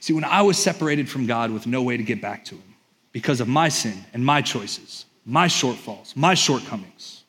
See, 0.00 0.12
when 0.12 0.24
I 0.24 0.42
was 0.42 0.58
separated 0.58 1.08
from 1.08 1.26
God 1.26 1.50
with 1.50 1.66
no 1.66 1.82
way 1.82 1.96
to 1.96 2.02
get 2.02 2.20
back 2.20 2.44
to 2.46 2.54
Him, 2.54 2.70
because 3.12 3.40
of 3.40 3.48
my 3.48 3.68
sin 3.68 4.04
and 4.12 4.24
my 4.24 4.40
choices, 4.42 5.04
my 5.26 5.46
shortfalls, 5.46 6.16
my 6.16 6.34
shortcomings. 6.34 7.24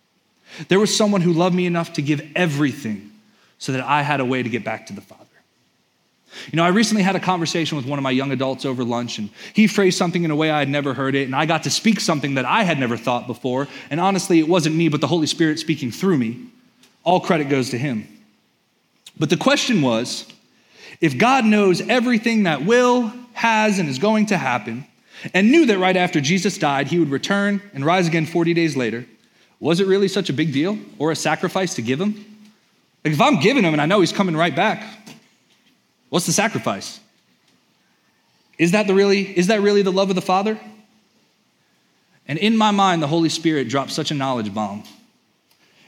There 0.68 0.80
was 0.80 0.96
someone 0.96 1.22
who 1.22 1.34
loved 1.34 1.56
me 1.56 1.66
enough 1.66 1.94
to 1.94 2.02
give 2.02 2.22
everything 2.36 3.12
so 3.58 3.72
that 3.72 3.82
I 3.82 4.02
had 4.02 4.20
a 4.20 4.26
way 4.26 4.44
to 4.44 4.50
get 4.50 4.64
back 4.64 4.88
to 4.88 4.94
the 4.94 5.02
Father. 5.02 5.26
You 6.52 6.58
know, 6.58 6.64
I 6.64 6.70
recently 6.70 7.04
had 7.04 7.16
a 7.16 7.20
conversation 7.20 7.76
with 7.76 7.86
one 7.86 8.00
of 8.00 8.04
my 8.04 8.12
young 8.12 8.32
adults 8.32 8.66
over 8.66 8.84
lunch, 8.84 9.18
and 9.18 9.30
he 9.54 9.68
phrased 9.68 9.98
something 9.98 10.24
in 10.24 10.32
a 10.32 10.36
way 10.36 10.50
I 10.50 10.60
had 10.60 10.70
never 10.70 10.94
heard 10.94 11.14
it, 11.14 11.26
and 11.26 11.36
I 11.36 11.46
got 11.46 11.64
to 11.64 11.70
speak 11.70 12.00
something 12.00 12.36
that 12.36 12.46
I 12.46 12.64
had 12.64 12.80
never 12.80 12.96
thought 12.96 13.28
before. 13.28 13.68
And 13.90 14.00
honestly, 14.00 14.40
it 14.40 14.48
wasn't 14.48 14.76
me, 14.76 14.88
but 14.88 15.02
the 15.02 15.08
Holy 15.08 15.28
Spirit 15.28 15.60
speaking 15.60 15.92
through 15.92 16.18
me. 16.18 16.48
All 17.04 17.20
credit 17.20 17.50
goes 17.50 17.72
to 17.72 17.78
him. 17.78 18.08
But 19.18 19.30
the 19.30 19.38
question 19.38 19.82
was 19.82 20.26
if 21.00 21.18
God 21.18 21.46
knows 21.46 21.82
everything 21.82 22.44
that 22.44 22.66
will, 22.66 23.12
has, 23.34 23.80
and 23.80 23.90
is 23.90 24.00
going 24.00 24.28
to 24.28 24.38
happen, 24.38 24.86
and 25.34 25.52
knew 25.52 25.66
that 25.68 25.78
right 25.78 25.98
after 25.98 26.22
Jesus 26.22 26.58
died, 26.58 26.88
he 26.88 27.00
would 27.00 27.10
return 27.10 27.62
and 27.74 27.86
rise 27.86 28.08
again 28.08 28.26
40 28.26 28.54
days 28.54 28.76
later, 28.76 29.06
was 29.60 29.80
it 29.80 29.88
really 29.88 30.08
such 30.08 30.30
a 30.30 30.34
big 30.34 30.52
deal 30.52 30.78
or 30.98 31.12
a 31.12 31.16
sacrifice 31.16 31.76
to 31.76 31.82
give 31.82 32.02
him? 32.02 32.14
Like, 33.04 33.14
if 33.14 33.22
I'm 33.22 33.40
giving 33.40 33.64
him 33.64 33.74
and 33.74 33.82
I 33.82 33.86
know 33.86 34.00
he's 34.00 34.12
coming 34.12 34.36
right 34.36 34.56
back, 34.56 34.84
what's 36.10 36.26
the 36.26 36.32
sacrifice? 36.32 37.00
Is 38.58 38.72
that, 38.72 38.88
the 38.88 38.94
really, 38.94 39.22
is 39.22 39.48
that 39.48 39.62
really 39.62 39.82
the 39.82 39.92
love 39.92 40.10
of 40.10 40.16
the 40.16 40.22
Father? 40.22 40.60
And 42.28 42.38
in 42.38 42.56
my 42.56 42.72
mind, 42.72 43.02
the 43.02 43.08
Holy 43.08 43.30
Spirit 43.30 43.70
dropped 43.70 43.92
such 43.92 44.12
a 44.12 44.14
knowledge 44.14 44.54
bomb, 44.54 44.84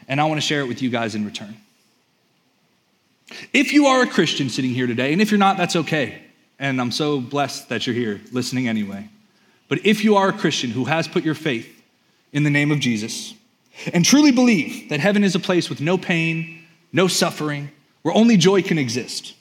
and 0.07 0.19
I 0.19 0.25
want 0.25 0.41
to 0.41 0.45
share 0.45 0.61
it 0.61 0.67
with 0.67 0.81
you 0.81 0.89
guys 0.89 1.15
in 1.15 1.23
return. 1.23 1.55
If 3.51 3.73
you 3.73 3.87
are 3.87 4.01
a 4.01 4.07
Christian 4.07 4.49
sitting 4.49 4.71
here 4.71 4.87
today, 4.87 5.13
and 5.13 5.21
if 5.21 5.31
you're 5.31 5.37
not, 5.37 5.57
that's 5.57 5.75
okay. 5.75 6.21
And 6.59 6.79
I'm 6.79 6.91
so 6.91 7.19
blessed 7.19 7.69
that 7.69 7.87
you're 7.87 7.95
here 7.95 8.21
listening 8.31 8.67
anyway. 8.67 9.09
But 9.67 9.85
if 9.85 10.03
you 10.03 10.17
are 10.17 10.29
a 10.29 10.33
Christian 10.33 10.69
who 10.69 10.85
has 10.85 11.07
put 11.07 11.23
your 11.23 11.35
faith 11.35 11.81
in 12.31 12.43
the 12.43 12.49
name 12.49 12.71
of 12.71 12.79
Jesus 12.79 13.33
and 13.91 14.05
truly 14.05 14.31
believe 14.31 14.89
that 14.89 14.99
heaven 14.99 15.23
is 15.23 15.35
a 15.35 15.39
place 15.39 15.69
with 15.69 15.81
no 15.81 15.97
pain, 15.97 16.63
no 16.91 17.07
suffering, 17.07 17.71
where 18.01 18.13
only 18.13 18.37
joy 18.37 18.61
can 18.61 18.77
exist, 18.77 19.33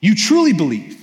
you 0.00 0.14
truly 0.14 0.52
believe 0.52 0.96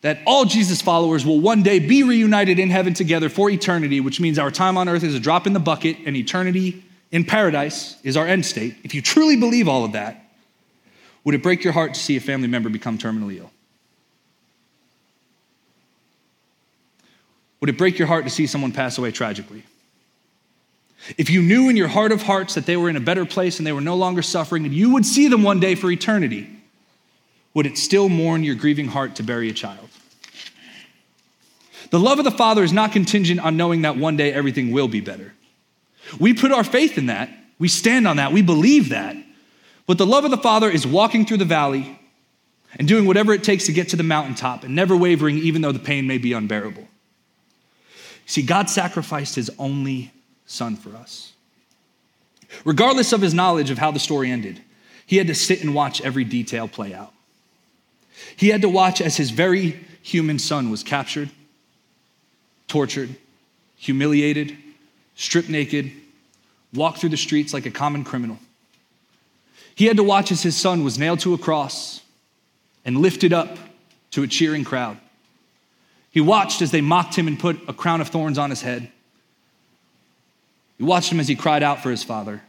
that 0.00 0.18
all 0.26 0.44
Jesus 0.44 0.82
followers 0.82 1.24
will 1.24 1.40
one 1.40 1.62
day 1.62 1.78
be 1.78 2.02
reunited 2.02 2.58
in 2.58 2.70
heaven 2.70 2.92
together 2.92 3.28
for 3.28 3.48
eternity, 3.48 4.00
which 4.00 4.20
means 4.20 4.38
our 4.38 4.50
time 4.50 4.76
on 4.76 4.88
earth 4.88 5.04
is 5.04 5.14
a 5.14 5.20
drop 5.20 5.46
in 5.46 5.52
the 5.52 5.60
bucket 5.60 5.96
and 6.04 6.16
eternity 6.16 6.82
in 7.12 7.24
paradise 7.24 7.96
is 8.02 8.16
our 8.16 8.26
end 8.26 8.44
state. 8.44 8.74
If 8.82 8.94
you 8.94 9.02
truly 9.02 9.36
believe 9.36 9.68
all 9.68 9.84
of 9.84 9.92
that, 9.92 10.21
would 11.24 11.34
it 11.34 11.42
break 11.42 11.64
your 11.64 11.72
heart 11.72 11.94
to 11.94 12.00
see 12.00 12.16
a 12.16 12.20
family 12.20 12.48
member 12.48 12.68
become 12.68 12.98
terminally 12.98 13.38
ill? 13.38 13.50
Would 17.60 17.70
it 17.70 17.78
break 17.78 17.98
your 17.98 18.08
heart 18.08 18.24
to 18.24 18.30
see 18.30 18.46
someone 18.46 18.72
pass 18.72 18.98
away 18.98 19.12
tragically? 19.12 19.62
If 21.16 21.30
you 21.30 21.42
knew 21.42 21.68
in 21.68 21.76
your 21.76 21.88
heart 21.88 22.12
of 22.12 22.22
hearts 22.22 22.54
that 22.54 22.66
they 22.66 22.76
were 22.76 22.88
in 22.88 22.96
a 22.96 23.00
better 23.00 23.24
place 23.24 23.58
and 23.58 23.66
they 23.66 23.72
were 23.72 23.80
no 23.80 23.96
longer 23.96 24.22
suffering 24.22 24.64
and 24.64 24.74
you 24.74 24.92
would 24.92 25.06
see 25.06 25.28
them 25.28 25.42
one 25.42 25.60
day 25.60 25.74
for 25.74 25.90
eternity, 25.90 26.48
would 27.54 27.66
it 27.66 27.76
still 27.78 28.08
mourn 28.08 28.44
your 28.44 28.54
grieving 28.54 28.88
heart 28.88 29.16
to 29.16 29.22
bury 29.22 29.48
a 29.48 29.52
child? 29.52 29.88
The 31.90 32.00
love 32.00 32.18
of 32.18 32.24
the 32.24 32.30
Father 32.30 32.62
is 32.62 32.72
not 32.72 32.92
contingent 32.92 33.40
on 33.40 33.56
knowing 33.56 33.82
that 33.82 33.96
one 33.96 34.16
day 34.16 34.32
everything 34.32 34.72
will 34.72 34.88
be 34.88 35.00
better. 35.00 35.34
We 36.18 36.34
put 36.34 36.50
our 36.50 36.64
faith 36.64 36.98
in 36.98 37.06
that, 37.06 37.30
we 37.58 37.68
stand 37.68 38.08
on 38.08 38.16
that, 38.16 38.32
we 38.32 38.42
believe 38.42 38.88
that. 38.88 39.16
But 39.92 39.98
the 39.98 40.06
love 40.06 40.24
of 40.24 40.30
the 40.30 40.38
Father 40.38 40.70
is 40.70 40.86
walking 40.86 41.26
through 41.26 41.36
the 41.36 41.44
valley 41.44 41.98
and 42.76 42.88
doing 42.88 43.04
whatever 43.04 43.34
it 43.34 43.44
takes 43.44 43.66
to 43.66 43.74
get 43.74 43.90
to 43.90 43.96
the 43.96 44.02
mountaintop 44.02 44.64
and 44.64 44.74
never 44.74 44.96
wavering, 44.96 45.36
even 45.36 45.60
though 45.60 45.70
the 45.70 45.78
pain 45.78 46.06
may 46.06 46.16
be 46.16 46.32
unbearable. 46.32 46.88
See, 48.24 48.40
God 48.40 48.70
sacrificed 48.70 49.34
his 49.34 49.50
only 49.58 50.10
son 50.46 50.76
for 50.76 50.96
us. 50.96 51.34
Regardless 52.64 53.12
of 53.12 53.20
his 53.20 53.34
knowledge 53.34 53.68
of 53.68 53.76
how 53.76 53.90
the 53.90 53.98
story 53.98 54.30
ended, 54.30 54.62
he 55.04 55.18
had 55.18 55.26
to 55.26 55.34
sit 55.34 55.62
and 55.62 55.74
watch 55.74 56.00
every 56.00 56.24
detail 56.24 56.68
play 56.68 56.94
out. 56.94 57.12
He 58.34 58.48
had 58.48 58.62
to 58.62 58.70
watch 58.70 59.02
as 59.02 59.18
his 59.18 59.30
very 59.30 59.78
human 60.00 60.38
son 60.38 60.70
was 60.70 60.82
captured, 60.82 61.28
tortured, 62.66 63.14
humiliated, 63.76 64.56
stripped 65.16 65.50
naked, 65.50 65.92
walked 66.72 66.96
through 66.96 67.10
the 67.10 67.18
streets 67.18 67.52
like 67.52 67.66
a 67.66 67.70
common 67.70 68.04
criminal. 68.04 68.38
He 69.74 69.86
had 69.86 69.96
to 69.96 70.02
watch 70.02 70.30
as 70.30 70.42
his 70.42 70.56
son 70.56 70.84
was 70.84 70.98
nailed 70.98 71.20
to 71.20 71.34
a 71.34 71.38
cross 71.38 72.02
and 72.84 72.98
lifted 72.98 73.32
up 73.32 73.56
to 74.12 74.22
a 74.22 74.26
cheering 74.26 74.64
crowd. 74.64 74.98
He 76.10 76.20
watched 76.20 76.60
as 76.60 76.70
they 76.70 76.80
mocked 76.80 77.14
him 77.14 77.26
and 77.26 77.38
put 77.38 77.58
a 77.68 77.72
crown 77.72 78.00
of 78.00 78.08
thorns 78.08 78.38
on 78.38 78.50
his 78.50 78.62
head. 78.62 78.90
He 80.76 80.84
watched 80.84 81.10
him 81.10 81.20
as 81.20 81.28
he 81.28 81.34
cried 81.34 81.62
out 81.62 81.82
for 81.82 81.90
his 81.90 82.04
father. 82.04 82.42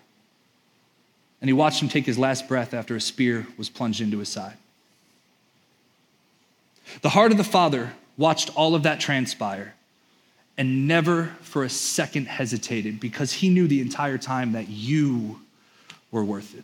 And 1.40 1.50
he 1.50 1.54
watched 1.54 1.82
him 1.82 1.90
take 1.90 2.06
his 2.06 2.18
last 2.18 2.48
breath 2.48 2.74
after 2.74 2.96
a 2.96 3.02
spear 3.02 3.48
was 3.58 3.70
plunged 3.70 4.02
into 4.02 4.20
his 4.20 4.30
side. 4.30 4.58
The 7.02 7.10
heart 7.10 7.32
of 7.32 7.38
the 7.38 7.44
father 7.44 7.94
watched 8.18 8.56
all 8.56 8.76
of 8.76 8.84
that 8.84 9.00
transpire 9.00 9.76
and 10.58 10.88
never 10.88 11.36
for 11.42 11.64
a 11.64 11.70
second 11.70 12.28
hesitated 12.28 13.00
because 13.00 13.34
he 13.34 13.50
knew 13.50 13.68
the 13.68 13.82
entire 13.82 14.18
time 14.18 14.52
that 14.52 14.68
you 14.70 15.40
were 16.12 16.24
worth 16.24 16.56
it. 16.58 16.64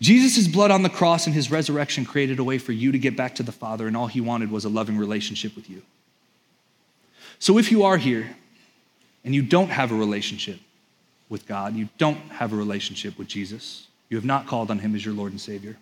Jesus' 0.00 0.46
blood 0.46 0.70
on 0.70 0.82
the 0.82 0.88
cross 0.88 1.26
and 1.26 1.34
his 1.34 1.50
resurrection 1.50 2.04
created 2.04 2.38
a 2.38 2.44
way 2.44 2.58
for 2.58 2.72
you 2.72 2.92
to 2.92 2.98
get 2.98 3.16
back 3.16 3.34
to 3.36 3.42
the 3.42 3.52
Father, 3.52 3.86
and 3.86 3.96
all 3.96 4.06
he 4.06 4.20
wanted 4.20 4.50
was 4.50 4.64
a 4.64 4.68
loving 4.68 4.96
relationship 4.96 5.56
with 5.56 5.68
you. 5.68 5.82
So 7.40 7.58
if 7.58 7.70
you 7.70 7.82
are 7.82 7.96
here 7.96 8.36
and 9.24 9.34
you 9.34 9.42
don't 9.42 9.68
have 9.68 9.90
a 9.90 9.94
relationship 9.94 10.60
with 11.28 11.46
God, 11.46 11.74
you 11.74 11.88
don't 11.98 12.18
have 12.30 12.52
a 12.52 12.56
relationship 12.56 13.18
with 13.18 13.28
Jesus, 13.28 13.88
you 14.08 14.16
have 14.16 14.24
not 14.24 14.46
called 14.46 14.70
on 14.70 14.78
him 14.78 14.94
as 14.94 15.04
your 15.04 15.14
Lord 15.14 15.32
and 15.32 15.40
Savior, 15.40 15.76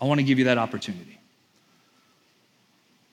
I 0.00 0.06
want 0.06 0.20
to 0.20 0.24
give 0.24 0.38
you 0.38 0.44
that 0.46 0.58
opportunity. 0.58 1.18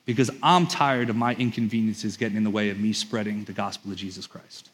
Because 0.04 0.30
I'm 0.42 0.66
tired 0.66 1.10
of 1.10 1.16
my 1.16 1.34
inconveniences 1.34 2.16
getting 2.16 2.36
in 2.36 2.44
the 2.44 2.50
way 2.50 2.70
of 2.70 2.78
me 2.78 2.92
spreading 2.92 3.44
the 3.44 3.52
gospel 3.52 3.92
of 3.92 3.96
Jesus 3.96 4.26
Christ. 4.26 4.68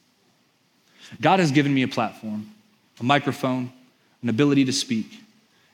God 1.20 1.38
has 1.38 1.51
given 1.51 1.72
me 1.72 1.82
a 1.82 1.88
platform, 1.88 2.55
a 3.01 3.05
microphone, 3.05 3.72
an 4.22 4.28
ability 4.28 4.64
to 4.66 4.72
speak. 4.72 5.20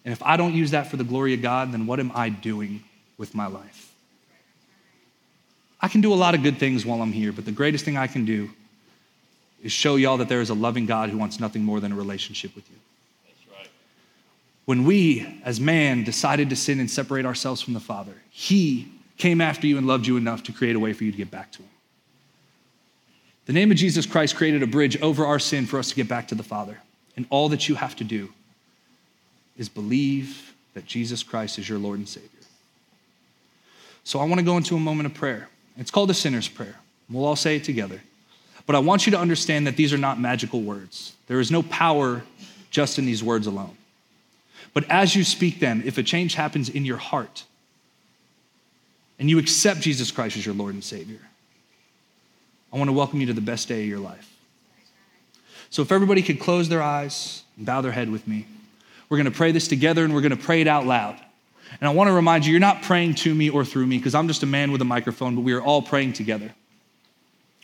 And 0.04 0.12
if 0.12 0.22
I 0.22 0.36
don't 0.36 0.54
use 0.54 0.72
that 0.72 0.88
for 0.88 0.96
the 0.96 1.04
glory 1.04 1.34
of 1.34 1.42
God, 1.42 1.72
then 1.72 1.86
what 1.86 1.98
am 2.00 2.12
I 2.14 2.28
doing 2.28 2.84
with 3.16 3.34
my 3.34 3.46
life? 3.46 3.92
I 5.80 5.88
can 5.88 6.00
do 6.00 6.12
a 6.12 6.16
lot 6.16 6.34
of 6.34 6.42
good 6.42 6.58
things 6.58 6.86
while 6.86 7.02
I'm 7.02 7.12
here, 7.12 7.32
but 7.32 7.44
the 7.44 7.52
greatest 7.52 7.84
thing 7.84 7.96
I 7.96 8.06
can 8.06 8.24
do 8.24 8.50
is 9.62 9.72
show 9.72 9.96
y'all 9.96 10.18
that 10.18 10.28
there 10.28 10.40
is 10.40 10.50
a 10.50 10.54
loving 10.54 10.86
God 10.86 11.10
who 11.10 11.18
wants 11.18 11.40
nothing 11.40 11.62
more 11.62 11.80
than 11.80 11.92
a 11.92 11.94
relationship 11.94 12.54
with 12.54 12.68
you. 12.70 12.76
That's 13.26 13.58
right. 13.58 13.70
When 14.66 14.84
we, 14.84 15.40
as 15.44 15.58
man, 15.58 16.04
decided 16.04 16.50
to 16.50 16.56
sin 16.56 16.80
and 16.80 16.90
separate 16.90 17.24
ourselves 17.24 17.62
from 17.62 17.74
the 17.74 17.80
Father, 17.80 18.14
He 18.30 18.88
came 19.16 19.40
after 19.40 19.66
you 19.66 19.78
and 19.78 19.86
loved 19.86 20.06
you 20.06 20.16
enough 20.16 20.42
to 20.44 20.52
create 20.52 20.76
a 20.76 20.80
way 20.80 20.92
for 20.92 21.04
you 21.04 21.10
to 21.10 21.16
get 21.16 21.30
back 21.30 21.52
to 21.52 21.62
Him. 21.62 21.70
The 23.46 23.52
name 23.52 23.70
of 23.70 23.76
Jesus 23.76 24.06
Christ 24.06 24.36
created 24.36 24.62
a 24.62 24.66
bridge 24.66 25.00
over 25.02 25.26
our 25.26 25.38
sin 25.38 25.66
for 25.66 25.78
us 25.78 25.90
to 25.90 25.94
get 25.94 26.08
back 26.08 26.28
to 26.28 26.34
the 26.34 26.42
Father. 26.42 26.78
And 27.16 27.26
all 27.30 27.48
that 27.50 27.68
you 27.68 27.74
have 27.76 27.96
to 27.96 28.04
do 28.04 28.32
is 29.56 29.68
believe 29.68 30.54
that 30.74 30.86
Jesus 30.86 31.22
Christ 31.22 31.58
is 31.58 31.68
your 31.68 31.78
Lord 31.78 31.98
and 31.98 32.08
Savior. 32.08 32.28
So 34.02 34.18
I 34.18 34.24
want 34.24 34.38
to 34.40 34.44
go 34.44 34.56
into 34.56 34.76
a 34.76 34.80
moment 34.80 35.06
of 35.06 35.14
prayer. 35.14 35.48
It's 35.76 35.90
called 35.90 36.10
the 36.10 36.14
sinner's 36.14 36.48
prayer. 36.48 36.76
We'll 37.08 37.24
all 37.24 37.36
say 37.36 37.56
it 37.56 37.64
together. 37.64 38.00
But 38.66 38.76
I 38.76 38.78
want 38.78 39.06
you 39.06 39.12
to 39.12 39.18
understand 39.18 39.66
that 39.66 39.76
these 39.76 39.92
are 39.92 39.98
not 39.98 40.20
magical 40.20 40.62
words. 40.62 41.14
There 41.26 41.40
is 41.40 41.50
no 41.50 41.62
power 41.62 42.22
just 42.70 42.98
in 42.98 43.06
these 43.06 43.22
words 43.22 43.46
alone. 43.46 43.76
But 44.72 44.90
as 44.90 45.14
you 45.14 45.22
speak 45.22 45.60
them, 45.60 45.82
if 45.84 45.98
a 45.98 46.02
change 46.02 46.34
happens 46.34 46.68
in 46.68 46.84
your 46.84 46.96
heart 46.96 47.44
and 49.18 49.30
you 49.30 49.38
accept 49.38 49.80
Jesus 49.80 50.10
Christ 50.10 50.36
as 50.36 50.44
your 50.44 50.54
Lord 50.54 50.74
and 50.74 50.82
Savior, 50.82 51.20
I 52.72 52.76
want 52.76 52.88
to 52.88 52.92
welcome 52.92 53.20
you 53.20 53.26
to 53.26 53.32
the 53.32 53.40
best 53.40 53.68
day 53.68 53.82
of 53.82 53.88
your 53.88 54.00
life. 54.00 54.33
So 55.74 55.82
if 55.82 55.90
everybody 55.90 56.22
could 56.22 56.38
close 56.38 56.68
their 56.68 56.80
eyes 56.80 57.42
and 57.56 57.66
bow 57.66 57.80
their 57.80 57.90
head 57.90 58.08
with 58.08 58.28
me, 58.28 58.46
we're 59.08 59.16
going 59.16 59.24
to 59.24 59.36
pray 59.36 59.50
this 59.50 59.66
together 59.66 60.04
and 60.04 60.14
we're 60.14 60.20
going 60.20 60.30
to 60.30 60.36
pray 60.36 60.60
it 60.60 60.68
out 60.68 60.86
loud. 60.86 61.18
And 61.80 61.88
I 61.88 61.92
want 61.92 62.06
to 62.06 62.14
remind 62.14 62.46
you, 62.46 62.52
you're 62.52 62.60
not 62.60 62.82
praying 62.82 63.16
to 63.16 63.34
me 63.34 63.50
or 63.50 63.64
through 63.64 63.88
me 63.88 63.98
because 63.98 64.14
I'm 64.14 64.28
just 64.28 64.44
a 64.44 64.46
man 64.46 64.70
with 64.70 64.80
a 64.82 64.84
microphone, 64.84 65.34
but 65.34 65.40
we 65.40 65.52
are 65.52 65.60
all 65.60 65.82
praying 65.82 66.12
together. 66.12 66.54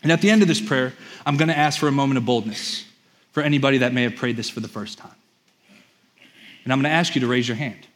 And 0.02 0.10
at 0.10 0.22
the 0.22 0.28
end 0.28 0.42
of 0.42 0.48
this 0.48 0.60
prayer, 0.60 0.92
I'm 1.24 1.36
going 1.36 1.50
to 1.50 1.56
ask 1.56 1.78
for 1.78 1.86
a 1.86 1.92
moment 1.92 2.18
of 2.18 2.26
boldness 2.26 2.84
for 3.30 3.44
anybody 3.44 3.78
that 3.78 3.92
may 3.92 4.02
have 4.02 4.16
prayed 4.16 4.36
this 4.36 4.50
for 4.50 4.58
the 4.58 4.66
first 4.66 4.98
time. 4.98 5.14
And 6.64 6.72
I'm 6.72 6.80
going 6.80 6.90
to 6.90 6.96
ask 6.96 7.14
you 7.14 7.20
to 7.20 7.28
raise 7.28 7.46
your 7.46 7.58
hand. 7.58 7.86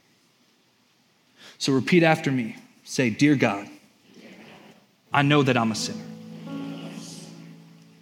So 1.59 1.73
repeat 1.73 2.05
after 2.05 2.31
me. 2.31 2.55
Say, 2.85 3.11
Dear 3.11 3.35
God, 3.35 3.69
I 5.13 5.23
know 5.23 5.43
that 5.43 5.57
I'm 5.57 5.73
a 5.73 5.75
sinner. 5.75 6.05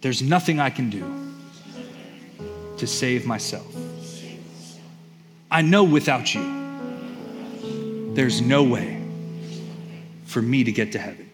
There's 0.01 0.21
nothing 0.21 0.59
I 0.59 0.69
can 0.69 0.91
do 0.91 1.22
to 2.77 2.87
save 2.87 3.25
myself. 3.25 3.67
I 5.51 5.61
know 5.61 5.83
without 5.83 6.33
you, 6.33 8.13
there's 8.13 8.41
no 8.41 8.63
way 8.63 9.01
for 10.25 10.41
me 10.41 10.63
to 10.63 10.71
get 10.71 10.91
to 10.93 10.99
heaven. 10.99 11.29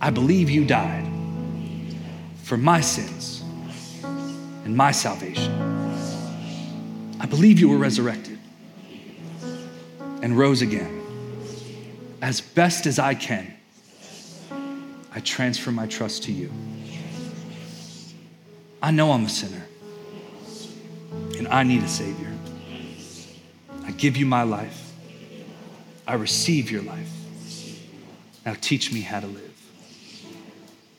I 0.00 0.10
believe 0.10 0.50
you 0.50 0.64
died 0.64 1.06
for 2.42 2.56
my 2.56 2.80
sins 2.80 3.42
and 4.64 4.76
my 4.76 4.92
salvation. 4.92 5.52
I 7.20 7.26
believe 7.26 7.58
you 7.58 7.68
were 7.68 7.78
resurrected 7.78 8.38
and 10.22 10.36
rose 10.36 10.62
again. 10.62 11.00
As 12.22 12.40
best 12.40 12.86
as 12.86 12.98
I 12.98 13.14
can, 13.14 13.52
I 15.12 15.20
transfer 15.20 15.70
my 15.70 15.86
trust 15.86 16.24
to 16.24 16.32
you. 16.32 16.50
I 18.84 18.90
know 18.90 19.12
I'm 19.12 19.24
a 19.24 19.30
sinner 19.30 19.66
and 21.38 21.48
I 21.48 21.62
need 21.62 21.82
a 21.82 21.88
Savior. 21.88 22.30
I 23.82 23.92
give 23.92 24.18
you 24.18 24.26
my 24.26 24.42
life. 24.42 24.92
I 26.06 26.16
receive 26.16 26.70
your 26.70 26.82
life. 26.82 27.10
Now 28.44 28.54
teach 28.60 28.92
me 28.92 29.00
how 29.00 29.20
to 29.20 29.26
live. 29.26 29.58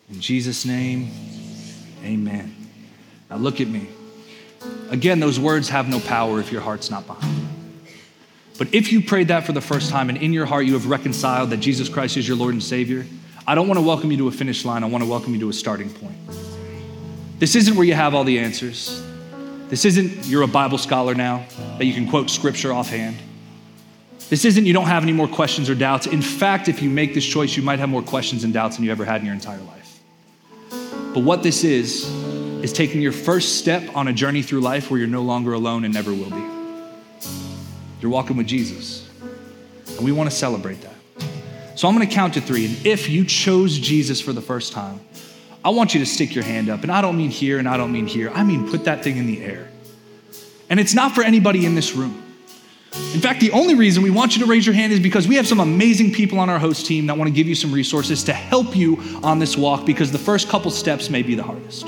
In 0.10 0.20
Jesus' 0.20 0.66
name, 0.66 1.12
amen. 2.04 2.56
Now 3.30 3.36
look 3.36 3.62
at 3.62 3.68
me. 3.68 3.88
Again, 4.90 5.20
those 5.20 5.40
words 5.40 5.70
have 5.70 5.88
no 5.88 6.00
power 6.00 6.40
if 6.40 6.52
your 6.52 6.62
heart's 6.62 6.90
not 6.90 7.06
behind 7.06 7.38
them. 7.38 7.84
But 8.58 8.74
if 8.74 8.92
you 8.92 9.04
prayed 9.04 9.28
that 9.28 9.46
for 9.46 9.52
the 9.52 9.62
first 9.62 9.92
time 9.92 10.10
and 10.10 10.18
in 10.18 10.34
your 10.34 10.48
heart 10.48 10.66
you 10.66 10.74
have 10.74 10.88
reconciled 10.88 11.52
that 11.52 11.58
Jesus 11.58 11.88
Christ 11.88 12.18
is 12.18 12.28
your 12.28 12.36
Lord 12.36 12.56
and 12.56 12.64
Savior, 12.64 13.06
I 13.46 13.54
don't 13.54 13.68
want 13.68 13.78
to 13.78 13.86
welcome 13.86 14.10
you 14.10 14.18
to 14.18 14.28
a 14.28 14.32
finish 14.32 14.66
line. 14.66 14.84
I 14.84 14.88
want 14.88 15.04
to 15.04 15.10
welcome 15.10 15.36
you 15.36 15.40
to 15.42 15.50
a 15.50 15.54
starting 15.54 15.92
point. 15.92 16.16
This 17.40 17.56
isn't 17.56 17.76
where 17.76 17.86
you 17.86 17.94
have 17.94 18.14
all 18.14 18.24
the 18.24 18.40
answers. 18.40 19.04
This 19.68 19.84
isn't 19.86 20.26
you're 20.26 20.44
a 20.44 20.48
Bible 20.48 20.78
scholar 20.78 21.16
now, 21.16 21.46
that 21.78 21.86
you 21.86 21.94
can 21.94 22.10
quote 22.10 22.30
scripture 22.30 22.72
offhand. 22.72 23.18
This 24.30 24.46
isn't 24.46 24.66
you 24.66 24.74
don't 24.74 24.88
have 24.88 25.04
any 25.04 25.12
more 25.12 25.28
questions 25.28 25.70
or 25.70 25.76
doubts. 25.76 26.08
In 26.08 26.22
fact, 26.22 26.68
if 26.68 26.82
you 26.82 26.90
make 26.90 27.14
this 27.14 27.26
choice, 27.26 27.56
you 27.56 27.64
might 27.64 27.80
have 27.80 27.90
more 27.90 28.02
questions 28.02 28.44
and 28.44 28.54
doubts 28.54 28.78
than 28.78 28.86
you 28.86 28.92
ever 28.92 29.06
had 29.06 29.22
in 29.22 29.26
your 29.26 29.36
entire 29.36 29.60
life. 29.60 30.00
But 31.14 31.24
what 31.24 31.44
this 31.44 31.64
is, 31.64 32.10
is 32.64 32.74
taking 32.74 33.02
your 33.02 33.12
first 33.12 33.60
step 33.60 33.96
on 33.96 34.08
a 34.08 34.14
journey 34.14 34.42
through 34.42 34.62
life 34.62 34.90
where 34.90 35.00
you're 35.00 35.08
no 35.08 35.22
longer 35.22 35.54
alone 35.54 35.86
and 35.86 35.94
never 35.94 36.12
will 36.12 36.30
be. 36.30 36.44
You're 38.02 38.12
walking 38.12 38.38
with 38.38 38.48
Jesus. 38.48 39.08
And 39.98 40.02
we 40.02 40.12
want 40.12 40.30
to 40.30 40.36
celebrate 40.36 40.82
that. 40.82 40.96
So 41.76 41.88
I'm 41.88 41.96
going 41.96 42.08
to 42.08 42.14
count 42.14 42.34
to 42.36 42.42
three. 42.42 42.66
And 42.66 42.86
if 42.86 43.10
you 43.10 43.26
chose 43.26 43.78
Jesus 43.78 44.20
for 44.20 44.34
the 44.34 44.42
first 44.42 44.74
time, 44.74 45.00
I 45.66 45.70
want 45.70 45.96
you 45.96 46.00
to 46.00 46.06
stick 46.06 46.36
your 46.36 46.44
hand 46.44 46.70
up. 46.70 46.84
And 46.84 46.92
I 46.92 47.02
don't 47.02 47.18
mean 47.18 47.32
here 47.32 47.58
and 47.58 47.68
I 47.68 47.76
don't 47.76 47.92
mean 47.92 48.06
here. 48.06 48.30
I 48.30 48.44
mean 48.44 48.70
put 48.70 48.86
that 48.86 49.04
thing 49.04 49.18
in 49.18 49.26
the 49.26 49.44
air. 49.44 49.68
And 50.70 50.80
it's 50.80 50.94
not 50.94 51.16
for 51.16 51.24
anybody 51.24 51.66
in 51.66 51.74
this 51.74 51.94
room. 51.94 52.22
In 53.14 53.20
fact, 53.20 53.40
the 53.40 53.52
only 53.52 53.74
reason 53.74 54.04
we 54.04 54.12
want 54.12 54.38
you 54.38 54.44
to 54.44 54.50
raise 54.50 54.66
your 54.66 54.76
hand 54.76 54.94
is 54.94 55.00
because 55.00 55.28
we 55.28 55.36
have 55.36 55.48
some 55.48 55.60
amazing 55.60 56.14
people 56.14 56.40
on 56.40 56.52
our 56.52 56.60
host 56.60 56.86
team 56.86 57.08
that 57.08 57.18
want 57.18 57.28
to 57.28 57.34
give 57.34 57.48
you 57.48 57.56
some 57.56 57.74
resources 57.74 58.24
to 58.26 58.34
help 58.34 58.76
you 58.76 59.02
on 59.24 59.40
this 59.40 59.58
walk 59.58 59.88
because 59.88 60.12
the 60.12 60.20
first 60.20 60.50
couple 60.50 60.70
steps 60.70 61.10
may 61.10 61.24
be 61.24 61.34
the 61.34 61.44
hardest. 61.44 61.88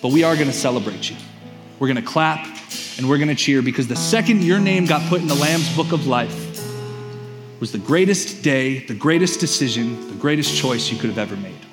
But 0.00 0.12
we 0.12 0.24
are 0.24 0.34
going 0.34 0.48
to 0.48 0.54
celebrate 0.54 1.10
you. 1.10 1.16
We're 1.78 1.88
going 1.88 2.02
to 2.02 2.02
clap 2.02 2.46
and 2.96 3.08
we're 3.08 3.18
going 3.18 3.28
to 3.28 3.34
cheer 3.34 3.60
because 3.60 3.88
the 3.88 3.96
second 3.96 4.42
your 4.42 4.58
name 4.58 4.86
got 4.86 5.06
put 5.10 5.20
in 5.20 5.28
the 5.28 5.34
Lamb's 5.34 5.74
book 5.76 5.92
of 5.92 6.06
life 6.06 6.40
was 7.60 7.72
the 7.72 7.78
greatest 7.78 8.42
day, 8.42 8.86
the 8.86 8.94
greatest 8.94 9.38
decision, 9.38 10.08
the 10.08 10.14
greatest 10.14 10.56
choice 10.56 10.90
you 10.90 10.98
could 10.98 11.10
have 11.10 11.18
ever 11.18 11.36
made. 11.36 11.63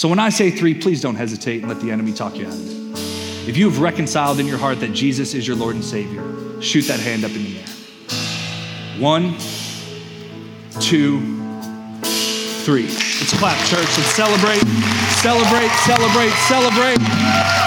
So 0.00 0.08
when 0.08 0.18
I 0.18 0.30
say 0.30 0.50
three, 0.50 0.72
please 0.72 1.02
don't 1.02 1.16
hesitate 1.16 1.60
and 1.60 1.68
let 1.68 1.78
the 1.82 1.90
enemy 1.90 2.14
talk 2.14 2.34
you 2.34 2.46
out 2.46 2.54
of 2.54 2.94
it. 2.94 3.46
If 3.46 3.58
you 3.58 3.68
have 3.68 3.80
reconciled 3.82 4.40
in 4.40 4.46
your 4.46 4.56
heart 4.56 4.80
that 4.80 4.94
Jesus 4.94 5.34
is 5.34 5.46
your 5.46 5.58
Lord 5.58 5.74
and 5.74 5.84
Savior, 5.84 6.22
shoot 6.62 6.86
that 6.86 7.00
hand 7.00 7.22
up 7.22 7.32
in 7.32 7.44
the 7.44 7.58
air. 7.58 7.66
One, 8.98 9.36
two, 10.80 11.20
three. 12.64 12.86
Let's 12.86 13.38
clap, 13.38 13.58
church. 13.66 13.80
Let's 13.98 14.14
celebrate, 14.16 14.62
celebrate, 15.20 15.70
celebrate, 15.84 16.32
celebrate. 16.48 17.59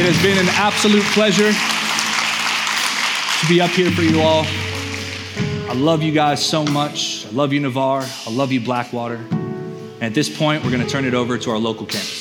It 0.00 0.06
has 0.06 0.22
been 0.22 0.38
an 0.38 0.48
absolute 0.54 1.04
pleasure 1.12 1.52
to 3.40 3.48
be 3.52 3.60
up 3.60 3.70
here 3.72 3.90
for 3.90 4.00
you 4.00 4.22
all. 4.22 4.46
I 5.68 5.74
love 5.74 6.02
you 6.02 6.10
guys 6.10 6.42
so 6.42 6.64
much. 6.64 7.26
I 7.26 7.30
love 7.32 7.52
you, 7.52 7.60
Navarre. 7.60 8.06
I 8.26 8.30
love 8.30 8.50
you, 8.50 8.62
Blackwater. 8.62 9.16
And 9.16 10.02
at 10.02 10.14
this 10.14 10.34
point, 10.34 10.64
we're 10.64 10.70
going 10.70 10.82
to 10.82 10.88
turn 10.88 11.04
it 11.04 11.12
over 11.12 11.36
to 11.36 11.50
our 11.50 11.58
local 11.58 11.86
campuses. 11.86 12.19